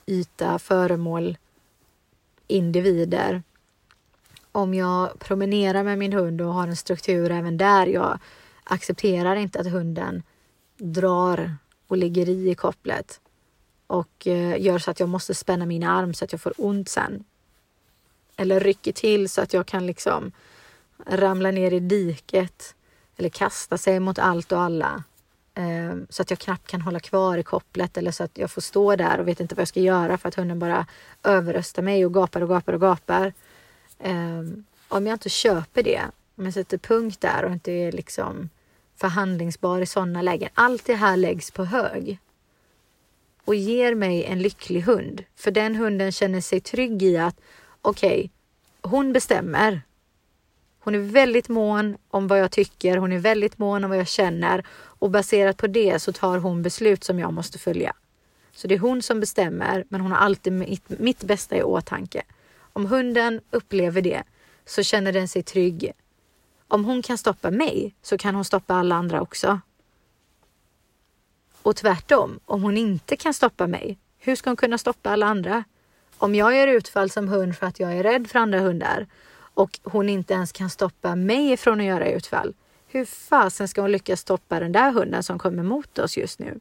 yta, 0.05 0.59
föremål, 0.59 1.37
individer. 2.47 3.43
Om 4.51 4.73
jag 4.73 5.19
promenerar 5.19 5.83
med 5.83 5.97
min 5.97 6.13
hund 6.13 6.41
och 6.41 6.53
har 6.53 6.67
en 6.67 6.75
struktur 6.75 7.31
även 7.31 7.57
där 7.57 7.87
jag 7.87 8.19
accepterar 8.63 9.35
inte 9.35 9.59
att 9.59 9.71
hunden 9.71 10.23
drar 10.77 11.55
och 11.87 11.97
ligger 11.97 12.29
i 12.29 12.55
kopplet 12.55 13.19
och 13.87 14.27
eh, 14.27 14.61
gör 14.61 14.79
så 14.79 14.91
att 14.91 14.99
jag 14.99 15.09
måste 15.09 15.35
spänna 15.35 15.65
min 15.65 15.83
arm 15.83 16.13
så 16.13 16.25
att 16.25 16.31
jag 16.31 16.41
får 16.41 16.53
ont 16.57 16.89
sen 16.89 17.23
eller 18.35 18.59
rycker 18.59 18.91
till 18.91 19.29
så 19.29 19.41
att 19.41 19.53
jag 19.53 19.65
kan 19.65 19.85
liksom 19.85 20.31
ramla 21.05 21.51
ner 21.51 21.73
i 21.73 21.79
diket 21.79 22.75
eller 23.17 23.29
kasta 23.29 23.77
sig 23.77 23.99
mot 23.99 24.19
allt 24.19 24.51
och 24.51 24.61
alla. 24.61 25.03
Eh, 25.55 25.95
så 26.09 26.21
att 26.21 26.29
jag 26.29 26.39
knappt 26.39 26.67
kan 26.67 26.81
hålla 26.81 26.99
kvar 26.99 27.37
i 27.37 27.43
kopplet 27.43 27.97
eller 27.97 28.11
så 28.11 28.23
att 28.23 28.37
jag 28.37 28.51
får 28.51 28.61
stå 28.61 28.95
där 28.95 29.19
och 29.19 29.27
vet 29.27 29.39
inte 29.39 29.55
vad 29.55 29.61
jag 29.61 29.67
ska 29.67 29.79
göra 29.79 30.17
för 30.17 30.29
att 30.29 30.35
hunden 30.35 30.59
bara 30.59 30.87
överröstar 31.23 31.81
mig 31.81 32.05
och 32.05 32.13
gapar 32.13 32.41
och 32.41 32.49
gapar 32.49 32.73
och 32.73 32.81
gapar. 32.81 33.33
Eh, 33.99 34.43
om 34.87 35.07
jag 35.07 35.15
inte 35.15 35.29
köper 35.29 35.83
det, 35.83 36.01
om 36.35 36.45
jag 36.45 36.53
sätter 36.53 36.77
punkt 36.77 37.21
där 37.21 37.45
och 37.45 37.51
inte 37.51 37.71
är 37.71 37.91
liksom 37.91 38.49
förhandlingsbar 38.95 39.81
i 39.81 39.85
sådana 39.85 40.21
lägen. 40.21 40.49
Allt 40.53 40.85
det 40.85 40.95
här 40.95 41.17
läggs 41.17 41.51
på 41.51 41.65
hög 41.65 42.19
och 43.45 43.55
ger 43.55 43.95
mig 43.95 44.23
en 44.23 44.39
lycklig 44.39 44.81
hund. 44.81 45.23
För 45.35 45.51
den 45.51 45.75
hunden 45.75 46.11
känner 46.11 46.41
sig 46.41 46.59
trygg 46.59 47.03
i 47.03 47.17
att 47.17 47.35
okej, 47.83 48.17
okay, 48.17 48.29
hon 48.91 49.13
bestämmer. 49.13 49.81
Hon 50.79 50.95
är 50.95 50.99
väldigt 50.99 51.49
mån 51.49 51.97
om 52.09 52.27
vad 52.27 52.39
jag 52.39 52.51
tycker, 52.51 52.97
hon 52.97 53.11
är 53.11 53.19
väldigt 53.19 53.57
mån 53.57 53.83
om 53.83 53.89
vad 53.89 53.99
jag 53.99 54.07
känner 54.07 54.65
och 54.71 55.09
baserat 55.11 55.57
på 55.57 55.67
det 55.67 55.99
så 55.99 56.13
tar 56.13 56.37
hon 56.37 56.61
beslut 56.61 57.03
som 57.03 57.19
jag 57.19 57.33
måste 57.33 57.59
följa. 57.59 57.93
Så 58.51 58.67
det 58.67 58.75
är 58.75 58.79
hon 58.79 59.01
som 59.01 59.19
bestämmer, 59.19 59.85
men 59.89 60.01
hon 60.01 60.11
har 60.11 60.17
alltid 60.17 60.53
mitt, 60.53 60.99
mitt 60.99 61.23
bästa 61.23 61.57
i 61.57 61.63
åtanke. 61.63 62.23
Om 62.73 62.85
hunden 62.85 63.41
upplever 63.51 64.01
det 64.01 64.23
så 64.65 64.83
känner 64.83 65.11
den 65.11 65.27
sig 65.27 65.43
trygg. 65.43 65.91
Om 66.67 66.85
hon 66.85 67.01
kan 67.01 67.17
stoppa 67.17 67.51
mig 67.51 67.95
så 68.01 68.17
kan 68.17 68.35
hon 68.35 68.45
stoppa 68.45 68.75
alla 68.75 68.95
andra 68.95 69.21
också. 69.21 69.59
Och 71.61 71.75
tvärtom, 71.75 72.39
om 72.45 72.63
hon 72.63 72.77
inte 72.77 73.15
kan 73.15 73.33
stoppa 73.33 73.67
mig, 73.67 73.97
hur 74.17 74.35
ska 74.35 74.49
hon 74.49 74.57
kunna 74.57 74.77
stoppa 74.77 75.09
alla 75.09 75.25
andra? 75.25 75.63
Om 76.23 76.35
jag 76.35 76.55
gör 76.55 76.67
utfall 76.67 77.09
som 77.09 77.27
hund 77.27 77.57
för 77.57 77.67
att 77.67 77.79
jag 77.79 77.93
är 77.93 78.03
rädd 78.03 78.27
för 78.27 78.39
andra 78.39 78.59
hundar 78.59 79.07
och 79.35 79.79
hon 79.83 80.09
inte 80.09 80.33
ens 80.33 80.51
kan 80.51 80.69
stoppa 80.69 81.15
mig 81.15 81.57
från 81.57 81.79
att 81.79 81.85
göra 81.85 82.11
utfall. 82.11 82.53
Hur 82.87 83.05
fasen 83.05 83.67
ska 83.67 83.81
hon 83.81 83.91
lyckas 83.91 84.19
stoppa 84.19 84.59
den 84.59 84.71
där 84.71 84.91
hunden 84.91 85.23
som 85.23 85.39
kommer 85.39 85.63
mot 85.63 85.99
oss 85.99 86.17
just 86.17 86.39
nu? 86.39 86.59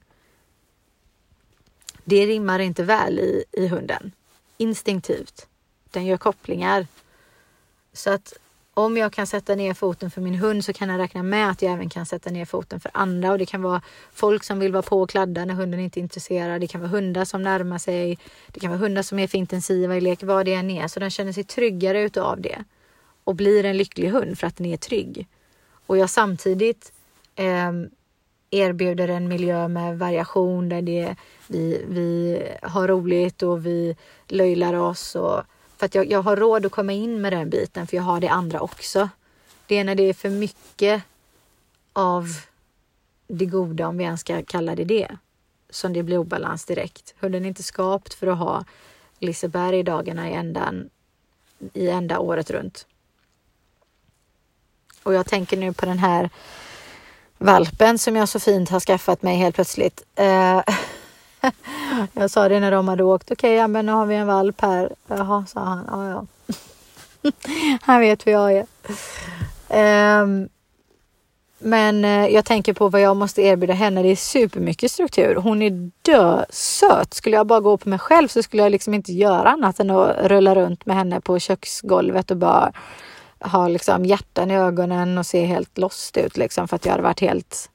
Det 2.05 2.27
rimmar 2.27 2.59
inte 2.59 2.83
väl 2.83 3.19
i, 3.19 3.45
i 3.53 3.69
hunden. 3.69 4.13
Instinktivt. 4.57 5.47
Den 5.91 6.07
gör 6.07 6.17
kopplingar. 6.17 6.87
Så 7.93 8.11
att 8.11 8.33
om 8.75 8.97
jag 8.97 9.13
kan 9.13 9.27
sätta 9.27 9.55
ner 9.55 9.75
foten 9.75 10.11
för 10.11 10.21
min 10.21 10.35
hund 10.35 10.65
så 10.65 10.73
kan 10.73 10.89
jag 10.89 10.99
räkna 10.99 11.23
med 11.23 11.51
att 11.51 11.63
jag 11.63 11.73
även 11.73 11.89
kan 11.89 12.07
sätta 12.07 12.31
ner 12.31 12.45
foten 12.45 12.81
för 12.81 12.91
andra 12.95 13.33
och 13.33 13.39
det 13.39 13.47
kan 13.47 13.63
vara 13.63 13.83
folk 14.13 14.45
som 14.45 14.59
vill 14.59 14.73
vara 14.73 14.83
på 14.83 15.03
och 15.03 15.11
kladda 15.11 15.45
när 15.45 15.55
hunden 15.55 15.81
inte 15.81 16.01
är 16.01 16.03
intresserad. 16.03 16.61
Det 16.61 16.67
kan 16.67 16.81
vara 16.81 16.91
hundar 16.91 17.25
som 17.25 17.43
närmar 17.43 17.79
sig. 17.79 18.19
Det 18.49 18.61
kan 18.61 18.71
vara 18.71 18.81
hundar 18.81 19.03
som 19.03 19.19
är 19.19 19.27
för 19.27 19.39
intensiva 19.39 19.97
i 19.97 20.01
lek, 20.01 20.23
vad 20.23 20.47
det 20.47 20.55
än 20.55 20.71
är. 20.71 20.89
Så 20.89 21.01
den 21.01 21.11
känner 21.11 21.33
sig 21.33 21.45
tryggare 21.45 22.03
utav 22.03 22.41
det 22.41 22.65
och 23.25 23.35
blir 23.35 23.65
en 23.65 23.77
lycklig 23.77 24.09
hund 24.09 24.39
för 24.39 24.47
att 24.47 24.57
den 24.57 24.67
är 24.67 24.77
trygg. 24.77 25.27
Och 25.87 25.99
jag 25.99 26.11
samtidigt 26.11 26.93
eh, 27.35 27.73
erbjuder 28.51 29.09
en 29.09 29.29
miljö 29.29 29.69
med 29.69 29.99
variation 29.99 30.69
där 30.69 30.83
det, 30.83 31.17
vi, 31.47 31.85
vi 31.89 32.43
har 32.63 32.89
roligt 32.89 33.43
och 33.43 33.67
vi 33.67 33.97
löjlar 34.29 34.75
oss 34.75 35.15
och 35.15 35.43
för 35.83 35.87
att 35.87 35.95
jag, 35.95 36.11
jag 36.11 36.23
har 36.23 36.37
råd 36.37 36.67
att 36.67 36.73
komma 36.73 36.93
in 36.93 37.21
med 37.21 37.33
den 37.33 37.51
biten 37.51 37.87
för 37.87 37.97
jag 37.97 38.05
har 38.05 38.21
det 38.21 38.29
andra 38.29 38.61
också. 38.61 39.09
Det 39.67 39.79
är 39.79 39.85
när 39.85 39.95
det 39.95 40.03
är 40.03 40.15
för 40.15 40.31
mycket 40.31 41.03
av 41.93 42.27
det 43.27 43.47
goda, 43.47 43.89
om 43.89 43.99
vi 43.99 44.05
ens 44.05 44.21
ska 44.21 44.43
kalla 44.43 44.75
det 44.75 44.85
det, 44.85 45.09
som 45.71 45.93
det 45.93 46.03
blir 46.03 46.19
obalans 46.19 46.65
direkt. 46.65 47.15
Hunden 47.21 47.45
är 47.45 47.49
inte 47.49 47.63
skapt 47.63 48.15
för 48.15 48.27
att 48.27 48.39
ha 48.39 48.65
Liseberg-dagarna 49.19 50.31
i 50.31 50.33
ändan, 50.33 50.91
i 51.73 51.89
ända 51.89 52.19
året 52.19 52.51
runt. 52.51 52.87
Och 55.03 55.15
jag 55.15 55.27
tänker 55.27 55.57
nu 55.57 55.73
på 55.73 55.87
den 55.87 55.99
här 55.99 56.31
valpen 57.39 57.99
som 57.99 58.17
jag 58.17 58.29
så 58.29 58.41
fint 58.41 58.71
har 58.71 58.81
skaffat 58.81 59.23
mig 59.23 59.37
helt 59.37 59.55
plötsligt. 59.55 60.05
Eh, 60.15 60.63
jag 62.13 62.31
sa 62.31 62.49
det 62.49 62.61
när 62.61 62.71
de 62.71 62.89
hade 62.89 63.05
åkt. 63.05 63.31
Okej, 63.31 63.35
okay, 63.35 63.51
ja, 63.51 63.67
men 63.69 63.87
nu 63.87 63.93
har 63.93 64.07
vi 64.07 64.15
en 64.15 64.27
valp 64.27 64.61
här. 64.61 64.93
Jaha, 65.07 65.45
sa 65.47 65.61
han. 65.61 65.87
Ja, 65.91 66.09
ja. 66.09 66.27
han 67.83 68.01
vet 68.01 68.27
hur 68.27 68.33
jag 68.33 68.53
är. 68.53 68.67
Um, 70.23 70.49
men 71.59 72.05
eh, 72.05 72.27
jag 72.27 72.45
tänker 72.45 72.73
på 72.73 72.89
vad 72.89 73.01
jag 73.01 73.17
måste 73.17 73.43
erbjuda 73.43 73.75
henne. 73.75 74.03
Det 74.03 74.09
är 74.09 74.17
supermycket 74.17 74.91
struktur. 74.91 75.35
Hon 75.35 75.63
är 75.63 75.91
dö 76.03 76.45
söt. 76.51 77.15
Skulle 77.15 77.37
jag 77.37 77.47
bara 77.47 77.61
gå 77.61 77.77
på 77.77 77.89
mig 77.89 77.99
själv 77.99 78.29
så 78.29 78.43
skulle 78.43 78.63
jag 78.63 78.73
liksom 78.73 78.95
inte 78.95 79.13
göra 79.13 79.51
annat 79.51 79.81
än 79.81 79.91
att 79.91 80.17
rulla 80.19 80.55
runt 80.55 80.87
med 80.87 80.97
henne 80.97 81.21
på 81.21 81.39
köksgolvet 81.39 82.31
och 82.31 82.37
bara 82.37 82.73
ha 83.41 83.69
liksom 83.69 84.05
hjärtan 84.05 84.51
i 84.51 84.57
ögonen 84.57 85.19
och 85.19 85.27
se 85.27 85.45
helt 85.45 85.79
lost 85.79 86.17
ut 86.17 86.37
liksom 86.37 86.69
för 86.69 86.77
att 86.77 86.85
jag 86.85 86.93
hade 86.93 87.03
varit 87.03 87.21
helt 87.21 87.71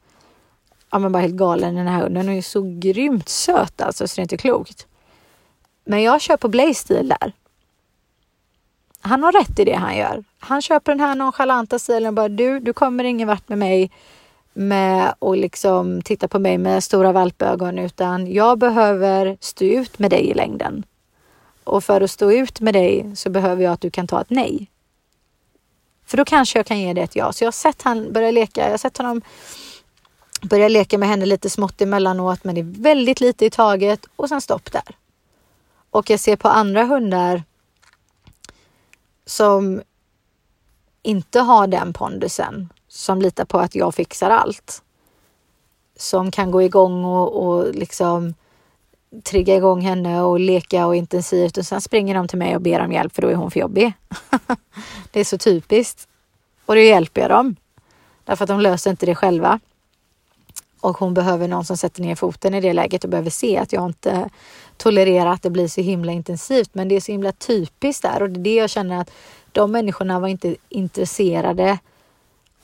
ja, 0.92 1.00
men 1.00 1.12
bara 1.12 1.22
helt 1.22 1.36
galen 1.36 1.76
den 1.76 1.88
här 1.88 2.02
hunden. 2.02 2.28
Hon 2.28 2.38
är 2.38 2.42
så 2.42 2.78
grymt 2.80 3.30
söt 3.30 3.82
alltså 3.82 4.08
så 4.08 4.16
det 4.16 4.20
är 4.20 4.24
inte 4.24 4.38
klokt. 4.38 4.88
Men 5.86 6.04
jag 6.04 6.22
kör 6.22 6.38
på 6.38 6.48
Blaze-stil 6.48 7.08
där. 7.20 7.34
Han 9.02 9.24
har 9.24 9.32
rätt 9.32 9.60
i 9.60 9.66
det 9.66 9.74
han 9.74 9.98
gör. 9.98 10.24
Han 10.40 10.62
köper 10.62 10.92
den 10.92 11.00
här 11.00 11.16
nonchalanta 11.16 11.80
stilen 11.80 12.08
och 12.08 12.14
bara 12.14 12.30
du, 12.30 12.60
du 12.60 12.74
kommer 12.74 13.04
ingen 13.04 13.28
vart 13.28 13.50
med 13.50 13.58
mig 13.58 13.92
med 14.54 15.14
att 15.20 15.38
liksom 15.38 16.02
titta 16.02 16.28
på 16.28 16.40
mig 16.40 16.58
med 16.58 16.84
stora 16.84 17.12
valpögon 17.12 17.80
utan 17.80 18.34
jag 18.34 18.58
behöver 18.58 19.38
stå 19.40 19.66
ut 19.66 20.00
med 20.00 20.12
dig 20.12 20.30
i 20.30 20.34
längden. 20.34 20.84
Och 21.64 21.84
för 21.84 22.02
att 22.02 22.12
stå 22.12 22.32
ut 22.32 22.60
med 22.62 22.74
dig 22.74 23.16
så 23.16 23.30
behöver 23.30 23.64
jag 23.64 23.74
att 23.74 23.82
du 23.82 23.90
kan 23.90 24.08
ta 24.08 24.22
ett 24.22 24.30
nej. 24.30 24.70
För 26.06 26.18
då 26.18 26.26
kanske 26.26 26.60
jag 26.60 26.66
kan 26.66 26.80
ge 26.80 26.94
dig 26.94 27.04
ett 27.04 27.16
ja. 27.16 27.34
Så 27.34 27.44
jag 27.44 27.48
har 27.48 27.52
sett 27.52 27.82
han 27.82 28.14
börja 28.14 28.32
leka. 28.32 28.64
Jag 28.64 28.70
har 28.70 28.78
sett 28.78 28.98
honom 28.98 29.22
börja 30.42 30.68
leka 30.68 30.98
med 30.98 31.10
henne 31.10 31.26
lite 31.26 31.50
smått 31.50 31.82
emellanåt, 31.82 32.44
men 32.44 32.56
det 32.56 32.62
är 32.62 32.82
väldigt 32.82 33.22
lite 33.22 33.46
i 33.46 33.50
taget 33.50 34.06
och 34.16 34.30
sen 34.30 34.42
stopp 34.42 34.72
där. 34.72 34.96
Och 35.90 36.10
jag 36.10 36.20
ser 36.20 36.36
på 36.36 36.48
andra 36.48 36.84
hundar 36.84 37.44
som 39.26 39.82
inte 41.04 41.40
har 41.40 41.68
den 41.68 41.94
pondusen, 41.94 42.70
som 42.88 43.22
litar 43.22 43.46
på 43.46 43.60
att 43.60 43.76
jag 43.76 43.96
fixar 43.96 44.30
allt. 44.30 44.82
Som 45.96 46.32
kan 46.32 46.52
gå 46.52 46.62
igång 46.62 47.06
och, 47.06 47.48
och 47.48 47.76
liksom 47.76 48.34
trigga 49.24 49.56
igång 49.56 49.82
henne 49.82 50.22
och 50.22 50.40
leka 50.40 50.88
och 50.88 50.96
intensivt 50.96 51.58
och 51.58 51.66
sen 51.66 51.82
springer 51.82 52.16
de 52.16 52.28
till 52.28 52.38
mig 52.38 52.56
och 52.56 52.62
ber 52.62 52.80
om 52.80 52.92
hjälp 52.92 53.16
för 53.16 53.22
då 53.22 53.28
är 53.28 53.36
hon 53.36 53.52
för 53.52 53.60
jobbig. 53.60 53.94
det 55.12 55.20
är 55.20 55.24
så 55.24 55.38
typiskt. 55.38 56.08
Och 56.66 56.76
då 56.76 56.82
hjälper 56.82 57.22
jag 57.22 57.30
dem. 57.30 57.56
Därför 58.24 58.44
att 58.44 58.50
de 58.50 58.60
löser 58.60 58.92
inte 58.92 59.06
det 59.06 59.16
själva. 59.16 59.60
Och 60.82 60.97
hon 60.97 61.13
behöver 61.13 61.47
någon 61.47 61.65
som 61.65 61.78
sätter 61.78 62.01
ner 62.01 62.15
foten 62.15 62.53
i 62.53 62.61
det 62.61 62.73
läget 62.73 63.03
och 63.03 63.09
behöver 63.09 63.30
se 63.30 63.57
att 63.57 63.73
jag 63.73 63.86
inte 63.86 64.30
tolererar 64.78 65.32
att 65.32 65.41
det 65.41 65.49
blir 65.49 65.67
så 65.67 65.82
himla 65.82 66.11
intensivt. 66.11 66.69
Men 66.73 66.88
det 66.88 66.95
är 66.95 67.01
så 67.01 67.11
himla 67.11 67.32
typiskt 67.32 68.01
där 68.01 68.21
och 68.21 68.30
det 68.30 68.39
är 68.39 68.43
det 68.43 68.55
jag 68.55 68.69
känner 68.69 69.01
att 69.01 69.11
de 69.51 69.71
människorna 69.71 70.19
var 70.19 70.28
inte 70.28 70.55
intresserade 70.69 71.80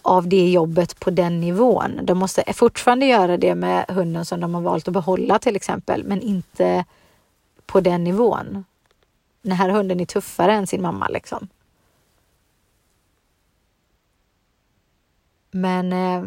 av 0.02 0.28
det 0.28 0.50
jobbet 0.50 1.00
på 1.00 1.10
den 1.10 1.40
nivån. 1.40 2.00
De 2.04 2.18
måste 2.18 2.54
fortfarande 2.54 3.06
göra 3.06 3.38
det 3.38 3.56
med 3.56 3.86
hunden 3.90 4.26
som 4.26 4.40
de 4.40 4.54
har 4.54 4.62
valt 4.62 4.88
att 4.88 4.94
behålla 4.94 5.40
till 5.40 5.56
exempel, 5.56 6.04
men 6.04 6.22
inte 6.22 6.86
på 7.66 7.82
den 7.82 8.04
nivån. 8.04 8.66
Den 9.42 9.52
här 9.52 9.70
hunden 9.70 10.00
är 10.00 10.06
tuffare 10.06 10.54
än 10.54 10.68
sin 10.68 10.82
mamma 10.82 11.08
liksom. 11.08 11.48
Men 15.52 15.94
eh, 15.94 16.24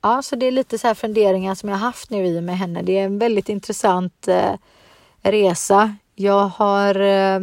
ja, 0.00 0.22
så 0.22 0.36
det 0.36 0.46
är 0.46 0.50
lite 0.50 0.78
så 0.78 0.86
här 0.86 0.94
funderingar 0.94 1.54
som 1.54 1.68
jag 1.68 1.76
haft 1.76 2.10
nu 2.10 2.26
i 2.26 2.40
med 2.40 2.58
henne. 2.58 2.82
Det 2.82 2.98
är 2.98 3.04
en 3.04 3.18
väldigt 3.18 3.48
intressant 3.48 4.28
eh, 4.28 4.54
resa. 5.22 5.96
Jag 6.14 6.44
har 6.44 7.00
eh, 7.00 7.40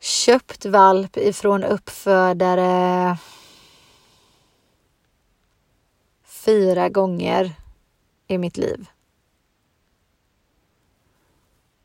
köpt 0.00 0.66
valp 0.66 1.16
ifrån 1.16 1.64
uppfödare 1.64 3.16
fyra 6.24 6.88
gånger 6.88 7.52
i 8.26 8.38
mitt 8.38 8.56
liv. 8.56 8.88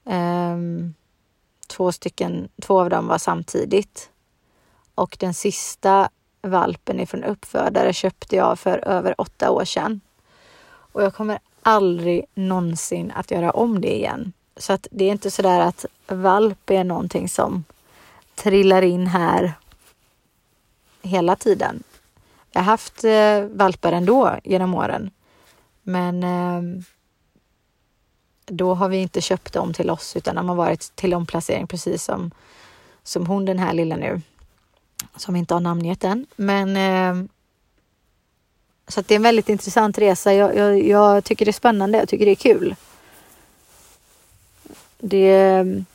Um, 0.04 0.94
två 1.68 1.92
stycken, 1.92 2.50
två 2.62 2.82
av 2.82 2.90
dem 2.90 3.08
var 3.08 3.18
samtidigt. 3.18 4.10
Och 4.96 5.18
den 5.20 5.34
sista 5.34 6.10
valpen 6.44 7.00
ifrån 7.00 7.24
uppfödare 7.24 7.94
köpte 7.94 8.36
jag 8.36 8.60
för 8.60 8.88
över 8.88 9.22
åtta 9.22 9.52
år 9.52 9.66
sedan. 9.66 10.02
Och 10.66 11.04
jag 11.04 11.16
kommer 11.16 11.40
aldrig 11.62 12.26
någonsin 12.34 13.12
att 13.16 13.32
göra 13.32 13.52
om 13.52 13.82
det 13.82 13.96
igen. 13.96 14.34
Så 14.58 14.74
att 14.74 14.88
det 14.92 15.06
är 15.06 15.12
inte 15.12 15.32
sådär 15.32 15.60
att 15.60 15.86
valp 16.08 16.70
är 16.70 16.84
någonting 16.84 17.30
som 17.30 17.64
trillar 18.36 18.82
in 18.82 19.08
här 19.08 19.54
hela 21.02 21.36
tiden. 21.36 21.84
Jag 22.52 22.62
har 22.62 22.66
haft 22.66 23.04
eh, 23.04 23.44
valpar 23.58 23.92
ändå 23.92 24.36
genom 24.44 24.76
åren. 24.76 25.12
Men 25.84 26.24
eh, 26.24 26.84
då 28.46 28.74
har 28.74 28.90
vi 28.90 28.98
inte 28.98 29.22
köpt 29.22 29.54
dem 29.54 29.74
till 29.74 29.90
oss 29.90 30.16
utan 30.16 30.36
de 30.36 30.50
har 30.50 30.56
varit 30.56 30.96
till 30.96 31.14
omplacering 31.14 31.68
precis 31.68 32.04
som, 32.04 32.32
som 33.04 33.28
hon 33.28 33.46
den 33.46 33.60
här 33.60 33.74
lilla 33.74 33.96
nu. 33.96 34.22
Som 35.16 35.36
inte 35.36 35.54
har 35.54 35.62
namngett 35.62 36.04
än. 36.04 36.26
Men 36.36 36.78
eh, 36.78 37.30
så 38.88 39.02
det 39.02 39.14
är 39.14 39.16
en 39.16 39.22
väldigt 39.22 39.50
intressant 39.50 39.98
resa. 39.98 40.34
Jag, 40.34 40.56
jag, 40.56 40.84
jag, 40.84 41.24
tycker 41.24 41.46
det 41.46 41.52
är 41.52 41.54
spännande. 41.54 41.98
Jag 41.98 42.10
tycker 42.10 42.26
det 42.26 42.32
är 42.32 42.36
kul. 42.36 42.76
Det, 45.00 45.36
ehm, 45.36 45.86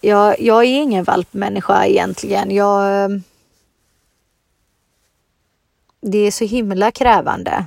jag, 0.00 0.40
jag 0.40 0.64
är 0.64 0.82
ingen 0.82 1.04
valpmänniska 1.04 1.86
egentligen. 1.86 2.50
Jag, 2.50 3.04
ehm, 3.04 3.22
det 6.00 6.18
är 6.18 6.30
så 6.30 6.44
himla 6.44 6.90
krävande. 6.90 7.64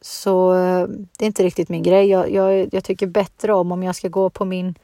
Så 0.00 0.52
ehm, 0.52 1.08
det 1.16 1.24
är 1.24 1.26
inte 1.26 1.42
riktigt 1.42 1.68
min 1.68 1.82
grej. 1.82 2.06
Jag, 2.06 2.30
jag, 2.32 2.74
jag 2.74 2.84
tycker 2.84 3.06
bättre 3.06 3.54
om, 3.54 3.72
om 3.72 3.82
jag 3.82 3.96
ska 3.96 4.08
gå 4.08 4.30
på 4.30 4.44
min 4.44 4.74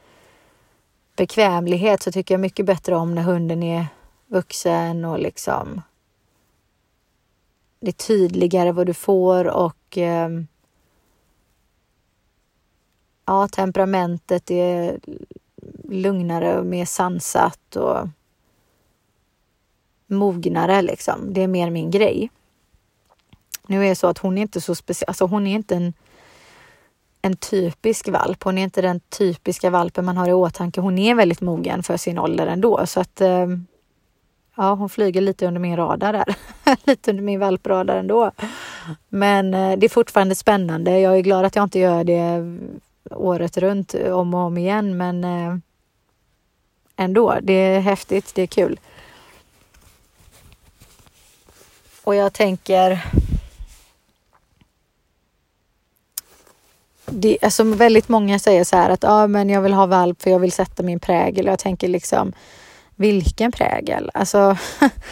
bekvämlighet 1.17 2.03
så 2.03 2.13
tycker 2.13 2.35
jag 2.35 2.41
mycket 2.41 2.67
bättre 2.67 2.97
om 2.97 3.15
när 3.15 3.23
hunden 3.23 3.63
är 3.63 3.87
vuxen 4.27 5.05
och 5.05 5.19
liksom 5.19 5.83
det 7.81 7.91
är 7.91 8.07
tydligare 8.07 8.73
vad 8.73 8.87
du 8.87 8.95
får 8.95 9.45
och 9.45 9.99
eh, 9.99 10.29
ja, 13.25 13.49
temperamentet 13.49 14.51
är 14.51 15.01
lugnare 15.89 16.59
och 16.59 16.67
mer 16.67 16.85
sansat 16.85 17.77
och 17.77 18.09
mognare 20.07 20.83
liksom. 20.83 21.33
Det 21.33 21.43
är 21.43 21.49
mer 21.49 21.71
min 21.71 21.91
grej. 21.91 22.31
Nu 23.67 23.85
är 23.85 23.89
det 23.89 23.97
så 23.97 24.07
att 24.07 24.19
hon 24.19 24.39
är 24.39 24.43
inte 24.43 24.61
så 24.61 24.75
speciell, 24.75 25.09
alltså 25.09 25.27
hon 25.27 25.47
är 25.47 25.55
inte 25.55 25.77
en, 25.77 25.93
en 27.25 27.37
typisk 27.37 28.09
valp. 28.09 28.43
Hon 28.43 28.59
är 28.59 28.63
inte 28.63 28.83
den 28.83 29.01
typiska 29.01 29.71
valpen 29.71 30.05
man 30.05 30.17
har 30.17 30.29
i 30.29 30.33
åtanke. 30.33 30.81
Hon 30.81 30.99
är 30.99 31.15
väldigt 31.15 31.41
mogen 31.41 31.83
för 31.83 31.97
sin 31.97 32.19
ålder 32.19 32.47
ändå 32.47 32.87
så 32.87 33.01
att 33.01 33.21
eh, 33.21 33.47
ja, 34.57 34.75
hon 34.75 34.89
flyger 34.89 35.21
lite 35.21 35.47
under 35.47 35.61
min 35.61 35.77
radar 35.77 36.13
där. 36.13 36.37
lite 36.87 37.11
under 37.11 37.23
min 37.23 37.41
valpradar 37.41 37.97
ändå. 37.97 38.31
Men 39.09 39.55
eh, 39.55 39.79
det 39.79 39.87
är 39.87 39.89
fortfarande 39.89 40.35
spännande. 40.35 41.01
Jag 41.01 41.17
är 41.17 41.21
glad 41.21 41.45
att 41.45 41.57
jag 41.57 41.63
inte 41.63 41.79
gör 41.79 42.05
det 42.05 42.59
året 43.11 43.57
runt 43.57 43.95
eh, 43.95 44.13
om 44.13 44.35
och 44.35 44.41
om 44.41 44.59
igen, 44.59 44.97
men 44.97 45.25
eh, 45.25 45.57
ändå. 46.97 47.39
Det 47.43 47.53
är 47.53 47.81
häftigt. 47.81 48.35
Det 48.35 48.43
är 48.43 48.47
kul. 48.47 48.81
Och 52.05 52.15
jag 52.15 52.33
tänker 52.33 53.05
det, 57.15 57.39
alltså 57.43 57.65
väldigt 57.65 58.09
många 58.09 58.39
säger 58.39 58.65
så 58.65 58.77
här 58.77 58.91
att 58.91 59.05
ah, 59.05 59.27
men 59.27 59.49
jag 59.49 59.63
vill 59.63 59.73
ha 59.73 59.87
valp 59.87 60.23
för 60.23 60.31
jag 60.31 60.39
vill 60.39 60.53
sätta 60.53 60.83
min 60.83 61.01
prägel. 61.01 61.47
Jag 61.47 61.59
tänker 61.59 61.89
liksom 61.89 62.33
vilken 62.97 63.53
prägel? 63.53 64.11
Alltså, 64.15 64.57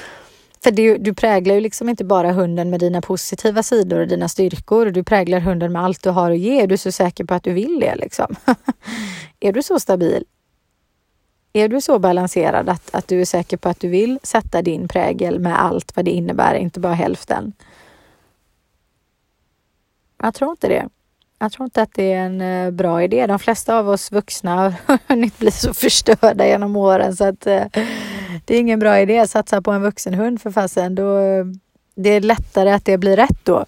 för 0.62 0.70
du, 0.70 0.98
du 0.98 1.14
präglar 1.14 1.54
ju 1.54 1.60
liksom 1.60 1.88
inte 1.88 2.04
bara 2.04 2.32
hunden 2.32 2.70
med 2.70 2.80
dina 2.80 3.00
positiva 3.00 3.62
sidor 3.62 4.00
och 4.00 4.08
dina 4.08 4.28
styrkor. 4.28 4.86
Du 4.86 5.04
präglar 5.04 5.40
hunden 5.40 5.72
med 5.72 5.84
allt 5.84 6.02
du 6.02 6.10
har 6.10 6.30
att 6.30 6.38
ge. 6.38 6.60
Är 6.60 6.66
du 6.66 6.76
så 6.76 6.92
säker 6.92 7.24
på 7.24 7.34
att 7.34 7.44
du 7.44 7.52
vill 7.52 7.80
det 7.80 7.94
liksom? 7.96 8.36
är 9.40 9.52
du 9.52 9.62
så 9.62 9.80
stabil? 9.80 10.24
Är 11.52 11.68
du 11.68 11.80
så 11.80 11.98
balanserad 11.98 12.68
att, 12.68 12.94
att 12.94 13.08
du 13.08 13.20
är 13.20 13.24
säker 13.24 13.56
på 13.56 13.68
att 13.68 13.80
du 13.80 13.88
vill 13.88 14.18
sätta 14.22 14.62
din 14.62 14.88
prägel 14.88 15.38
med 15.38 15.62
allt 15.62 15.96
vad 15.96 16.04
det 16.04 16.10
innebär, 16.10 16.54
inte 16.54 16.80
bara 16.80 16.94
hälften? 16.94 17.52
Jag 20.22 20.34
tror 20.34 20.50
inte 20.50 20.68
det. 20.68 20.88
Jag 21.42 21.52
tror 21.52 21.64
inte 21.64 21.82
att 21.82 21.94
det 21.94 22.12
är 22.12 22.26
en 22.26 22.40
eh, 22.40 22.70
bra 22.70 23.02
idé. 23.02 23.26
De 23.26 23.38
flesta 23.38 23.78
av 23.78 23.88
oss 23.88 24.12
vuxna 24.12 24.56
har 24.86 24.98
hunnit 25.08 25.38
bli 25.38 25.50
så 25.50 25.74
förstörda 25.74 26.46
genom 26.46 26.76
åren 26.76 27.16
så 27.16 27.24
att 27.24 27.46
eh, 27.46 27.64
det 28.44 28.54
är 28.54 28.60
ingen 28.60 28.78
bra 28.78 29.00
idé 29.00 29.18
att 29.18 29.30
satsa 29.30 29.62
på 29.62 29.70
en 29.70 29.82
vuxenhund 29.82 30.42
för 30.42 30.50
fasen. 30.50 30.94
Då, 30.94 31.18
eh, 31.18 31.44
det 31.94 32.10
är 32.10 32.20
lättare 32.20 32.70
att 32.70 32.84
det 32.84 32.98
blir 32.98 33.16
rätt 33.16 33.44
då. 33.44 33.66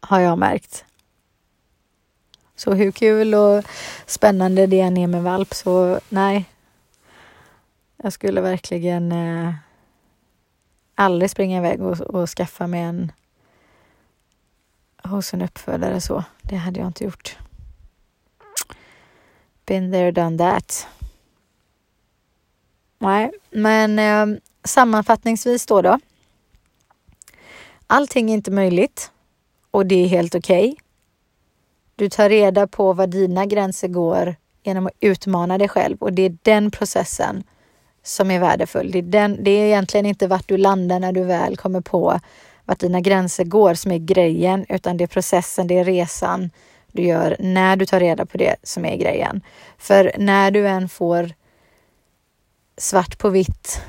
Har 0.00 0.20
jag 0.20 0.38
märkt. 0.38 0.84
Så 2.56 2.74
hur 2.74 2.90
kul 2.90 3.34
och 3.34 3.64
spännande 4.06 4.66
det 4.66 4.80
än 4.80 4.96
är 4.96 5.06
med 5.06 5.22
valp 5.22 5.54
så 5.54 6.00
nej. 6.08 6.44
Jag 8.02 8.12
skulle 8.12 8.40
verkligen 8.40 9.12
eh, 9.12 9.54
aldrig 10.94 11.30
springa 11.30 11.58
iväg 11.58 11.82
och, 11.82 12.00
och 12.00 12.28
skaffa 12.28 12.66
mig 12.66 12.80
en 12.80 13.12
hos 15.10 15.34
en 15.34 15.42
uppfödare 15.42 16.00
så. 16.00 16.24
Det 16.42 16.56
hade 16.56 16.80
jag 16.80 16.86
inte 16.86 17.04
gjort. 17.04 17.38
Been 19.66 19.92
there, 19.92 20.10
done 20.10 20.38
that. 20.38 20.86
Nej, 22.98 23.32
men 23.50 23.98
eh, 23.98 24.40
sammanfattningsvis 24.64 25.66
då 25.66 25.82
då. 25.82 25.98
Allting 27.86 28.30
är 28.30 28.34
inte 28.34 28.50
möjligt 28.50 29.10
och 29.70 29.86
det 29.86 30.04
är 30.04 30.08
helt 30.08 30.34
okej. 30.34 30.68
Okay. 30.68 30.76
Du 31.96 32.08
tar 32.08 32.28
reda 32.28 32.66
på 32.66 32.92
var 32.92 33.06
dina 33.06 33.46
gränser 33.46 33.88
går 33.88 34.36
genom 34.62 34.86
att 34.86 34.92
utmana 35.00 35.58
dig 35.58 35.68
själv 35.68 35.96
och 36.00 36.12
det 36.12 36.22
är 36.22 36.36
den 36.42 36.70
processen 36.70 37.44
som 38.02 38.30
är 38.30 38.40
värdefull. 38.40 38.90
Det 38.90 38.98
är, 38.98 39.02
den, 39.02 39.44
det 39.44 39.50
är 39.50 39.66
egentligen 39.66 40.06
inte 40.06 40.26
vart 40.26 40.48
du 40.48 40.56
landar 40.56 41.00
när 41.00 41.12
du 41.12 41.24
väl 41.24 41.56
kommer 41.56 41.80
på 41.80 42.20
vart 42.70 42.80
dina 42.80 43.00
gränser 43.00 43.44
går 43.44 43.74
som 43.74 43.92
är 43.92 43.98
grejen, 43.98 44.66
utan 44.68 44.96
det 44.96 45.04
är 45.04 45.08
processen, 45.08 45.66
det 45.66 45.78
är 45.78 45.84
resan 45.84 46.50
du 46.92 47.02
gör 47.02 47.36
när 47.38 47.76
du 47.76 47.86
tar 47.86 48.00
reda 48.00 48.26
på 48.26 48.38
det 48.38 48.56
som 48.62 48.84
är 48.84 48.96
grejen. 48.96 49.40
För 49.78 50.12
när 50.18 50.50
du 50.50 50.68
än 50.68 50.88
får 50.88 51.30
svart 52.76 53.18
på 53.18 53.28
vitt 53.28 53.82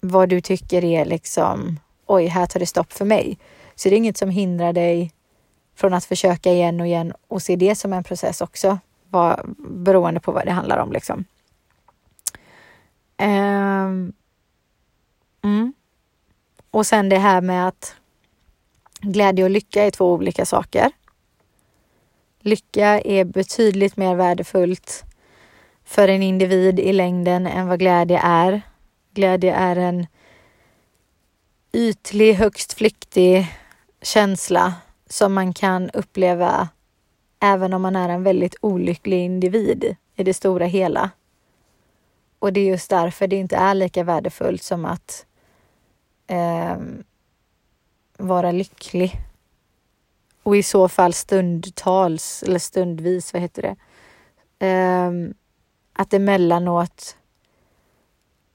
vad 0.00 0.28
du 0.28 0.40
tycker 0.40 0.84
är 0.84 1.04
liksom, 1.04 1.80
oj, 2.06 2.26
här 2.26 2.46
tar 2.46 2.60
det 2.60 2.66
stopp 2.66 2.92
för 2.92 3.04
mig. 3.04 3.38
Så 3.74 3.88
det 3.88 3.94
är 3.94 3.98
inget 3.98 4.16
som 4.16 4.30
hindrar 4.30 4.72
dig 4.72 5.12
från 5.76 5.94
att 5.94 6.04
försöka 6.04 6.52
igen 6.52 6.80
och 6.80 6.86
igen 6.86 7.12
och 7.28 7.42
se 7.42 7.56
det 7.56 7.74
som 7.74 7.92
en 7.92 8.04
process 8.04 8.40
också, 8.40 8.78
vad, 9.10 9.54
beroende 9.58 10.20
på 10.20 10.32
vad 10.32 10.46
det 10.46 10.52
handlar 10.52 10.78
om. 10.78 10.92
Liksom. 10.92 11.24
Um, 13.18 14.12
mm. 15.42 15.72
Och 16.76 16.86
sen 16.86 17.08
det 17.08 17.18
här 17.18 17.40
med 17.40 17.68
att 17.68 17.96
Glädje 19.00 19.44
och 19.44 19.50
lycka 19.50 19.84
är 19.84 19.90
två 19.90 20.12
olika 20.12 20.46
saker. 20.46 20.90
Lycka 22.40 23.00
är 23.00 23.24
betydligt 23.24 23.96
mer 23.96 24.14
värdefullt 24.14 25.04
för 25.84 26.08
en 26.08 26.22
individ 26.22 26.80
i 26.80 26.92
längden 26.92 27.46
än 27.46 27.68
vad 27.68 27.78
glädje 27.78 28.20
är. 28.22 28.62
Glädje 29.10 29.54
är 29.54 29.76
en 29.76 30.06
ytlig, 31.72 32.34
högst 32.34 32.72
flyktig 32.72 33.46
känsla 34.02 34.74
som 35.06 35.34
man 35.34 35.54
kan 35.54 35.90
uppleva 35.90 36.68
även 37.40 37.72
om 37.72 37.82
man 37.82 37.96
är 37.96 38.08
en 38.08 38.22
väldigt 38.22 38.56
olycklig 38.60 39.24
individ 39.24 39.96
i 40.16 40.24
det 40.24 40.34
stora 40.34 40.66
hela. 40.66 41.10
Och 42.38 42.52
det 42.52 42.60
är 42.60 42.70
just 42.70 42.90
därför 42.90 43.26
det 43.26 43.36
inte 43.36 43.56
är 43.56 43.74
lika 43.74 44.04
värdefullt 44.04 44.62
som 44.62 44.84
att 44.84 45.25
eh, 46.26 46.76
vara 48.18 48.52
lycklig. 48.52 49.20
Och 50.42 50.56
i 50.56 50.62
så 50.62 50.88
fall 50.88 51.12
stundtals, 51.12 52.42
eller 52.42 52.58
stundvis, 52.58 53.32
vad 53.32 53.42
heter 53.42 53.62
det? 53.62 53.76
Eh, 54.66 55.10
att 55.92 56.14
emellanåt 56.14 57.16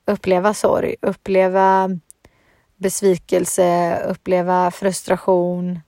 uppleva 0.06 0.54
sorg, 0.54 0.96
uppleva 1.02 1.90
besvikelse, 2.76 4.00
uppleva 4.08 4.72
frustration, 4.72 5.80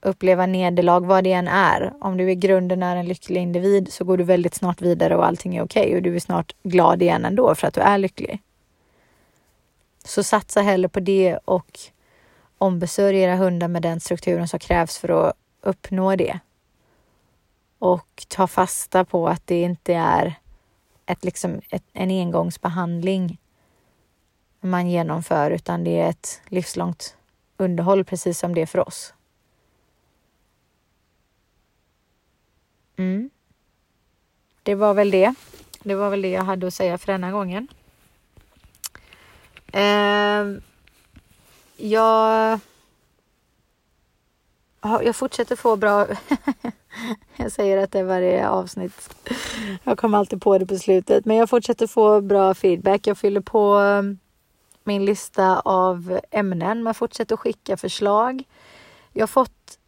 uppleva 0.00 0.46
nederlag, 0.46 1.00
vad 1.00 1.24
det 1.24 1.32
än 1.32 1.48
är. 1.48 1.92
Om 2.00 2.16
du 2.16 2.30
i 2.30 2.34
grunden 2.34 2.82
är 2.82 2.96
en 2.96 3.06
lycklig 3.06 3.40
individ 3.40 3.92
så 3.92 4.04
går 4.04 4.16
du 4.16 4.24
väldigt 4.24 4.54
snart 4.54 4.82
vidare 4.82 5.16
och 5.16 5.26
allting 5.26 5.56
är 5.56 5.64
okej 5.64 5.82
okay 5.82 5.96
och 5.96 6.02
du 6.02 6.16
är 6.16 6.20
snart 6.20 6.54
glad 6.62 7.02
igen 7.02 7.24
ändå 7.24 7.54
för 7.54 7.68
att 7.68 7.74
du 7.74 7.80
är 7.80 7.98
lycklig. 7.98 8.42
Så 10.04 10.22
satsa 10.22 10.60
hellre 10.60 10.88
på 10.88 11.00
det 11.00 11.38
och 11.44 11.78
ombesörj 12.58 13.16
era 13.16 13.36
hundar 13.36 13.68
med 13.68 13.82
den 13.82 14.00
strukturen 14.00 14.48
som 14.48 14.58
krävs 14.58 14.98
för 14.98 15.08
att 15.08 15.36
uppnå 15.60 16.16
det. 16.16 16.40
Och 17.78 18.26
ta 18.28 18.46
fasta 18.46 19.04
på 19.04 19.28
att 19.28 19.46
det 19.46 19.62
inte 19.62 19.94
är 19.94 20.34
ett, 21.06 21.24
liksom, 21.24 21.60
ett, 21.70 21.84
en 21.92 22.10
engångsbehandling 22.10 23.38
man 24.60 24.90
genomför 24.90 25.50
utan 25.50 25.84
det 25.84 26.00
är 26.00 26.08
ett 26.10 26.40
livslångt 26.48 27.16
underhåll 27.56 28.04
precis 28.04 28.38
som 28.38 28.54
det 28.54 28.62
är 28.62 28.66
för 28.66 28.88
oss. 28.88 29.14
Mm. 32.96 33.30
Det 34.62 34.74
var 34.74 34.94
väl 34.94 35.10
det. 35.10 35.34
Det 35.82 35.94
var 35.94 36.10
väl 36.10 36.22
det 36.22 36.30
jag 36.30 36.44
hade 36.44 36.66
att 36.66 36.74
säga 36.74 36.98
för 36.98 37.12
denna 37.12 37.30
gången. 37.30 37.68
Eh, 39.72 40.60
jag, 41.76 42.60
jag 44.82 45.16
fortsätter 45.16 45.56
få 45.56 45.76
bra... 45.76 46.06
jag 47.36 47.52
säger 47.52 47.78
att 47.78 47.92
det 47.92 47.98
är 47.98 48.04
varje 48.04 48.48
avsnitt. 48.48 49.14
Jag 49.84 49.98
kommer 49.98 50.18
alltid 50.18 50.42
på 50.42 50.58
det 50.58 50.66
på 50.66 50.78
slutet. 50.78 51.24
Men 51.24 51.36
jag 51.36 51.50
fortsätter 51.50 51.86
få 51.86 52.20
bra 52.20 52.54
feedback. 52.54 53.06
Jag 53.06 53.18
fyller 53.18 53.40
på 53.40 53.74
ehm, 53.74 54.18
min 54.84 55.04
lista 55.04 55.60
av 55.60 56.20
ämnen. 56.30 56.82
Man 56.82 56.94
fortsätter 56.94 57.36
skicka 57.36 57.76
förslag. 57.76 58.44
Jag 59.12 59.22
har 59.22 59.26
fått 59.26 59.78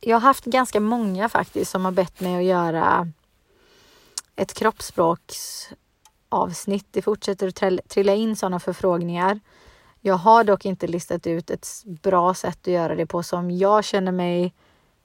jag 0.00 0.16
har 0.16 0.20
haft 0.20 0.44
ganska 0.44 0.80
många 0.80 1.28
faktiskt 1.28 1.70
som 1.70 1.84
har 1.84 1.92
bett 1.92 2.20
mig 2.20 2.36
att 2.36 2.44
göra 2.44 3.08
ett 4.36 4.54
kroppsspråks 4.54 5.68
avsnitt. 6.32 6.86
Det 6.90 7.02
fortsätter 7.02 7.48
att 7.48 7.88
trilla 7.88 8.14
in 8.14 8.36
sådana 8.36 8.60
förfrågningar. 8.60 9.40
Jag 10.00 10.14
har 10.14 10.44
dock 10.44 10.64
inte 10.64 10.86
listat 10.86 11.26
ut 11.26 11.50
ett 11.50 11.68
bra 11.84 12.34
sätt 12.34 12.58
att 12.60 12.72
göra 12.72 12.94
det 12.94 13.06
på 13.06 13.22
som 13.22 13.50
jag 13.50 13.84
känner 13.84 14.12
mig 14.12 14.54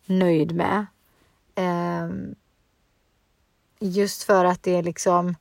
nöjd 0.05 0.55
med. 0.55 0.86
Ehm, 1.55 2.36
just 3.80 4.23
för 4.23 4.45
att 4.45 4.63
det 4.63 4.75
är 4.75 4.84
liksom, 4.84 5.36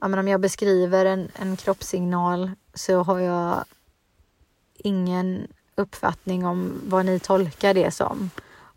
ja, 0.00 0.08
men 0.08 0.18
om 0.18 0.28
jag 0.28 0.40
beskriver 0.40 1.04
en, 1.04 1.28
en 1.34 1.56
kroppssignal 1.56 2.50
så 2.74 3.02
har 3.02 3.18
jag 3.18 3.64
ingen 4.74 5.46
uppfattning 5.74 6.46
om 6.46 6.80
vad 6.84 7.06
ni 7.06 7.18
tolkar 7.18 7.74
det 7.74 7.90
som. 7.90 8.30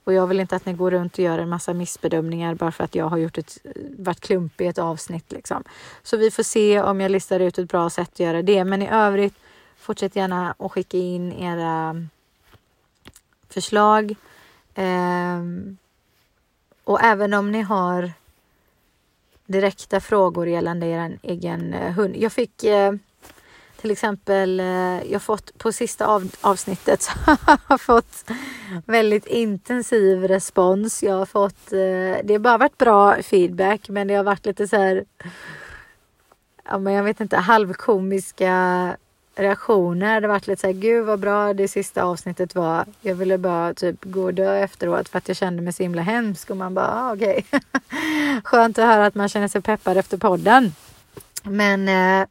Och 0.06 0.14
jag 0.14 0.28
vill 0.28 0.40
inte 0.40 0.56
att 0.56 0.66
ni 0.66 0.74
går 0.74 0.92
runt 0.92 1.14
och 1.14 1.20
gör 1.20 1.40
en 1.40 1.50
massa 1.50 1.74
missbedömningar 1.74 2.56
bara 2.56 2.72
för 2.72 2.84
att 2.84 2.96
jag 2.96 3.06
har 3.06 3.18
gjort 3.18 3.38
ett, 3.38 3.58
varit 3.98 4.20
klumpig 4.20 4.66
i 4.66 4.68
ett 4.68 4.78
avsnitt. 4.78 5.32
Liksom. 5.32 5.64
Så 6.04 6.18
vi 6.18 6.32
får 6.32 6.44
se 6.44 6.82
om 6.82 7.02
jag 7.02 7.12
listar 7.12 7.40
ut 7.40 7.58
ett 7.58 7.70
bra 7.70 7.90
sätt 7.90 8.10
att 8.14 8.20
göra 8.20 8.42
det. 8.42 8.64
Men 8.64 8.82
i 8.82 8.90
övrigt, 8.92 9.34
fortsätt 9.78 10.16
gärna 10.16 10.56
att 10.60 10.72
skicka 10.72 10.98
in 10.98 11.34
era 11.34 11.72
mm, 11.72 12.10
förslag. 13.50 14.16
Eh, 14.76 15.42
och 16.84 17.04
även 17.04 17.34
om 17.34 17.52
ni 17.52 17.62
har 17.62 18.12
direkta 19.46 20.00
frågor 20.00 20.48
gällande 20.48 20.86
er 20.86 21.20
egen 21.22 21.74
eh, 21.74 21.94
hund. 21.94 22.16
Jag 22.18 22.32
fick 22.32 22.64
eh, 22.64 22.94
till 23.86 23.92
exempel, 23.92 24.60
eh, 24.60 25.12
jag 25.12 25.22
fått 25.22 25.58
på 25.58 25.72
sista 25.72 26.08
av, 26.08 26.32
avsnittet 26.42 27.02
så 27.02 27.12
har 27.26 27.58
jag 27.68 27.82
fått 27.82 28.32
väldigt 28.86 29.26
intensiv 29.26 30.24
respons. 30.24 31.04
Jag 31.04 31.14
har 31.16 31.26
fått, 31.26 31.74
eh, 31.74 32.24
det 32.24 32.34
har 32.34 32.40
bara 32.40 32.58
varit 32.58 32.78
bra 32.78 33.22
feedback 33.22 33.90
men 33.90 34.08
det 34.08 34.14
har 34.14 34.24
varit 34.24 34.46
lite 34.46 34.68
så 34.68 34.76
här, 34.76 35.06
ja 36.64 36.78
men 36.78 36.94
jag 36.94 37.04
vet 37.04 37.22
inte, 37.22 37.38
halvkomiska 37.38 38.98
reaktioner. 39.36 40.22
Det 40.22 40.28
har 40.28 40.34
varit 40.34 40.48
lite 40.48 40.62
så 40.62 40.68
här, 40.68 40.74
gud 40.74 41.06
vad 41.06 41.20
bra 41.20 41.54
det 41.54 41.68
sista 41.68 42.04
avsnittet 42.04 42.56
var. 42.56 42.86
Jag 43.02 43.16
ville 43.16 43.38
bara 43.38 43.74
typ 43.74 44.04
gå 44.04 44.24
och 44.24 44.34
dö 44.34 44.58
efteråt 44.58 45.10
för 45.10 45.18
att 45.18 45.28
jag 45.28 45.38
kände 45.38 45.62
mig 45.62 45.74
så 45.74 45.84
himla 45.84 46.02
hemsk 46.02 46.50
och 46.50 46.58
man 46.58 46.74
bara, 46.74 46.92
ah, 46.92 47.14
okej. 47.14 47.46
Okay. 47.48 47.60
Skönt 48.44 48.80
att 48.80 48.86
höra 48.86 49.06
att 49.06 49.16
man 49.16 49.30
känner 49.30 49.48
sig 49.48 49.62
peppad 49.62 49.98
efter 49.98 50.18
podden. 50.18 50.76
Men 51.44 51.90
eh, 51.90 52.28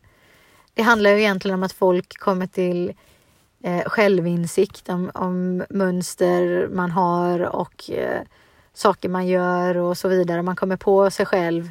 det 0.75 0.83
handlar 0.83 1.11
ju 1.11 1.19
egentligen 1.19 1.55
om 1.55 1.63
att 1.63 1.73
folk 1.73 2.19
kommer 2.19 2.47
till 2.47 2.93
eh, 3.63 3.85
självinsikt 3.87 4.89
om, 4.89 5.11
om 5.15 5.65
mönster 5.71 6.69
man 6.69 6.91
har 6.91 7.41
och 7.41 7.91
eh, 7.91 8.23
saker 8.75 9.09
man 9.09 9.27
gör 9.27 9.77
och 9.77 9.99
så 9.99 10.09
vidare. 10.09 10.43
Man 10.43 10.57
kommer 10.57 10.77
på 10.77 11.11
sig 11.11 11.27
själv 11.27 11.71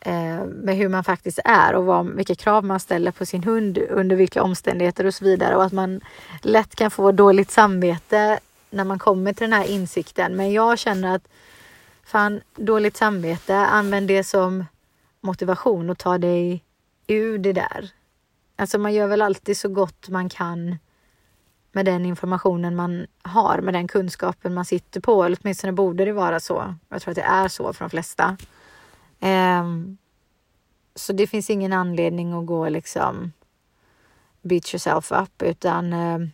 eh, 0.00 0.44
med 0.44 0.76
hur 0.76 0.88
man 0.88 1.04
faktiskt 1.04 1.38
är 1.44 1.74
och 1.74 1.84
vad, 1.84 2.06
vilka 2.06 2.34
krav 2.34 2.64
man 2.64 2.80
ställer 2.80 3.10
på 3.10 3.26
sin 3.26 3.44
hund 3.44 3.78
under 3.78 4.16
vilka 4.16 4.42
omständigheter 4.42 5.06
och 5.06 5.14
så 5.14 5.24
vidare. 5.24 5.56
Och 5.56 5.64
att 5.64 5.72
man 5.72 6.00
lätt 6.42 6.76
kan 6.76 6.90
få 6.90 7.12
dåligt 7.12 7.50
samvete 7.50 8.38
när 8.70 8.84
man 8.84 8.98
kommer 8.98 9.32
till 9.32 9.50
den 9.50 9.60
här 9.60 9.70
insikten. 9.70 10.36
Men 10.36 10.52
jag 10.52 10.78
känner 10.78 11.14
att 11.14 11.28
fan, 12.04 12.40
dåligt 12.56 12.96
samvete, 12.96 13.56
använd 13.56 14.08
det 14.08 14.24
som 14.24 14.64
motivation 15.20 15.90
och 15.90 15.98
ta 15.98 16.18
dig 16.18 16.64
ur 17.06 17.38
det 17.38 17.52
där. 17.52 17.90
Alltså 18.58 18.78
man 18.78 18.94
gör 18.94 19.06
väl 19.06 19.22
alltid 19.22 19.56
så 19.56 19.68
gott 19.68 20.08
man 20.08 20.28
kan 20.28 20.76
med 21.72 21.84
den 21.84 22.06
informationen 22.06 22.76
man 22.76 23.06
har, 23.22 23.60
med 23.60 23.74
den 23.74 23.88
kunskapen 23.88 24.54
man 24.54 24.64
sitter 24.64 25.00
på. 25.00 25.24
Eller 25.24 25.38
åtminstone 25.42 25.72
borde 25.72 26.04
det 26.04 26.12
vara 26.12 26.40
så. 26.40 26.74
Jag 26.88 27.02
tror 27.02 27.12
att 27.12 27.16
det 27.16 27.22
är 27.22 27.48
så 27.48 27.72
för 27.72 27.84
de 27.84 27.90
flesta. 27.90 28.36
Um, 29.20 29.98
så 30.94 31.12
det 31.12 31.26
finns 31.26 31.50
ingen 31.50 31.72
anledning 31.72 32.32
att 32.32 32.46
gå 32.46 32.68
liksom 32.68 33.32
beat 34.42 34.74
yourself 34.74 35.12
up 35.12 35.42
utan 35.42 35.92
um, 35.92 36.30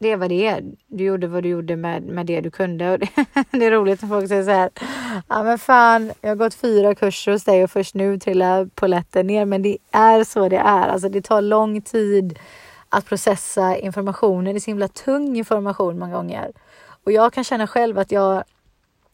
det 0.00 0.10
är 0.10 0.16
vad 0.16 0.28
det 0.28 0.46
är. 0.46 0.64
Du 0.86 1.04
gjorde 1.04 1.26
vad 1.26 1.42
du 1.42 1.48
gjorde 1.48 1.76
med, 1.76 2.02
med 2.02 2.26
det 2.26 2.40
du 2.40 2.50
kunde. 2.50 2.90
Och 2.90 2.98
det, 2.98 3.08
det 3.50 3.66
är 3.66 3.70
roligt 3.70 4.02
när 4.02 4.08
folk 4.08 4.28
säger 4.28 4.44
så 4.44 4.50
här. 4.50 4.70
Ja 5.28 5.42
men 5.42 5.58
fan, 5.58 6.12
jag 6.20 6.28
har 6.28 6.36
gått 6.36 6.54
fyra 6.54 6.94
kurser 6.94 7.32
hos 7.32 7.44
dig 7.44 7.64
och 7.64 7.70
först 7.70 7.94
nu 7.94 8.18
trillar 8.18 8.66
poletten 8.74 9.26
ner. 9.26 9.44
Men 9.44 9.62
det 9.62 9.78
är 9.90 10.24
så 10.24 10.48
det 10.48 10.56
är. 10.56 10.88
Alltså 10.88 11.08
det 11.08 11.22
tar 11.22 11.42
lång 11.42 11.82
tid 11.82 12.38
att 12.88 13.06
processa 13.06 13.76
informationen. 13.76 14.54
Det 14.54 14.58
är 14.58 14.60
så 14.60 14.70
himla 14.70 14.88
tung 14.88 15.36
information 15.36 15.98
många 15.98 16.16
gånger. 16.16 16.52
Och 17.04 17.12
jag 17.12 17.32
kan 17.32 17.44
känna 17.44 17.66
själv 17.66 17.98
att 17.98 18.12
jag, 18.12 18.44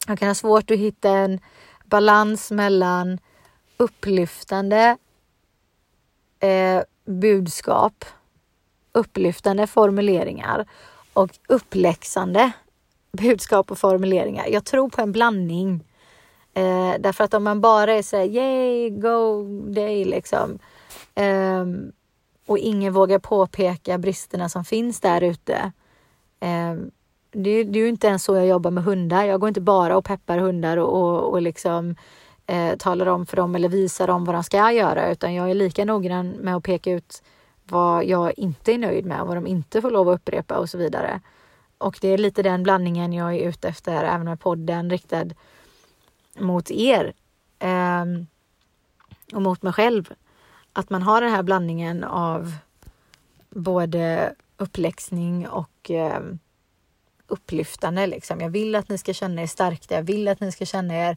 jag 0.06 0.18
kan 0.18 0.28
ha 0.28 0.34
svårt 0.34 0.70
att 0.70 0.78
hitta 0.78 1.10
en 1.10 1.40
balans 1.84 2.50
mellan 2.50 3.18
upplyftande 3.76 4.96
eh, 6.40 6.82
budskap 7.04 8.04
upplyftande 8.96 9.66
formuleringar 9.66 10.66
och 11.12 11.30
uppläxande 11.48 12.52
budskap 13.12 13.70
och 13.70 13.78
formuleringar. 13.78 14.46
Jag 14.46 14.64
tror 14.64 14.88
på 14.88 15.02
en 15.02 15.12
blandning. 15.12 15.84
Eh, 16.54 16.94
därför 16.98 17.24
att 17.24 17.34
om 17.34 17.44
man 17.44 17.60
bara 17.60 17.94
är 17.94 18.02
såhär, 18.02 18.24
yay, 18.24 18.90
go 18.90 19.42
day 19.72 20.04
liksom. 20.04 20.58
Eh, 21.14 21.64
och 22.46 22.58
ingen 22.58 22.92
vågar 22.92 23.18
påpeka 23.18 23.98
bristerna 23.98 24.48
som 24.48 24.64
finns 24.64 25.00
där 25.00 25.20
ute. 25.20 25.72
Eh, 26.40 26.74
det, 27.30 27.64
det, 27.64 27.78
är 27.78 27.82
ju 27.82 27.88
inte 27.88 28.06
ens 28.06 28.24
så 28.24 28.34
jag 28.34 28.46
jobbar 28.46 28.70
med 28.70 28.84
hundar. 28.84 29.24
Jag 29.24 29.40
går 29.40 29.48
inte 29.48 29.60
bara 29.60 29.96
och 29.96 30.04
peppar 30.04 30.38
hundar 30.38 30.76
och, 30.76 31.00
och, 31.00 31.32
och 31.32 31.42
liksom 31.42 31.96
eh, 32.46 32.76
talar 32.76 33.06
om 33.06 33.26
för 33.26 33.36
dem 33.36 33.54
eller 33.54 33.68
visar 33.68 34.06
dem 34.06 34.24
vad 34.24 34.34
de 34.34 34.44
ska 34.44 34.72
göra, 34.72 35.10
utan 35.10 35.34
jag 35.34 35.50
är 35.50 35.54
lika 35.54 35.84
noggrann 35.84 36.28
med 36.28 36.56
att 36.56 36.64
peka 36.64 36.92
ut 36.92 37.22
vad 37.68 38.04
jag 38.04 38.38
inte 38.38 38.72
är 38.72 38.78
nöjd 38.78 39.06
med, 39.06 39.26
vad 39.26 39.36
de 39.36 39.46
inte 39.46 39.80
får 39.80 39.90
lov 39.90 40.08
att 40.08 40.14
upprepa 40.14 40.58
och 40.58 40.70
så 40.70 40.78
vidare. 40.78 41.20
och 41.78 41.98
det 42.00 42.08
är 42.08 42.18
lite 42.18 42.42
den 42.42 42.62
blandningen 42.62 43.12
jag 43.12 43.34
är 43.34 43.48
ute 43.48 43.68
efter 43.68 44.04
även 44.04 44.24
med 44.24 44.40
podden 44.40 44.90
riktad 44.90 45.26
mot 46.38 46.70
er. 46.70 47.12
Eh, 47.58 48.04
och 49.32 49.42
mot 49.42 49.62
mig 49.62 49.72
själv. 49.72 50.14
Att 50.72 50.90
man 50.90 51.02
har 51.02 51.20
den 51.20 51.30
här 51.30 51.42
blandningen 51.42 52.04
av 52.04 52.52
både 53.50 54.34
uppläxning 54.56 55.48
och 55.48 55.90
eh, 55.90 56.20
upplyftande. 57.26 58.06
Liksom. 58.06 58.40
Jag 58.40 58.50
vill 58.50 58.74
att 58.74 58.88
ni 58.88 58.98
ska 58.98 59.12
känna 59.12 59.42
er 59.42 59.46
starka. 59.46 59.94
Jag 59.94 60.02
vill 60.02 60.28
att 60.28 60.40
ni 60.40 60.52
ska 60.52 60.64
känna 60.64 60.94
er 60.94 61.16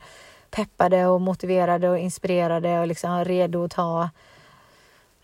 peppade 0.50 1.06
och 1.06 1.22
motiverade 1.22 1.90
och 1.90 2.00
inspirerade 2.00 2.80
och 2.80 2.88
liksom 2.88 3.26
redo 3.26 3.64
att 3.64 3.72
ta 3.72 4.10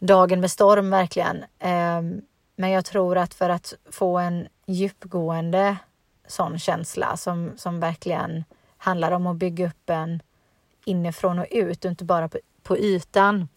dagen 0.05 0.41
med 0.41 0.51
storm 0.51 0.89
verkligen. 0.89 1.45
Ehm, 1.59 2.21
men 2.55 2.69
jag 2.69 2.85
tror 2.85 3.17
att 3.17 3.33
för 3.33 3.49
att 3.49 3.73
få 3.91 4.17
en 4.17 4.47
djupgående 4.65 5.77
sån 6.27 6.59
känsla 6.59 7.17
som, 7.17 7.51
som 7.57 7.79
verkligen 7.79 8.43
handlar 8.77 9.11
om 9.11 9.27
att 9.27 9.35
bygga 9.35 9.67
upp 9.67 9.89
en 9.89 10.21
inifrån 10.85 11.39
och 11.39 11.45
ut 11.51 11.85
och 11.85 11.91
inte 11.91 12.05
bara 12.05 12.29
på, 12.29 12.39
på 12.63 12.77
ytan 12.77 13.47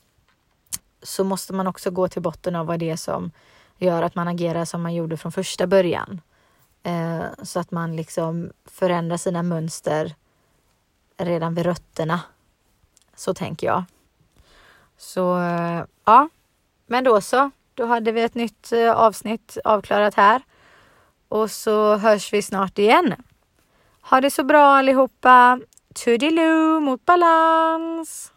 så 1.02 1.24
måste 1.24 1.52
man 1.52 1.66
också 1.66 1.90
gå 1.90 2.08
till 2.08 2.22
botten 2.22 2.56
av 2.56 2.66
vad 2.66 2.80
det 2.80 2.90
är 2.90 2.96
som 2.96 3.30
gör 3.76 4.02
att 4.02 4.14
man 4.14 4.28
agerar 4.28 4.64
som 4.64 4.82
man 4.82 4.94
gjorde 4.94 5.16
från 5.16 5.32
första 5.32 5.66
början. 5.66 6.20
Eh, 6.82 7.24
så 7.42 7.60
att 7.60 7.70
man 7.70 7.96
liksom 7.96 8.52
förändrar 8.64 9.16
sina 9.16 9.42
mönster 9.42 10.14
redan 11.16 11.54
vid 11.54 11.66
rötterna. 11.66 12.20
Så 13.14 13.34
tänker 13.34 13.66
jag. 13.66 13.84
Så 14.96 15.38
eh, 15.38 15.84
ja, 16.04 16.28
men 16.88 17.04
då 17.04 17.20
så. 17.20 17.50
Då 17.74 17.86
hade 17.86 18.12
vi 18.12 18.22
ett 18.22 18.34
nytt 18.34 18.72
eh, 18.72 18.92
avsnitt 18.92 19.58
avklarat 19.64 20.14
här. 20.14 20.42
Och 21.28 21.50
så 21.50 21.96
hörs 21.96 22.32
vi 22.32 22.42
snart 22.42 22.78
igen. 22.78 23.14
Ha 24.00 24.20
det 24.20 24.30
så 24.30 24.44
bra 24.44 24.64
allihopa. 24.64 25.60
Toodiloo 25.94 26.80
mot 26.80 27.04
balans! 27.04 28.32